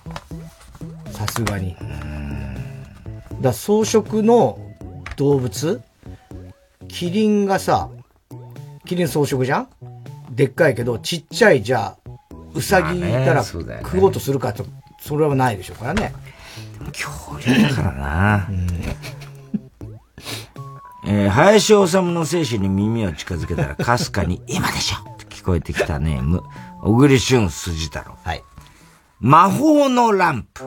[1.12, 1.76] さすがに。
[3.41, 4.60] だ草食の
[5.16, 5.82] 動物？
[6.88, 7.90] キリンがさ、
[8.86, 9.68] キリン草食じゃん？
[10.32, 12.12] でっかいけど、ちっちゃいじゃあ、
[12.54, 13.66] ウサギいたら食
[14.02, 14.66] おうとするかと、
[15.00, 16.14] それはないでしょうからね。
[16.91, 18.48] 恐竜だからな。
[18.50, 18.68] うん
[21.11, 26.44] えー、林修の精神に耳を近づけたら、かすかに、 今でしょって聞こえてきたネーム、
[26.84, 28.15] 小栗旬筋太郎。
[28.23, 28.44] はい。
[29.19, 30.64] 魔法のランプ。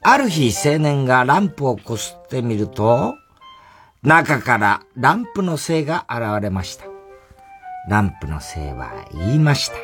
[0.00, 3.14] ある日青年がランプをこすってみると、
[4.02, 6.86] 中からランプの精が現れました。
[7.90, 9.76] ランプの精は言いました。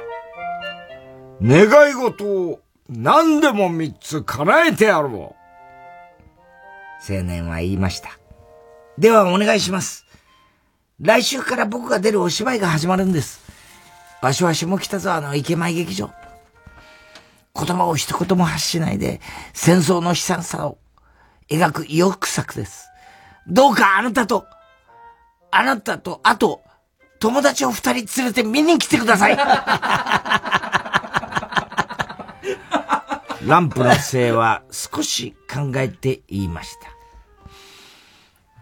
[1.42, 5.36] 願い事を何でも三つ叶えてやろ
[7.10, 7.12] う。
[7.12, 8.18] 青年は言いました。
[8.98, 10.04] ではお願いします。
[11.00, 13.40] 来週から僕が出るお芝居が始まるんです。
[14.20, 16.10] 場所は下北沢の池前劇場。
[17.54, 19.20] 言葉を一言も発しないで
[19.52, 20.78] 戦争の悲惨さを
[21.48, 22.88] 描く意欲作です。
[23.46, 24.46] どうかあなたと、
[25.52, 26.62] あなたと、あと、
[27.20, 29.36] 友達を二人連れて見に来てください。
[33.46, 36.97] ランプの性は少し考えて言いました。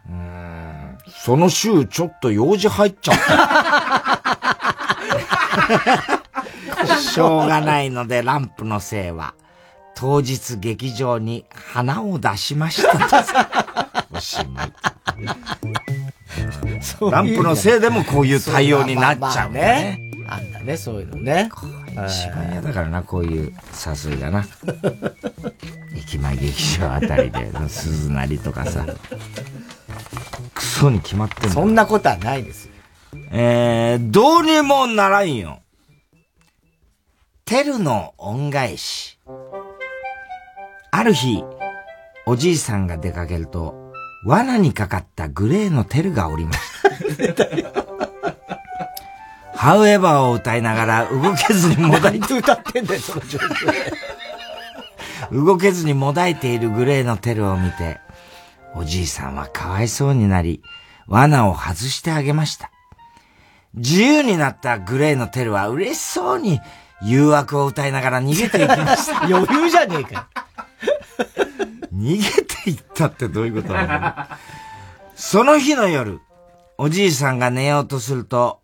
[0.09, 4.07] うん、その週ちょっと用事入っちゃった。
[7.01, 9.35] しょうがないのでランプのせいは、
[9.95, 13.47] 当日劇場に花を出しました
[14.12, 14.73] おしまい。
[17.11, 19.99] ランプのせいでもこういう対応になっちゃうね。
[20.28, 21.49] あんだね、そういうのね。
[22.09, 23.53] 一番嫌だからな、こういう
[24.05, 24.45] 誘いがな。
[25.97, 28.85] 駅前劇場あたりで、鈴なりとかさ。
[30.57, 32.73] クソに決まってんそんなことはないですよ。
[33.31, 35.61] えー、どうにもならんよ。
[37.45, 39.19] テルの恩返し。
[40.91, 41.45] ある日、
[42.24, 43.93] おじいさんが出かけると、
[44.24, 46.59] 罠にかかったグレーのテルがおりまし
[47.35, 47.45] た。
[49.55, 53.39] ハウエバーを歌いながら動けずにもだいて歌ってんだよ、その状
[55.31, 58.01] 況 動けずにもだいているグレーのテルを見て、
[58.77, 60.62] おじいさんはかわいそうになり、
[61.09, 62.70] 罠を外してあげました。
[63.74, 66.61] 自由になったグレーのテルは嬉しそうに
[67.03, 69.24] 誘惑を歌いながら逃げていきました。
[69.27, 70.28] 余裕じゃねえか。
[71.94, 74.36] 逃げていったってどういうことなの？
[75.15, 76.20] その日の夜、
[76.77, 78.61] おじいさんが寝ようとすると、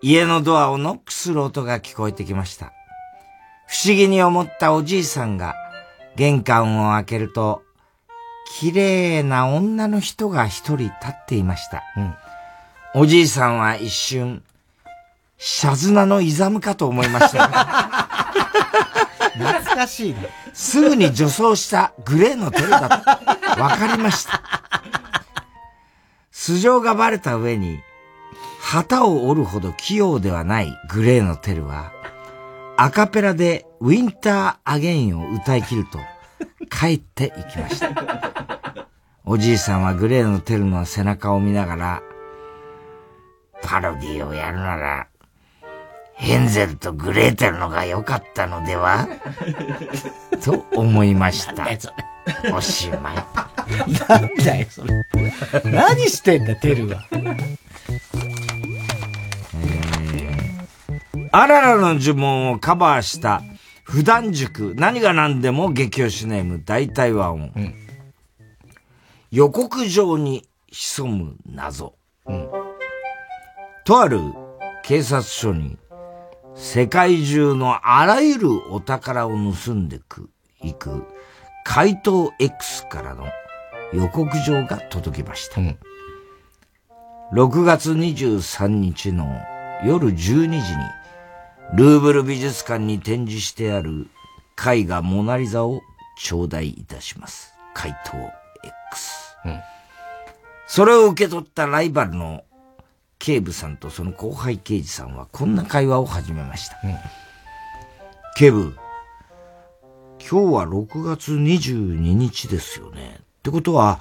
[0.00, 2.72] 家のドアをノックする音が聞こえてきました。
[3.66, 5.56] 不思議に思ったおじいさんが
[6.16, 7.62] 玄関を開けると、
[8.56, 11.82] 綺麗な女の人が一人立っていました。
[11.96, 12.14] うん、
[12.94, 14.42] おじいさんは一瞬、
[15.36, 17.46] シャズナのイザムかと思いました、
[19.36, 20.28] 懐かしいね。
[20.52, 24.42] すぐに女装したグレーのテルだとわかりました。
[26.32, 27.78] 素性がバレた上に、
[28.60, 31.92] 旗を折るほど器用ではないグレーのテルは、
[32.76, 35.98] アカペラでウィンターアゲインを歌い切ると、
[36.70, 37.90] 帰っていきました。
[39.24, 42.02] おじいさんはグレーのテルの背中を見ながら、
[43.62, 45.08] パロディをやるなら、
[46.14, 49.08] ヘンゼルとグレーテルのが良かったのでは？
[50.42, 51.66] と思いました。
[52.54, 53.16] おしまい。
[54.08, 55.04] なんだよ、それ。
[55.64, 57.04] 何してんだ、テルは。
[61.30, 63.42] あららの呪文をカバーした
[63.88, 67.50] 普段塾、何が何でも激推しネーム大体和音。
[67.56, 67.74] うん、
[69.30, 71.94] 予告状に潜む謎。
[72.26, 72.50] うん、
[73.86, 74.20] とある
[74.84, 75.78] 警察署に
[76.54, 80.28] 世界中のあらゆるお宝を盗んでく、
[80.62, 81.06] いく
[81.64, 83.24] 怪盗 X からの
[83.94, 85.62] 予告状が届きました。
[85.62, 85.78] うん、
[87.32, 89.26] 6月23日の
[89.82, 90.60] 夜12時に
[91.74, 94.08] ルーブル美術館に展示してある
[94.56, 95.82] 絵画モナリザを
[96.16, 97.54] 頂戴いたします。
[97.74, 98.16] 怪盗
[98.90, 99.36] X。
[99.44, 99.60] うん、
[100.66, 102.44] それを受け取ったライバルの
[103.18, 106.80] 警部さんとその後輩刑事さんはこんな会話を始めました。
[106.82, 106.94] うん、
[108.36, 108.74] 警部、
[110.18, 113.18] 今日は6月22日ですよね。
[113.20, 114.00] ってことは、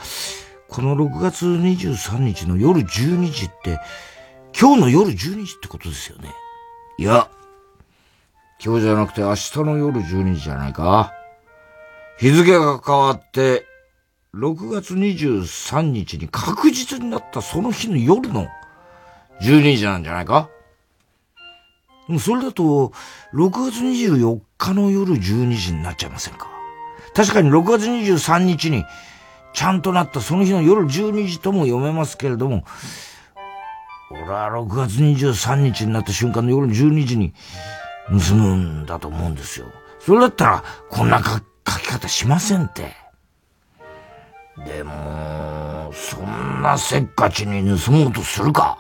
[0.70, 3.80] この6月23日の夜12時って、
[4.60, 6.34] 今日の夜12時ってことですよね。
[6.98, 7.30] いや、
[8.64, 11.14] 今日じゃなくて明日の夜12時じゃないか。
[12.18, 13.66] 日付が変わって、
[14.34, 18.48] 6月23日に確実になったその日の夜の
[19.42, 20.50] 12時なんじゃないか
[22.20, 22.94] それだと、
[23.34, 26.50] 6月24日の夜12時になっちゃいませんか
[27.14, 28.86] 確かに6月23日に、
[29.54, 32.64] ちゃんとなったその日の夜12時とも読めますけれども、
[34.10, 37.34] 俺は6月23日になった瞬間の夜12時に
[38.10, 39.68] 盗むんだと思うんですよ。
[40.00, 41.40] それだったら、こんな書
[41.80, 42.96] き方しませんって。
[44.66, 48.78] でも、そんなせっかちに盗もうとするか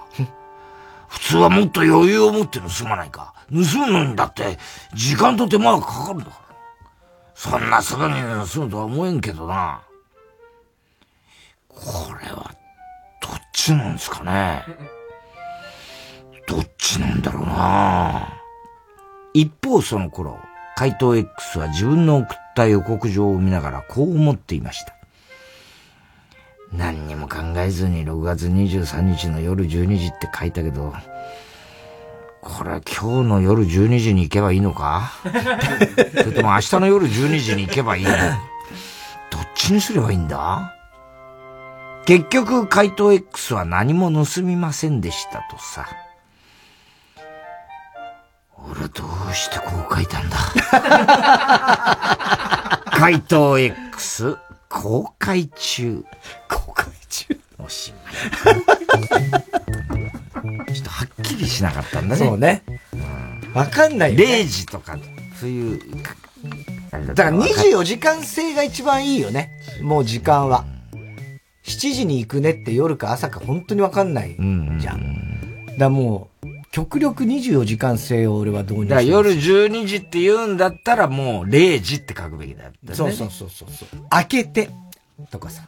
[1.07, 3.33] 普通はもっと余裕を持って盗まないか。
[3.49, 4.57] 盗むのにだって、
[4.93, 6.55] 時間と手間がかかるんだから。
[7.35, 8.15] そんなすぐに
[8.51, 9.81] 盗むとは思えんけどな。
[11.69, 12.51] これは、
[13.21, 14.65] どっちなんですかね。
[16.47, 18.36] どっちなんだろうな。
[19.39, 20.39] 一方その頃、
[20.75, 24.95] 怪盗 X は自分の送った予告状を見ながらこう思っていました。
[26.73, 30.91] 何にも考えずに6月23日の夜12時って書いたけど、
[32.41, 35.11] これは今日の夜12時に行けばいいのか？
[35.23, 38.09] それとも明日の夜12時に行けばいいの？
[38.11, 38.17] ど
[39.39, 40.73] っちにすればいいんだ？
[42.07, 45.85] 結局、怪盗 X は何も盗みませんでしたとさ。
[48.69, 50.37] 俺どうしてこう書いたんだ？
[52.91, 54.37] 怪盗 X
[54.69, 56.03] 公開中。
[56.49, 58.63] 公開中おしまい。
[60.73, 62.25] ちょっとはっきりしなかったんだね。
[62.25, 62.63] そうね。
[63.53, 64.25] わ、うん、かんないよ、ね。
[64.41, 64.97] 0時とか、
[65.39, 65.79] そういう。
[67.15, 69.51] だから24時間制が一番いいよね。
[69.81, 70.65] もう時間は。
[71.63, 74.35] 7時に行くねって夜か朝か本当にわかんない
[74.79, 75.65] じゃん。
[75.67, 76.36] だからもう、
[76.71, 82.95] 極力24時間制を俺は導入してだ夜12時って言うんだったらもう0時って書くべきだったね。
[82.95, 83.69] そうそうそうそう。
[84.09, 84.69] 開けて、
[85.31, 85.63] とかさ。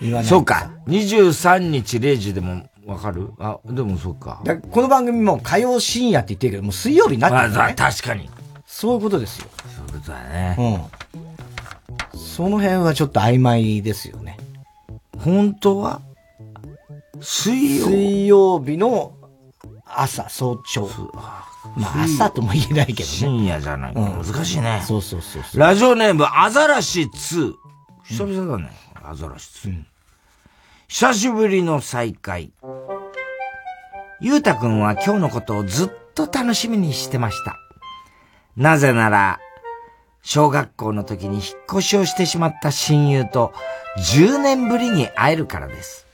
[0.00, 0.28] 言わない。
[0.28, 0.70] そうか。
[0.86, 3.32] 23日0時でもわかる？
[3.38, 4.40] あ、でもそうか。
[4.44, 7.58] かこの番組も火曜深夜って言ってるけど、もう水曜日になってる、ね。
[7.58, 8.30] あ、確かに。
[8.66, 9.48] そういうことですよ。
[9.74, 10.56] そういうことだね。
[12.14, 12.18] うん。
[12.18, 14.36] その辺はちょっと曖昧ですよね。
[15.18, 16.00] 本当は？
[17.20, 19.14] 水曜水曜日の
[19.96, 20.88] 朝、早朝。
[21.76, 23.04] まあ朝とも言えないけどね。
[23.04, 23.94] 深夜じゃない。
[23.94, 24.82] 難しいね。
[24.86, 27.54] そうそうそうラジオネーム、アザラシ2。
[28.04, 28.70] 久々だね。
[29.02, 29.82] アザラシ2。
[30.88, 32.52] 久しぶりの再会。
[34.20, 37.56] ゆうたくんは今日のことをずっと楽しみにしてました。
[38.56, 39.38] なぜなら、
[40.22, 43.52] 小学校の時に引っ越しをしてしまった親友と
[43.98, 46.06] 10年ぶりに会えるからです。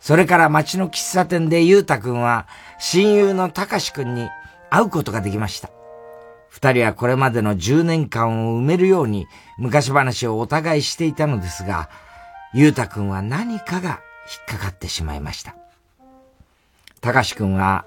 [0.00, 2.46] それから街の喫茶店でゆうたくんは
[2.80, 4.28] 親友のたかしくんに
[4.70, 5.70] 会うことができました。
[6.48, 9.26] 二人はこれまでの10年間を埋めるように
[9.58, 11.88] 昔話をお互いしていたのですが、
[12.52, 14.00] ゆうたくんは何かが
[14.48, 15.54] 引っかかってしまいました。
[17.00, 17.86] たかしくんは、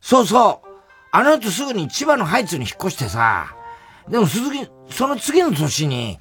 [0.00, 0.68] そうそう、
[1.12, 3.54] あの後すぐに千葉のハイツに引っ越してさ、
[4.08, 6.18] でも鈴木、その次の年に、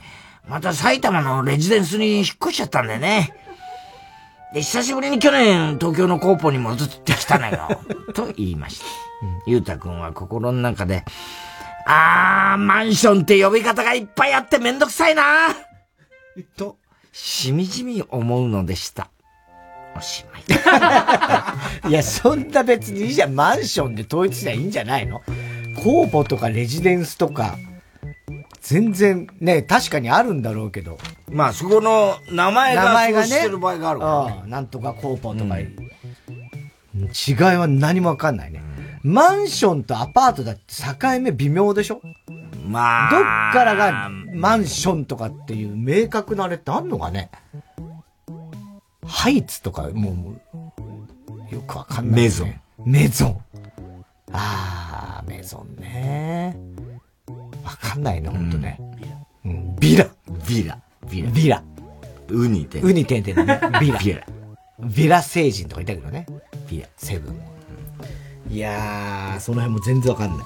[0.48, 3.45] また埼玉のレジデンスに引っ越しちゃったんだよね。
[4.56, 7.68] で、久しぶりに去年東京のコーポに戻ってきたのよ。
[8.16, 8.86] と言いました。
[9.46, 11.04] ゆうたくんは心の中で、
[11.86, 15.50] あー、マンションって呼び方がいっぱいあってめんどくさいな
[16.56, 16.78] と、
[17.12, 19.10] しみじみ思うのでした。
[19.98, 20.44] おしまい。
[21.92, 23.36] いや、そんな別にいいじゃん。
[23.36, 25.22] マンションで統一すりゃいいんじゃないの？
[25.84, 27.58] コーポとかレジデンスとか、
[28.68, 30.98] 全然ね、確かにあるんだろうけど。
[31.30, 34.50] まあそこの名前が名前がね、してる場合があるからね。
[34.50, 38.64] なんとかコーポとか、うん、違いは何もわかんないね。
[39.04, 40.62] マンションとアパートだって
[41.00, 42.02] 境目微妙でしょ？
[42.66, 43.12] まあ。
[43.12, 43.22] どっ
[43.54, 47.30] からがマンションとかっていう明確なあれってあんのかね？
[49.06, 50.40] ハイツとかも
[51.52, 52.62] う、よくわかんない、ね、メゾン。
[52.84, 53.42] メゾン。
[54.32, 56.58] あー、メゾンね。
[57.66, 58.80] わかんないね、ほんとね。
[59.44, 60.08] うん、ビラ。
[60.48, 60.80] ビラ。
[61.10, 61.32] ビラ。
[61.32, 61.64] ビラ。
[62.30, 63.60] ウニてウニてんてんね。
[63.82, 64.00] ビラ。
[64.00, 64.26] ビラ。
[64.80, 66.28] ビラ星人とかいたけどね。
[66.70, 67.40] ビラ、セブン。
[68.50, 70.46] いやー、その辺も全然わかんない。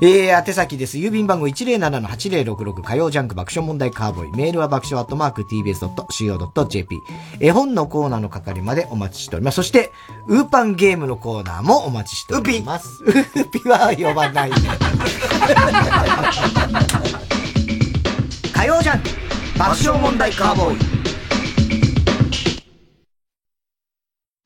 [0.00, 0.98] えー、宛先です。
[0.98, 4.32] 郵便番号107-8066火曜ジャンク爆笑問題カーボーイ。
[4.36, 7.00] メールは爆笑アットマーク tbs.co.jp。
[7.40, 9.56] 絵本のコーナーの係までお待ちしております。
[9.56, 9.92] そして、
[10.28, 13.02] ウーパンゲームのコーナーもお待ちしております。
[13.04, 14.50] ウピウピは呼ばない。
[18.52, 19.08] 火曜ジャンク
[19.58, 20.78] 爆笑問題カーボーイ。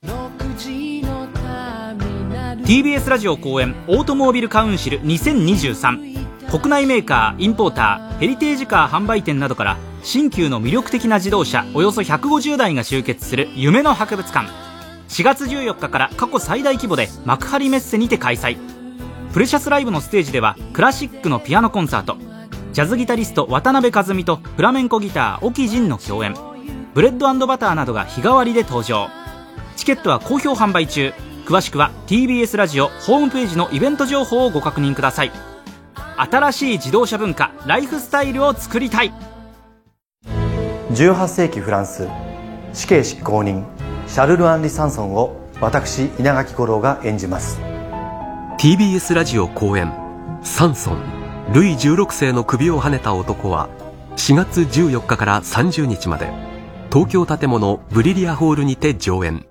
[0.07, 1.20] 6時の
[2.71, 14.49] TBS ラジオ公演オートモービルカウンシル2023国内メーカーインポーターヘリテージカー販売店などから新旧の魅力的な自動車およそ150台が集結する夢の博物館。
[15.09, 18.57] 4月14日から過去最大規模で幕張メッセにて開催。
[19.33, 22.19] プレシャスライブのステージではクラシックのピアノコンサート。
[22.73, 26.37] ジャズギタリスト渡辺和美とフラメンコギター沖仁の共演。
[26.95, 29.09] ブレッドバターなどが日替わりで登場。
[29.75, 31.13] チケットは好評販売中。
[31.51, 35.33] 詳しくは TBS ラジオホームページのイベント情報をご確認ください。
[36.17, 39.13] 新しい自動車文化ライフスタイルを作りたい。
[40.93, 42.07] 18世紀フランス
[42.73, 43.67] 死刑執行人
[44.07, 47.59] シャルル・アンリ・サンソンを私稲垣吾郎が演じます。
[48.61, 49.93] TBS ラジオ公演
[50.45, 51.03] 「サンソン
[51.53, 53.69] ルイ16世の首をはねた男」は
[54.15, 56.33] 4月14日から30日まで
[56.93, 59.45] 東京建物ブリリアホールにて上演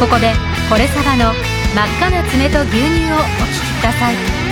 [0.00, 0.32] ここで
[0.70, 1.34] これさばの
[1.74, 4.49] 真っ赤な爪と牛乳をお聴きください。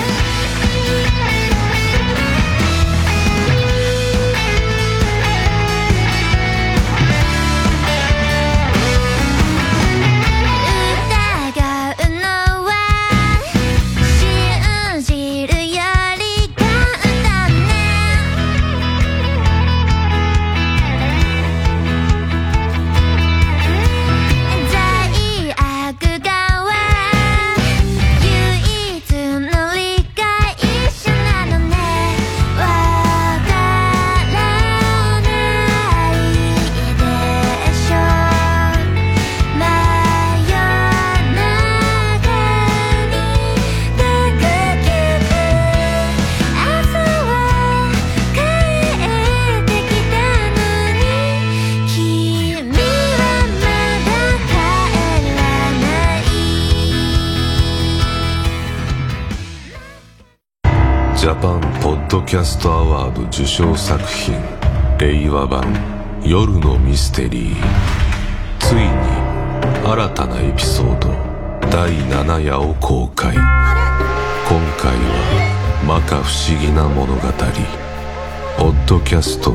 [62.08, 64.34] ドキャストアワード受賞作品
[64.98, 65.62] 令和版
[66.24, 67.56] 夜のミステリー。
[68.58, 68.82] ついに
[69.86, 71.08] 新たなエピソード
[71.68, 73.34] 第7夜を公開。
[73.34, 73.42] 今
[74.78, 77.20] 回は摩訶不思議な物語
[78.56, 79.50] ポッドキャスト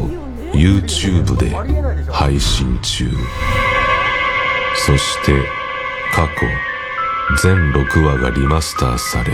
[0.53, 1.49] YouTube で
[2.11, 3.09] 配信中。
[4.75, 5.34] そして
[6.13, 9.31] 過去全6話がリマスターされ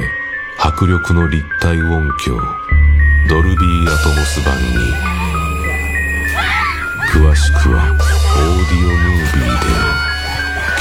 [0.58, 2.59] 迫力の立体音響。
[3.28, 4.64] ドルビーアトモス版に。
[7.12, 9.68] 詳しくはオーディオムービーで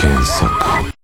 [0.01, 0.98] 検索。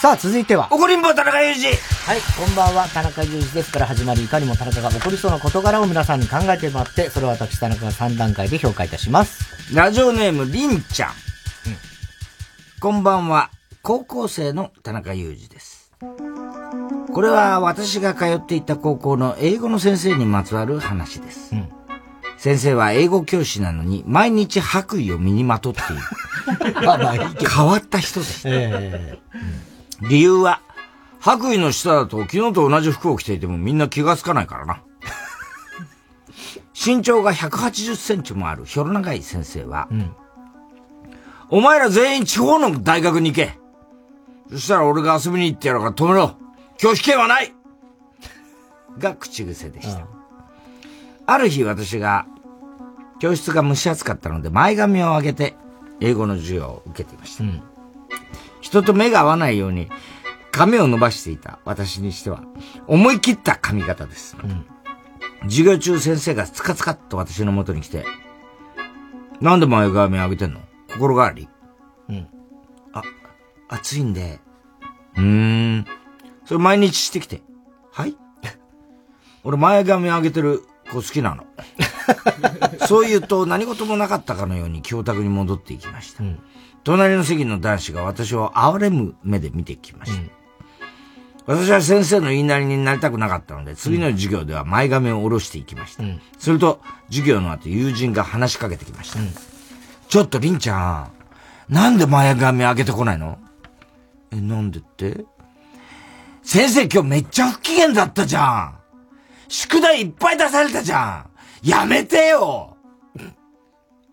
[0.00, 0.68] さあ、続いては。
[0.70, 1.66] 怒りんぼ田中裕二
[2.06, 9.74] はい、こんばんは、田中裕二ですから始まり、いかにも田中が起こりそうな事柄を皆さんに考えてもらって、それを私田中が3段階で評価いたします。
[9.74, 11.10] ラジオネーム、りんちゃん。
[11.10, 11.16] うん、
[12.80, 13.50] こんばんは、
[13.82, 15.92] 高校生の田中裕二です。
[17.12, 21.54] これは私が通っていた高校の英語の先生にまつわる話です。
[21.54, 21.68] うん、
[22.38, 26.02] 先生は英語教師なのに毎日白衣を身にまとっている。
[27.46, 28.48] 変わった人です。
[28.48, 29.69] えーうん、
[30.02, 30.60] 理由は、
[31.20, 34.82] 白衣の下だと昨日と同じ服を着ていてもみんな気がつかないからな。
[36.74, 40.16] 身長が180センチもあるひょろ長い先生は、うん、
[41.50, 43.58] お前ら全員地方の大学に行け。
[44.50, 46.36] そしたら俺が遊びに行ってやるから止めろ。
[46.78, 47.52] 拒否権はない
[48.98, 50.06] が口癖でした。
[51.26, 52.26] ある日私が、
[53.20, 55.54] 教室が蒸し暑かったので前髪を上げて
[56.00, 57.44] 英語の授業を受けていました。
[57.44, 57.62] うん、
[58.60, 59.88] 人と目が合わないように
[60.52, 62.42] 髪を伸ばしていた私にしては
[62.86, 64.36] 思い切った髪型です。
[64.42, 64.66] うん
[65.44, 68.04] 授業中先生がつかつかっと私の元に来て、
[69.40, 70.60] なんで前髪上げてんの？
[70.92, 71.48] 心変わり
[72.10, 72.28] うん。
[72.92, 73.02] あ、
[73.70, 74.38] 暑いんで。
[75.16, 75.22] うー
[75.78, 75.86] ん。
[76.44, 77.40] それ毎日してきて。
[77.90, 78.16] はい？
[79.42, 81.46] 俺前髪上げてる子好きなの。
[82.86, 86.22] そう言うと何事もなかったかのように教託に戻っていきました。
[86.22, 86.38] うん、
[86.84, 90.20] 隣の席の男子が私を憐れむ目で見てきました。
[90.20, 90.30] うん
[91.46, 96.04] 私は先生の言いなりになりたくなかったので、次の授業では前髪を下ろしていきました。
[96.04, 99.18] うん、すると、授業の後友人が話しかけてきました。
[99.18, 99.30] うん、
[100.08, 101.10] ちょっと、りんちゃ
[101.68, 103.38] ん、なんで前髪上げてこないの？
[104.30, 105.24] え、なんでって？
[106.44, 108.78] 先生今日めっちゃ不機嫌だったじゃん。
[109.48, 111.26] 宿題いっぱい出されたじゃ
[111.64, 111.68] ん。
[111.68, 112.69] やめてよ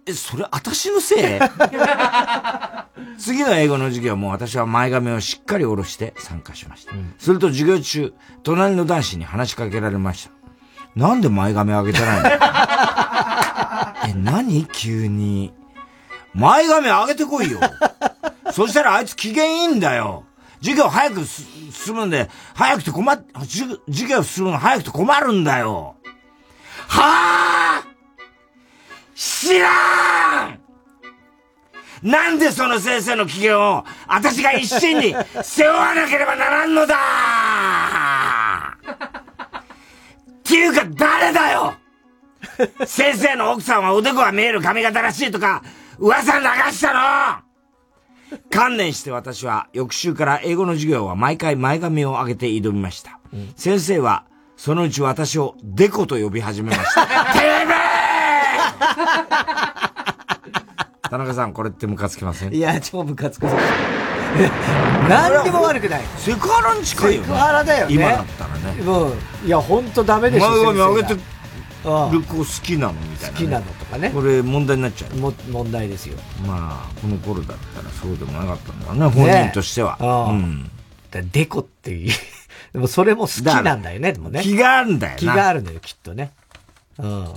[0.07, 1.39] え、それ私のせい？
[3.19, 6.93] 次の英語の授業も私は前髪をしっかり下ろして参加しました。
[6.93, 8.13] うん、すると授業中、
[8.43, 10.31] 隣の男子に話しかけられました。
[10.95, 12.29] なんで前髪上げてないの？
[14.09, 14.65] え、何？
[14.67, 15.53] 急に。
[16.33, 17.59] 前髪上げてこいよ。
[18.51, 20.23] そしたらあいつ機嫌いいんだよ。
[20.61, 23.77] 授業早く進むんで、早くて困っ、授
[24.07, 25.95] 業進むの早くて困るんだよ。
[26.87, 27.56] はあ
[29.17, 30.59] 知らん
[32.03, 36.95] なんでその先生の機嫌を、私が一心に背負わなければならんのだ
[38.75, 41.73] っていうか誰だよ
[42.85, 45.63] 先生の奥さんはおでこが見える髪型らしいとか、
[45.97, 46.99] 噂流したの
[48.51, 53.19] 観念して私は翌週から英語の授業は毎回前髪を上げて挑みました。
[53.33, 54.25] うん、先生は
[54.57, 57.05] そのうち私をデコと呼び始めました。
[57.33, 57.66] て
[61.09, 62.53] 田中さん、これってムカつきません？
[62.53, 63.47] いや、超ムカつく。
[65.09, 66.01] 何にも悪くない。
[66.17, 67.27] セクハラに近いよね。
[67.27, 67.93] セクハラだよね。
[67.93, 68.81] 今だったらね。
[68.81, 69.47] うん。
[69.47, 70.49] いや、ほんとダメでしょ。
[70.49, 71.19] 前髪上げてる
[72.23, 74.09] 子好きなのみたいな、ね、好きなのとかね。
[74.09, 75.15] これ問題になっちゃう。
[75.15, 76.17] も問題ですよ。
[76.45, 79.97] まあ、この頃だったらそうでもなかったんだね、本人としては。
[80.29, 80.69] うん。
[81.31, 82.13] デコっていう。
[82.73, 84.41] でもそれも好きなんだよね、でもね。
[84.41, 86.31] 気があるんだよ気があるのよ、きっとね。
[86.99, 87.07] うん。
[87.07, 87.27] うん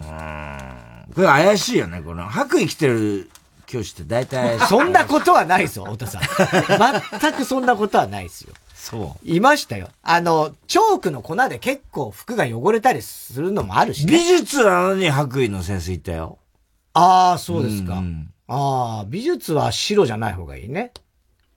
[1.14, 2.24] これ怪しいよね、この。
[2.24, 3.30] 白衣着てる
[3.66, 4.58] 教師って大体。
[4.68, 6.22] そんなことはないですよ、太田さん。
[7.20, 8.54] 全くそんなことはないですよ。
[8.74, 9.28] そう。
[9.28, 9.88] いましたよ。
[10.02, 16.38] あの、チョークの粉で結構服が汚れたりするのもあるし、ね、美術なのに白衣の先生いたよ。
[16.94, 17.98] ああ、そうですか。
[17.98, 20.92] うん、ああ、美術は白じゃない方がいいね。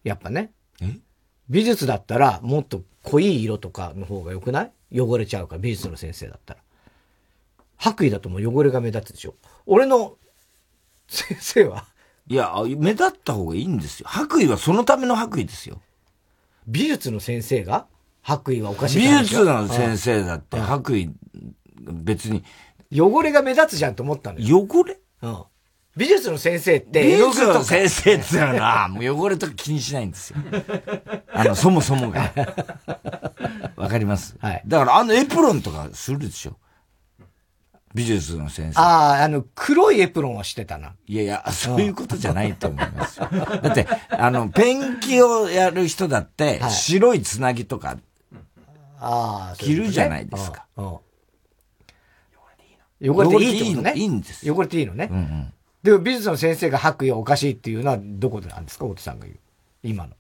[0.04, 0.52] やっぱね。
[1.50, 4.72] 美術だったらもっと濃い色とかの方が良くない？
[5.02, 6.60] 汚れちゃうから、美術の先生だったら。
[7.84, 9.36] 白衣だともう汚れが目立つでしょ。
[9.66, 10.16] 俺の
[11.10, 11.86] 先生は？
[12.28, 14.08] いや、目立った方がいいんですよ。
[14.08, 15.82] 白衣はそのための白衣ですよ。
[16.66, 17.88] 美術の先生が？
[18.22, 21.12] 白衣はおかしい美術の先生だって白衣、
[21.92, 22.46] 別に。
[22.90, 24.66] 汚れが目立つじゃんと思ったのよ。
[24.72, 24.98] 汚れ？
[25.22, 25.44] うん。
[25.98, 30.38] 美術の先生って、美術の先生ってのは、もう汚れとか気にしないんですよ。
[31.34, 32.32] あの、そもそもが。
[33.76, 34.38] わかります？
[34.40, 34.64] はい。
[34.66, 36.56] だからあのエプロンとかするでしょ。
[37.94, 38.80] 美術の先生。
[38.80, 40.94] ああ、あの、黒いエプロンはしてたな。
[41.08, 43.28] いやいや、そういうことじゃないと思いますよ。
[43.62, 47.98] だって、あの、ペンキをやる人だって、白いつなぎとか、
[49.00, 50.66] ああ、着るじゃないですか。
[50.76, 51.02] 汚
[53.24, 53.94] れていいいいね。
[53.96, 54.56] いいんですよ。
[54.56, 55.10] 汚れていいのね。
[55.12, 55.54] うんうん。
[55.84, 58.86] でも美術の先生が白衣はおかしいっていうのはどこでなんですか？
[58.86, 59.40] 大手さんが言う。
[59.84, 60.14] 今の。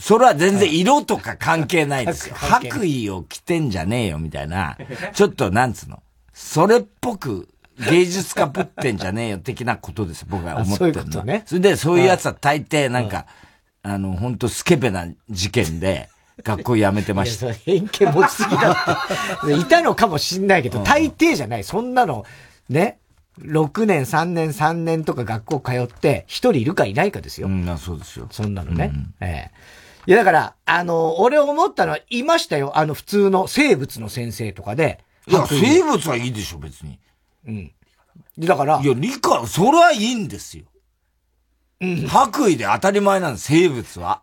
[0.00, 2.34] それは全然色とか関係ないですよ。
[2.34, 4.76] 白衣を着てんじゃねえよみたいな、
[5.12, 6.02] ちょっとなんつうの？
[6.32, 7.48] それっぽく
[7.78, 11.04] 芸術家ぶってんじゃねえよ的なことです、僕は思ってるのは。
[11.04, 11.42] そういうことね。
[11.46, 13.26] それで、そういうやつは大抵なんか、
[13.82, 16.08] あの、本当スケベな事件で、
[16.42, 17.52] 学校辞めてました。
[17.52, 18.72] 偏見持ちすぎだ
[19.42, 19.54] って。
[19.54, 21.64] いたのかもしんないけど、大抵じゃない。
[21.64, 22.24] そんなの、
[22.68, 22.98] ね。
[23.40, 27.48] 6年、3年、3年とか学校通って、一人いるかいないかですよ。
[27.48, 28.28] うん、そうですよ。
[28.30, 28.92] そんなのね。
[28.92, 32.76] うん、ええいや、だから、あの、俺思ったのは、いましたよ。
[32.76, 36.98] あの、普通の生物の先生とかで、いや、生物はいいでしょ、別に。
[37.46, 37.72] うん。
[38.38, 38.80] だから。
[38.80, 40.64] いや、理科、それはいいんですよ。
[41.80, 42.06] うん。
[42.06, 44.22] 白衣で当たり前なんです、生物は。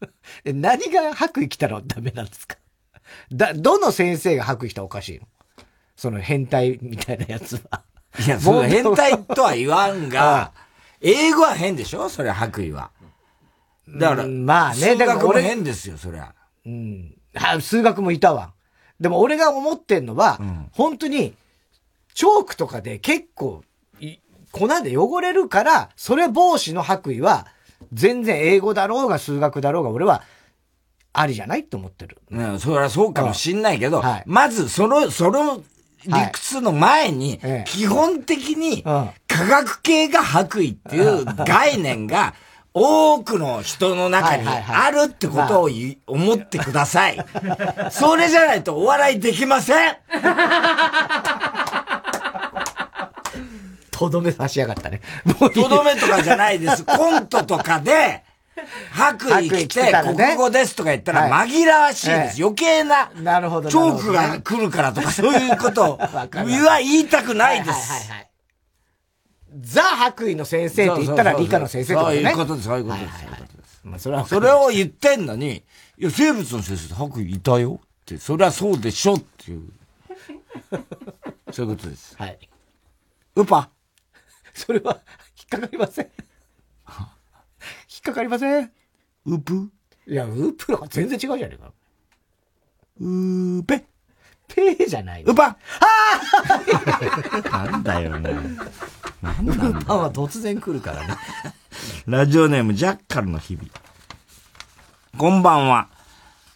[0.44, 2.56] 何が白衣着たらダメなんですか？
[3.32, 5.26] だ、どの先生が白衣着たらおかしいの？
[5.96, 7.82] その変態みたいなやつは。
[8.24, 10.52] いや、その変態とは言わんが、
[11.00, 12.08] 英語は変でしょ？
[12.08, 12.90] それ白衣は。
[13.88, 16.34] だから、まあね、数学も変ですよ、そりゃ。
[16.66, 17.14] うん。
[17.60, 18.52] 数学もいたわ。
[19.00, 21.34] でも俺が思ってんのは、うん、本当に、
[22.14, 23.62] チョークとかで結構、
[24.52, 27.46] 粉で汚れるから、それ防止の白衣は、
[27.92, 30.22] 全然英語だろうが数学だろうが、俺は、
[31.12, 32.18] ありじゃないと思ってる。
[32.30, 35.62] うん、それはそうかもしんないけど、はい、まず、その、その、
[36.06, 42.34] 理屈の前に、基本的に、科学系が白衣っていう概念が、
[42.78, 45.70] 多くの人の中にあるってことを
[46.06, 47.16] 思ってください。
[47.90, 49.96] それじゃないとお笑いできません
[53.90, 55.00] とどめさしやがったね。
[55.24, 56.84] とどめとかじゃないです。
[56.84, 58.22] コントとかで、
[58.92, 62.42] 白衣着て、国語ですとか言ったら紛らわしいです。
[62.42, 63.70] 余計な、なるほど。
[63.70, 66.28] チョークが来るからとか、そういうことを、 は
[66.80, 67.90] 言いたくないです。
[67.90, 68.26] はいはいはい
[69.60, 72.22] ザ・白衣の先生って言ったら理科の先生とかね。
[72.22, 73.80] そういうことです、そういうことです。
[73.84, 74.26] まあ、それは。
[74.26, 75.62] それを言ってんのに、
[75.98, 76.04] い。
[76.04, 77.40] や、生物の先生白衣い。
[77.40, 79.68] たよって、それはそうでしょっていう。
[81.52, 82.16] そういうことです。
[82.16, 82.38] はい。
[83.36, 83.70] ウパ
[84.54, 85.00] それは、
[85.38, 86.06] 引っかかりません。
[86.06, 86.12] 引
[87.98, 88.72] っかかりません。
[89.26, 89.70] ウプ
[90.06, 90.14] い。
[90.14, 91.72] や、ウプは全然違うじゃねえか。
[93.00, 93.84] うーぺ
[94.48, 95.22] ペじゃない。
[95.24, 95.56] ウパあ
[97.52, 98.30] あなんだよね。
[99.22, 101.16] ウーパンは突然来るからね。
[102.06, 103.68] ラジオネームジャッカルの日々。
[105.16, 105.88] こんばんは。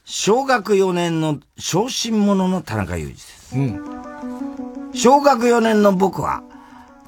[0.05, 3.57] 小学4年の小心者の田中裕二です。
[3.57, 4.93] うん。
[4.93, 6.43] 小学4年の僕は、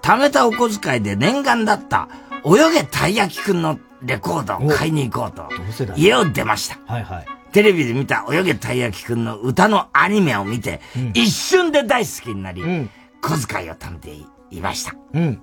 [0.00, 2.08] 貯めたお小遣いで念願だった
[2.44, 5.48] 泳げたい焼きくんのレコードを買いに行こうと、
[5.96, 6.78] 家を出ました。
[6.86, 7.26] はいはい。
[7.52, 14.10] テレビで見た泳げたい焼きくんの歌のアニメを見て、うん、一瞬で大好きになり、うん、小遣いを貯めて
[14.52, 14.94] いました。
[15.14, 15.42] うん。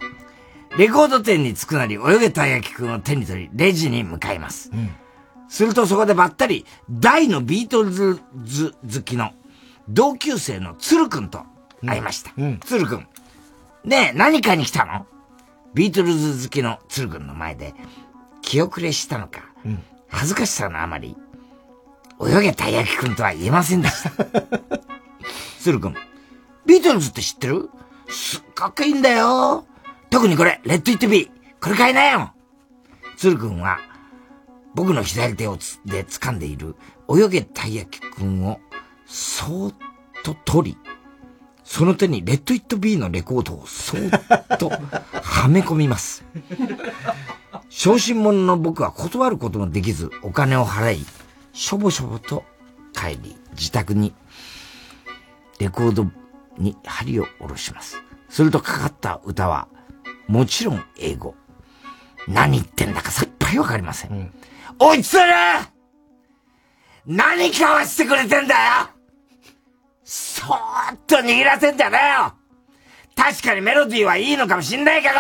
[0.78, 4.70] レコード店に着くなり、泳げたい焼きくんを手に取り、レジに向かいます。
[4.72, 4.92] うん、
[5.50, 8.22] するとそこでばったり、大のビートルズ
[8.84, 9.32] 好きの
[9.90, 11.44] 同級生の鶴くんと
[11.86, 12.32] 会いました。
[12.38, 13.08] うん、鶴くん。
[13.84, 15.08] ねえ、何かに来たの？
[15.74, 17.74] ビートルズ好きの鶴くんの前で、
[18.42, 21.16] 気遅れしたのか、うん、恥ずかしさのあまり、
[22.22, 24.12] 泳げたい焼きくんとは言えませんでした。
[25.60, 25.96] 鶴くん、
[26.66, 27.70] ビートルズって知ってる？
[28.10, 29.66] すっごくいいんだよ。
[30.10, 31.30] 特にこれ、レッド・イット・ビー。
[31.62, 32.34] これ買いなよ。
[33.18, 33.80] 鶴くんは、
[34.74, 36.76] 僕の左手をつで掴んでいる
[37.10, 38.60] 泳げたい焼きくんを、
[39.06, 39.76] そーっ
[40.24, 40.78] と取り、
[41.64, 44.70] その手にレッド・イット・ビーのレコードをそーっと
[45.22, 46.26] はめ込みます。
[47.70, 51.06] 小心者の僕は断ることもできず、お金を払い、
[51.54, 52.44] しょぼしょぼと
[52.94, 54.14] 帰り、自宅に、
[55.60, 56.08] レコード
[56.60, 58.02] に針を下ろします。
[58.30, 59.68] するとかかった歌は、
[60.28, 61.36] もちろん英語。
[62.28, 64.12] 何言ってんだかさっぱりわかりません。
[64.12, 64.34] うん、
[64.78, 65.24] おいつる
[67.06, 68.90] 何かわしてくれてんだよ
[70.04, 72.34] そーっと握らせんじゃねえよ
[73.16, 75.16] 確かにメロディーはいいのかもしんないけど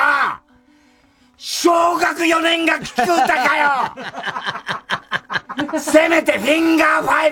[1.37, 3.95] 小学4年が聴く歌かよ
[5.79, 7.31] せめてフィンガーファイ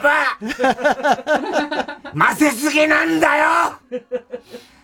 [2.11, 3.45] ブ混ぜ すぎなんだよ。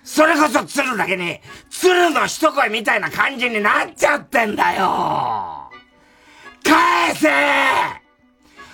[0.04, 1.40] それこそ鶴だけに、
[1.70, 5.70] 鶴の一声みたいな感じになっちゃってんだよ。
[6.64, 7.30] 返せ！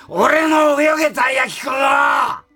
[0.07, 2.48] 俺の泳げた焼きくんを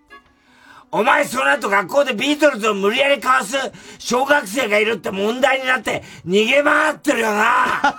[0.95, 3.57] お前その後学校でビートルズを無理やりかわす
[3.97, 7.97] 小学生がいるって問題になって逃げ回ってるよな。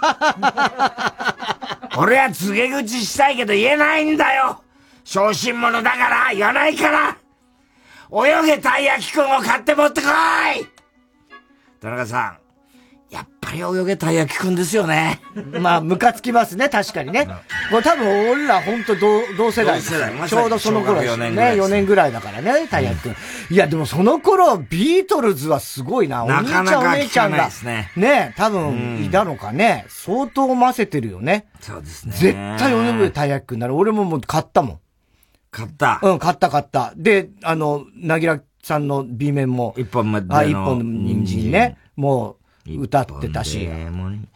[1.98, 4.62] 俺は告げ口したいけど言えないんだよ。
[5.02, 7.16] 小心者だから言わないから。
[8.12, 10.06] 泳げたい焼きくんを買って持ってこ
[10.56, 10.64] い。
[11.80, 12.38] 田中さん、
[13.54, 15.20] り泳げたい焼きくんですよね。
[15.60, 17.26] まあ、ムカつきますね、確かにね。
[17.70, 19.92] これ多分俺ら本当同同世代です
[20.28, 21.26] ちょうどその頃ですね。
[21.26, 23.16] 4年ぐらいだからね、たい焼きくん。
[23.50, 26.24] いや、でもその頃、ビートルズはすごいな。
[26.24, 27.48] お兄ちゃんお姉ちゃんが。
[27.64, 27.90] ね。
[27.96, 29.86] ね、多分、いたのかね。
[29.88, 31.46] 相当混ぜてるよね。
[31.60, 32.14] そうですね。
[32.16, 34.78] 絶対泳げたい焼きくんなら、俺ももう買ったもん。
[35.50, 36.92] 買ったうん、買った買った。
[36.96, 39.74] で、あの、なぎらさんの B 面も。
[39.78, 40.26] 一本まで。
[40.34, 41.78] あ、一本の人参ね。
[41.96, 43.68] もう、歌ってたし。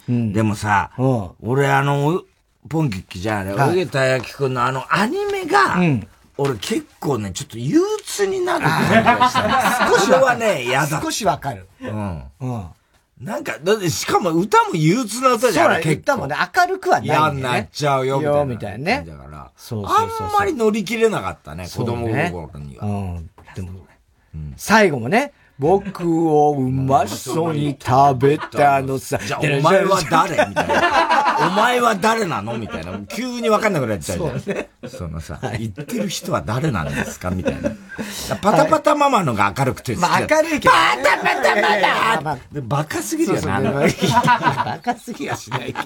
[0.09, 2.23] うん、でもさ、うん、俺あの、
[2.69, 9.89] ポンキッキじゃん、ね、泳げたやきくんのあのアニメが、うん、俺結構ね、ちょっと憂鬱になる感じがした。
[9.91, 11.01] 少しはね、嫌だ。
[11.01, 11.67] 少しわかる。
[11.81, 12.23] うん。
[12.41, 12.67] うん。
[13.21, 15.83] なんか、だってしかも歌も憂鬱な歌じゃん。
[15.83, 17.15] そう歌もね、明るくはない、ね。
[17.15, 18.45] 嫌になっちゃうよ、みたいな。
[18.45, 19.05] みたいなね。
[19.09, 22.87] だから、そうあんまり乗り切れなかったね、子供心には。
[22.87, 23.31] うん。
[23.57, 23.71] でも、
[24.57, 29.19] 最後もね、僕をうまそうに食べたのさ。
[29.19, 31.49] じゃあ、お前は誰みたいな。
[31.49, 32.99] お前は誰なのみたいな。
[33.07, 34.41] 急にわかんなくなっちゃうじゃん。
[34.41, 37.71] そ,、ね、そのさ、言ってる人は誰なんですかみたいな。
[38.41, 40.71] パタパタママのが明るくて好きまあ明るいけど。
[40.71, 43.61] パタパタパタバカすぎるよな。
[43.61, 45.83] バカすぎはしないけど。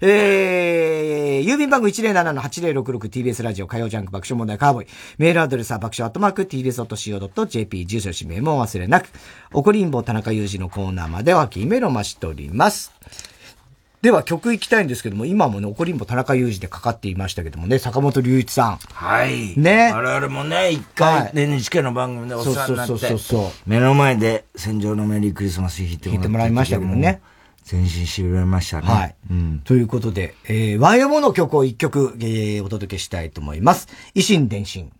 [0.00, 4.86] えー、郵便番号 107-8066TBS ラジオ火曜ジャンク爆笑問題カーボーイ。
[5.18, 9.08] メールアドレスは爆笑アットマーク TBS.CO.JP 住所氏名も忘れなく。
[9.52, 12.92] 怒りんぼ田中裕二のコーナーまでは、キメロマしております。
[14.02, 18.78] では曲行きたいんですけども、今もね、怒りんぼ田中裕二でかかっていましたけどもね、坂本龍一さん。
[18.92, 19.56] はい。
[19.56, 19.92] ね。
[19.94, 27.20] 我々もね、一回、NHK の番組でお世話になって、そうそうそう目の前で戦場のメリークリスマス弾いてもらいましたけどね。
[27.70, 28.86] 前進しびれましたね。
[28.86, 29.16] はい。
[29.30, 33.88] うん、ということで、えー、YMO の曲を一曲、えー、お届けしたいと思います。
[34.14, 34.92] 維新伝心。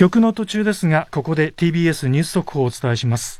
[0.00, 3.39] 曲の途中ですがここで TBS ニュース速報をお伝えします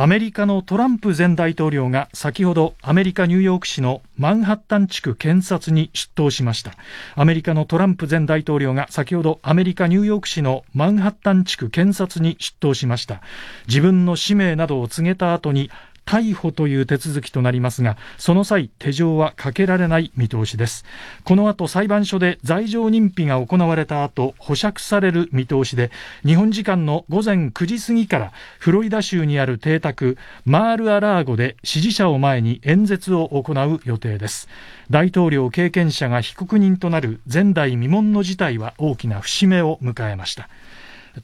[0.00, 6.74] アメリカのトランプ前大統領が先ほどアメリカ・ニューヨーク市のマンハッタン地区検察に出頭しました。
[7.16, 13.22] アメリカのトランプ前大統領が先ほどアメリカ・ニューヨーク市のマンハッタン地区検察に出頭しました。
[13.66, 15.68] 自分の使命などを告げた後に
[16.08, 20.86] 逮捕という手続きとなりますがその際手錠はかけられない見通しです。
[21.24, 25.90] この後裁判所で罪状認否が行われた後保釈される見通しで
[26.24, 30.16] 日本時間の午前9時過ぎからフロリダ州にある邸宅
[30.46, 34.48] マール・アラーゴで支持者を前に演説を行う予定です。
[34.88, 40.48] 大統領経験者が被告人となる前代未聞の事態は大きな節目を迎えました。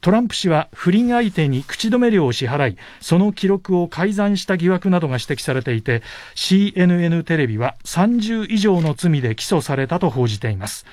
[0.01, 6.01] トランプ氏は不倫相手に口止め料を支払いその記録を改ざんした疑惑などが指摘されていて
[6.35, 10.85] CNN テレビは30以上の罪で起訴されたと報じています。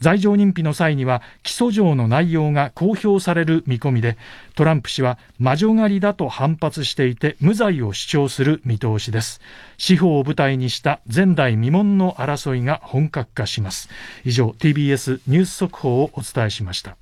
[0.00, 4.16] 罪状認否の際には起訴状の内容が公表される見込みで
[4.54, 9.40] トランプ氏は魔女狩りだと反発していて無罪を主張する見通しです。
[9.76, 13.90] 司法を舞台にした前代未聞の争いが本格化します。
[14.24, 16.96] 以上 TBS ニュース速報をお伝えしました。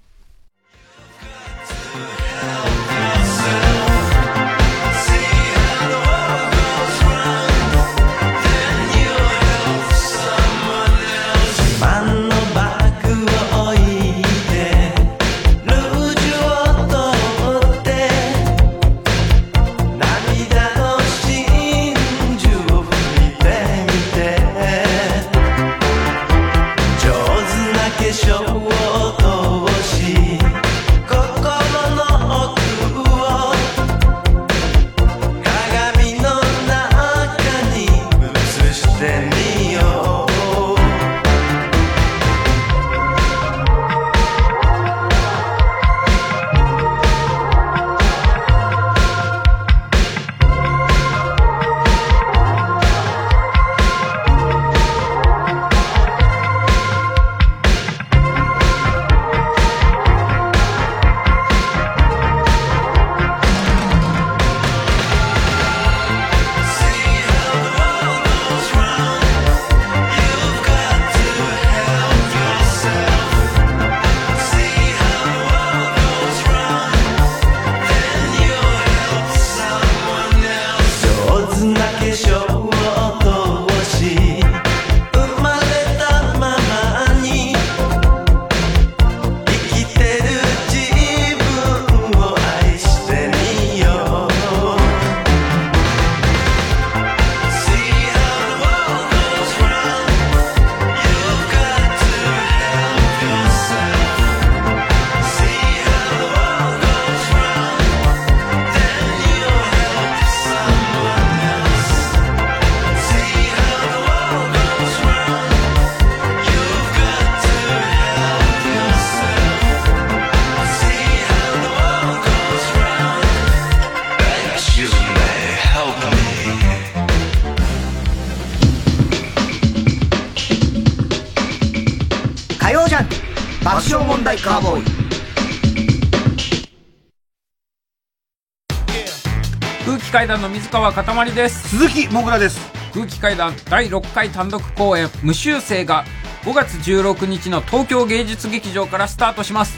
[140.39, 141.69] 団の水川かたまりです。
[141.69, 142.61] 鈴木もぐらです。
[142.95, 146.05] 空気階段第6回単独公演無修正が
[146.45, 149.77] 5月16日の東京芸術劇場からスタートします。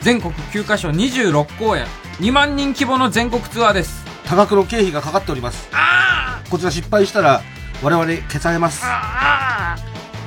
[0.00, 1.86] 全国9カ所26公演
[2.18, 4.04] 2万人規模の全国ツアーです。
[4.24, 5.68] 多額の経費がかかっております。
[6.50, 7.42] こちら失敗したら
[7.80, 8.80] 我々消されます。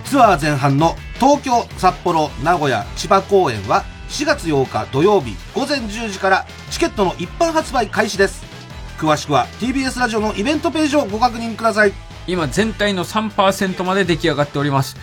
[0.06, 8.53] ツアー前半の東京札幌名古屋千葉公演は4月8日土曜日午前10時からチケットの一般発売開始です
[8.98, 11.94] 詳しくは TBS ラジオのイベントページをご確認ください。
[12.28, 14.96] 今全体の3%まで出来上がっております。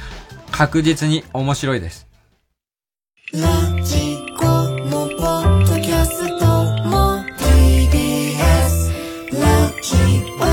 [0.51, 2.07] 確実に面白いです。
[3.33, 3.41] ラ
[3.83, 6.47] ジコのポッドキャスト
[6.89, 8.93] も TBS
[9.41, 9.97] ラジ
[10.37, 10.45] オ。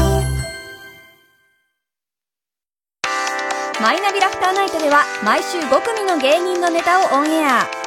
[3.82, 7.87] マイナビラフターナイトでは毎週5組の芸人のネタをオンエア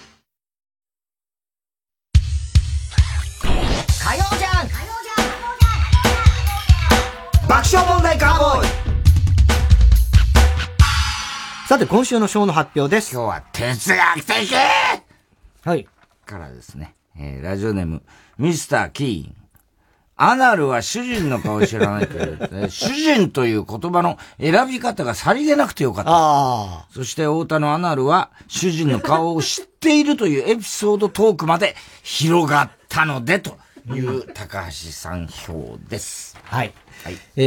[11.71, 13.13] さて、今週の賞の発表です。
[13.13, 14.53] 今日は哲学的
[15.63, 15.87] はい。
[16.25, 18.03] からですね、えー、ラジオネーム、
[18.37, 19.35] ミスター・キーン。
[20.17, 26.93] アナルは主人の顔を知らないという、ね、 主人という言葉の選び方がさりげなくてよかった。
[26.93, 33.57] そして太田のアナルは主人の顔を知っているというエピソードトークまで広がったので、と
[33.87, 36.37] いう高橋さん票です。
[36.43, 36.73] はい。
[37.05, 37.43] はい、え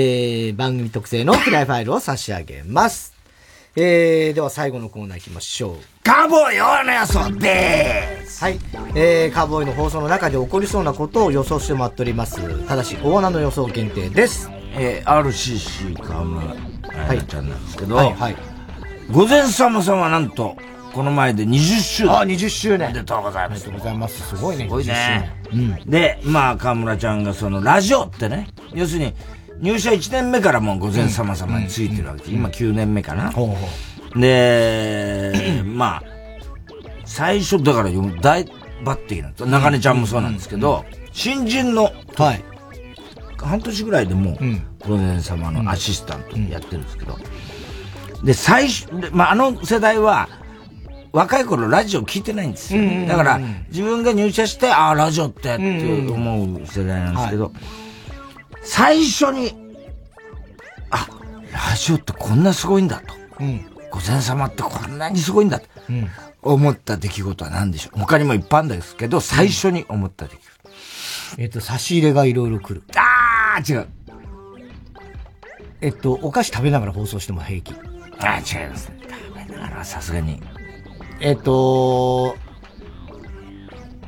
[0.55, 3.13] ー、番組特製のプライファイルを差し上げます。
[3.76, 5.76] えー、では最後のコーナー行きましょう。
[6.05, 8.59] カーボーイ大野予想でーすはい。
[8.94, 12.66] えー、カーボーイの放送の中で起こりそうなことを予想してもらっております。
[12.68, 14.48] ただし、大穴の予想限定です。
[14.76, 16.55] えー、RCC 河村
[17.09, 18.36] 彩ちゃんなんですけど、はい、はい。
[19.10, 20.56] 午前様さんはなんと、
[20.92, 22.12] この前で20周年。
[22.16, 22.90] あ、20周年。
[22.90, 23.68] おめでとうございます。
[23.68, 24.28] おめでとうございます。
[24.28, 24.64] すごいね。
[24.64, 25.32] すごいね。
[25.52, 25.90] うん。
[25.90, 29.14] で、まあ、河村ちゃんがその、ラジオってね、要するに、
[29.60, 33.32] 入社1年目からもう午前様様についてるわけで、今9年目かな。
[34.16, 36.02] で、 まあ、
[37.05, 38.51] 最初、だから、大抜
[38.85, 39.47] 擢なんです。
[39.47, 42.44] 中根ちゃんもそうなんですけど、新人の、はい。
[43.39, 47.18] 半年ぐらいでもう、午前様のアシスタントやってるんですけど、
[48.24, 50.28] で、最初、まあ、あの世代は、
[51.12, 52.82] 若い頃ラジオ聞いてないんですよ。
[53.06, 57.52] だから、自分が入社して、ああ、ラジオってって思う世代なんですけど、
[58.64, 59.54] 最初に、
[60.90, 61.06] あ、
[61.52, 63.14] ラジオってこんなすごいんだと。
[63.40, 65.66] うん、午前様ってこんなにすごいんだと。
[65.88, 66.08] うん、
[66.42, 70.54] 思った出来事は何でしょう他にもいっぱいあるんですけど、最初に思った出来事。
[71.38, 72.82] えっと、差し入れがいろいろ来る。
[72.96, 73.88] あー、違う。
[75.80, 77.74] えっと、お菓子食べながら放送しても平気。
[78.18, 79.00] あー、違いますね。
[79.02, 80.40] 食べながらさすがに。
[81.20, 82.36] えっと、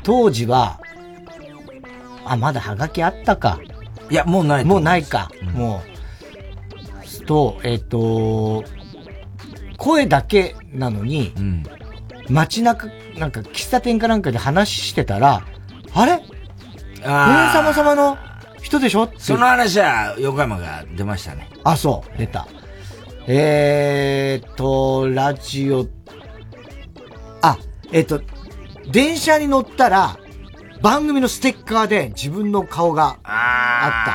[0.03, 0.81] 当時は、
[2.25, 3.61] あ、まだハガキあったか。
[4.11, 5.31] いや、もうないもうないか。
[5.43, 5.97] うん、もう。
[7.27, 8.63] と、えっと、
[9.79, 11.65] 声だけなのに、うん、
[12.31, 12.87] 街中、
[13.19, 15.45] なんか喫茶店かなんかで話してたら、
[15.93, 16.23] あれ？
[17.05, 18.17] あ様様の
[18.63, 19.11] 人でしょ？
[19.19, 21.49] その話は横山が出ましたね。
[21.65, 22.47] あ、そう、出た。
[23.27, 25.89] えーっと、ラジオ、
[27.43, 27.59] あ、
[27.91, 28.23] えー、っと、
[28.93, 30.17] 電車に乗ったら、
[30.83, 34.13] 番組のステッカーで自分の顔があった。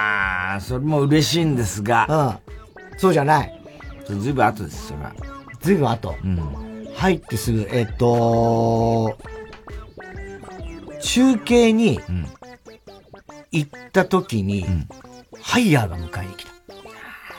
[0.53, 2.39] ああ、それも嬉しいんですが。
[2.45, 2.97] うん。
[2.97, 3.61] そうじゃない。
[4.07, 5.13] ずいぶん後です、それは。
[5.61, 6.15] ずいぶん後。
[6.23, 6.87] うん。
[6.95, 9.17] 入ってすぐ、えっ、と
[11.01, 11.99] 中継に
[13.51, 14.87] 行った時に、うん、
[15.41, 16.51] ハイヤーが迎えに来た。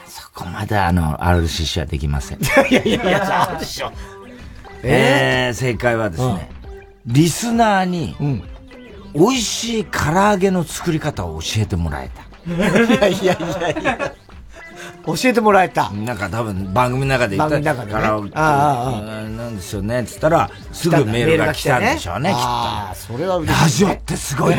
[0.07, 2.39] そこまであの、RCC はできません。
[2.43, 2.45] い
[2.75, 3.93] やいやいや そうでしょ。
[4.83, 6.51] えー、正解はですね、
[7.07, 8.43] うん、リスナーに、うん
[9.15, 12.23] 美味しい唐揚げの作り方を教えてもらえた。
[12.53, 14.15] いやいやいやいや。
[15.05, 15.91] 教えてもらえた。
[15.91, 18.31] なんか多分番組の中で言った番組の中で、ね、唐揚げ。
[18.35, 20.05] ああ、なんですよね。
[20.05, 22.41] つったら、すぐメールが来たんでしょうね、きっと。
[22.43, 24.55] ああ、それは嬉しい、ラジオってすごい。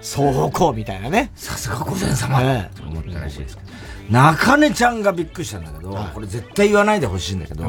[0.00, 1.30] 双方向みたいなね。
[1.34, 2.40] さすが御前様。
[2.74, 3.72] と思ったらしいですけど。
[4.10, 7.64] 中根ちゃんがびっくりしたんだけど、これ絶対言わないでほしいんだけど、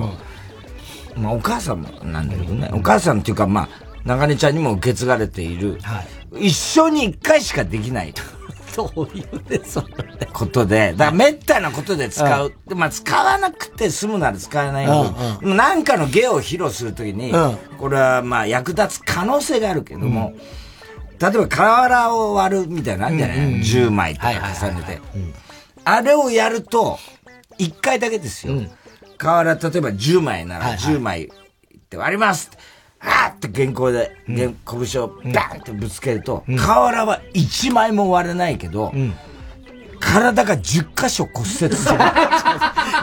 [1.15, 3.69] まあお母さんもなんだけどね、お母さんっていうかまあ、
[4.05, 6.03] 中根ちゃんにも受け継がれている、は
[6.37, 8.13] い、一生に一回しかできない。
[8.73, 10.27] そういうね、そのね。
[10.33, 12.53] ことで、だからめったなことで使う。
[12.67, 14.91] うん、まあ使わなくて済むなら使わないう
[15.45, 25.01] んうん、なんかの芸を披露するときに、うん、これはまあ役立つ可能性があるけども、うん、例えば瓦を割るみたいなのあるんじゃない、うんうん、?10 枚とか重ねて。
[25.85, 26.97] あれをやると、
[27.59, 28.55] 1回だけですよ。
[29.19, 31.29] 瓦、例えば10枚なら10枚っ
[31.89, 32.72] て割りますって。
[33.03, 39.13] あーって原稿で、うん、拳をバーンってぶつけると、うん、瓦は1枚も割れないけど、うん、
[39.99, 41.75] 体が10箇所骨折する。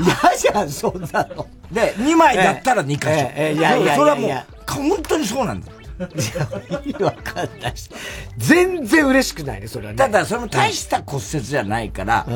[0.01, 1.47] 嫌じゃん、そんなの。
[1.71, 3.11] で、2枚だったら2箇所。
[3.11, 4.33] えええいやいやそれはもう、
[4.67, 5.81] 本当にそうなんだよ。
[6.85, 7.91] 意味わかんないし。
[8.39, 9.99] 全然嬉しくないね、それはね。
[9.99, 12.27] ただ、それも大した骨折じゃないから、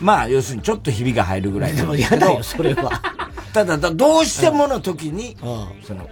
[0.00, 2.90] まあ、要するにちょっとひびが入るぐらいでも嫌だよ、それは。
[3.52, 5.36] ただ、どうしてもの時に、
[5.86, 6.08] その、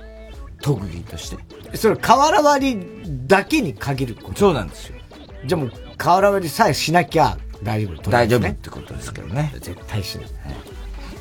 [0.61, 1.31] 特技とし
[1.71, 1.77] て。
[1.77, 2.87] それ、瓦割り
[3.27, 4.97] だけに限るそうなんですよ。
[5.45, 9.53] じゃあもう、瓦割りさえしなきゃ大丈夫、大丈夫ってことですけどね。
[9.55, 10.27] 絶対しない。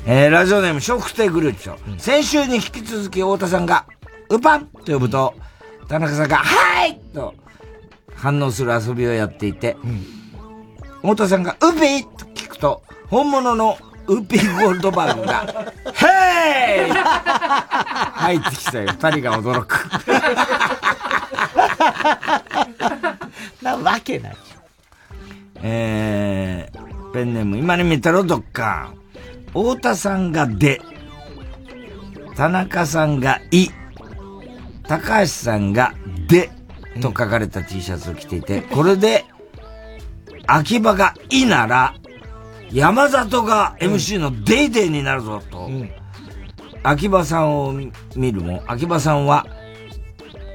[0.06, 1.76] えー、ラジオネーム、食定グルーチョ。
[1.90, 3.86] うん、先週に引き続き太田さんが、
[4.28, 5.34] ウパンと呼ぶと、
[5.88, 7.34] 田中さんが、はいと
[8.14, 10.06] 反応する遊びをやっていて、うん、
[11.02, 13.78] 太田さんが、ウピーと聞くと、本物の
[14.08, 18.88] ウッピーゴールドバーグが、ヘイ入ってきたよ。
[18.88, 19.88] 二人が驚く。
[23.62, 24.36] なわけない。
[25.62, 28.92] えー、ペンネーム、今に見たろ、どっか。
[29.48, 30.80] 太田さんがで、
[32.36, 33.68] 田中さんがい、
[34.86, 35.94] 高橋さんが
[36.28, 36.50] で、
[37.00, 39.24] と書かれた T シャツを着ていて、これで、
[40.46, 41.94] 秋葉がいなら、
[42.72, 45.90] 山里が MC のデイデイになるぞと、うん、
[46.82, 47.72] 秋葉さんを
[48.14, 49.46] 見るも、秋葉さんは、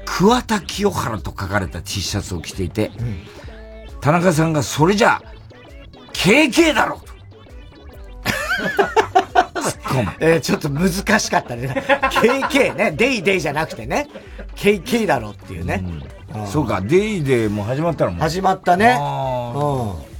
[0.04, 3.22] 桑田清原と書かれた T シャツを着ていて、うん、
[4.00, 5.22] 田中さんがそれじゃ、
[6.12, 7.12] KK だろと。
[10.20, 11.68] えー、ちょっと難しかったね。
[11.68, 12.92] KK ね。
[12.92, 14.08] デイデイじゃなくてね。
[14.54, 15.84] KK だろっていうね。
[16.34, 18.96] うん、そうか、デイデイも始まったの始まったね。
[18.98, 20.11] うん。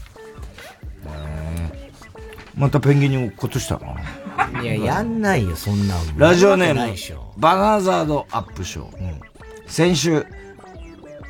[2.57, 4.62] またペンギンに落っことしたな。
[4.62, 6.95] いや、やんないよ、そんなラジオネーム、
[7.39, 8.99] バナザードアップショー。
[8.99, 9.20] うん、
[9.66, 10.27] 先週、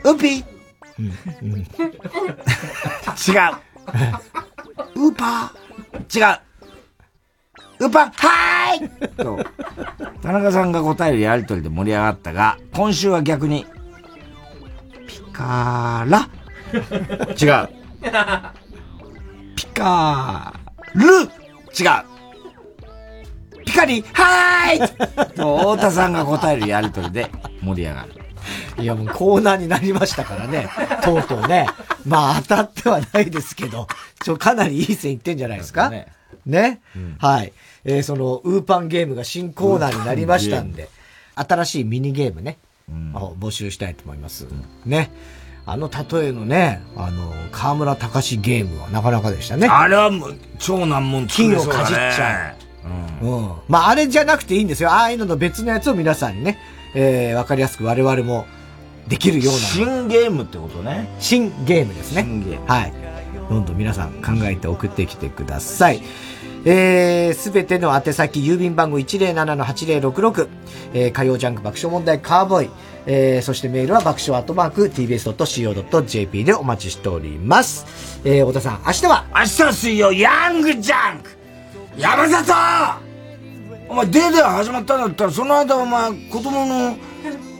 [0.04, 0.44] ウピ、
[0.98, 1.64] うん、違う。
[4.94, 6.18] ウーパー。
[6.18, 6.38] 違う。
[7.80, 8.10] ウーパー。
[8.12, 9.08] はーい。
[9.16, 9.38] と、
[10.22, 13.66] 田中さんが答えるやりとりで盛り上がったが、今週は逆に、
[15.06, 16.28] ピカーラ。
[16.72, 17.68] 違う。
[19.56, 20.61] ピカー
[20.94, 21.28] ル違う
[23.64, 27.30] ピカリはーいと太田さんが答えるやりとりで
[27.62, 28.12] 盛り上がる。
[28.82, 30.68] いやもうコーナーになりましたからね。
[31.04, 31.68] とうとうね。
[32.04, 33.86] まあ当たってはないですけど、
[34.24, 35.90] ちょ、かなりいい線いってんじゃないですか？
[35.90, 36.08] ね。
[36.44, 37.52] ね、うん、はい。
[37.84, 40.88] えー、その、ウーパンゲームが新コーナーになりましたんで、
[41.36, 42.58] 新しいミニゲームね、
[42.88, 44.46] うん、募集したいと思います。
[44.46, 45.12] うん、ね？
[45.64, 49.68] あの例えのね、あの、河村隆史ゲームはなかなかでしたね。
[49.68, 52.54] あれはもう超難問金をかじっちゃ
[53.22, 53.24] う。
[53.24, 53.34] うん。
[53.34, 53.52] うん。
[53.68, 54.90] まあ、あれじゃなくていいんですよ。
[54.90, 56.58] ああいうのの別のやつを皆さんにね、
[56.94, 58.46] えー、わかりやすく我々も
[59.06, 59.60] できるような。
[59.60, 61.08] 新ゲームってことね。
[61.20, 62.22] 新ゲームですね。
[62.22, 62.66] 新ゲーム。
[62.66, 62.92] はい。
[63.48, 66.02] どんどん皆さん考えて送ってきてください。
[66.64, 70.48] えー、すべての宛先、郵便番号107-8066、
[70.94, 72.70] えー、火曜ジャンク爆笑問題カーボーイ、
[73.06, 78.20] えー、そしてメールは爆笑アットマーク tbs.co.jp でお待ちしております。
[78.24, 79.24] えー、小田さん、明日は？
[79.34, 81.30] 明日水曜、ヤングジャンク
[81.96, 82.52] 山里
[83.88, 86.96] お前、 DayDay始まったんだったら、その間お前、子供の、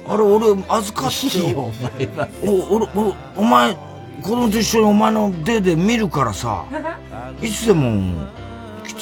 [0.08, 1.70] あれ、俺、預かってよ。
[1.70, 2.28] お前は。
[2.44, 3.74] お、俺、お、お前、
[4.22, 6.64] 子供と一緒にお前の DayDay見るからさ、
[7.42, 8.14] いつでも、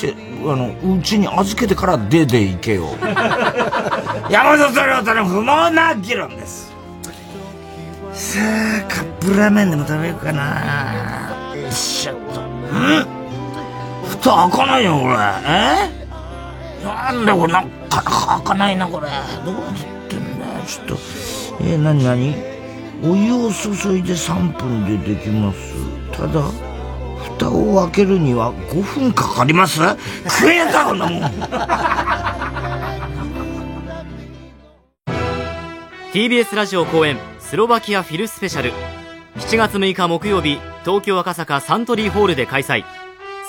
[0.00, 0.14] 来て、
[0.44, 2.88] あの、うちに預けてから DayDay行けよ。
[4.30, 6.72] 山里亮太の不毛な議論です。
[8.12, 12.40] さあ、カップラーメンでも食べるかなよいしょっと。
[12.40, 13.06] ん？
[14.08, 15.14] 蓋開かないよ、これ。
[15.46, 16.00] え？
[16.84, 19.08] なんでこれなかなか開かないな、これ。
[19.44, 19.74] どうなっ
[20.08, 20.98] てんだよ、ちょっと。
[21.60, 22.34] えー、なになに
[23.02, 25.58] お湯を注いで3分でできます。
[26.12, 26.69] ただ、
[27.40, 29.76] 蓋を開けるには5分かかります？
[29.78, 31.22] 食えたこんなもん。
[36.12, 38.72] TBS ラジオ公演スロバキアフィルスペシャル。
[39.36, 42.84] 7月6日木曜日東京赤坂サントリーホールで開催。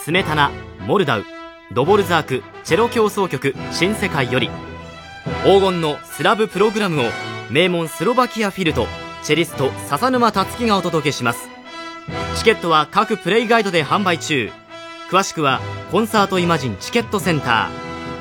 [0.02, 0.52] スメタナ
[0.88, 1.26] モルダウ。
[1.74, 4.50] ドボルザークチェロ協奏曲新世界より。
[5.44, 7.04] 黄金のスラブプログラムを
[7.50, 8.88] 名門スロバキアフィルと
[9.24, 11.51] チェリスト笹沼達樹がお届けします。
[12.38, 14.52] チケットは各プレイガイドで販売中。
[15.10, 15.60] 詳しくは
[15.92, 17.70] コンサートイマジンチケットセンタ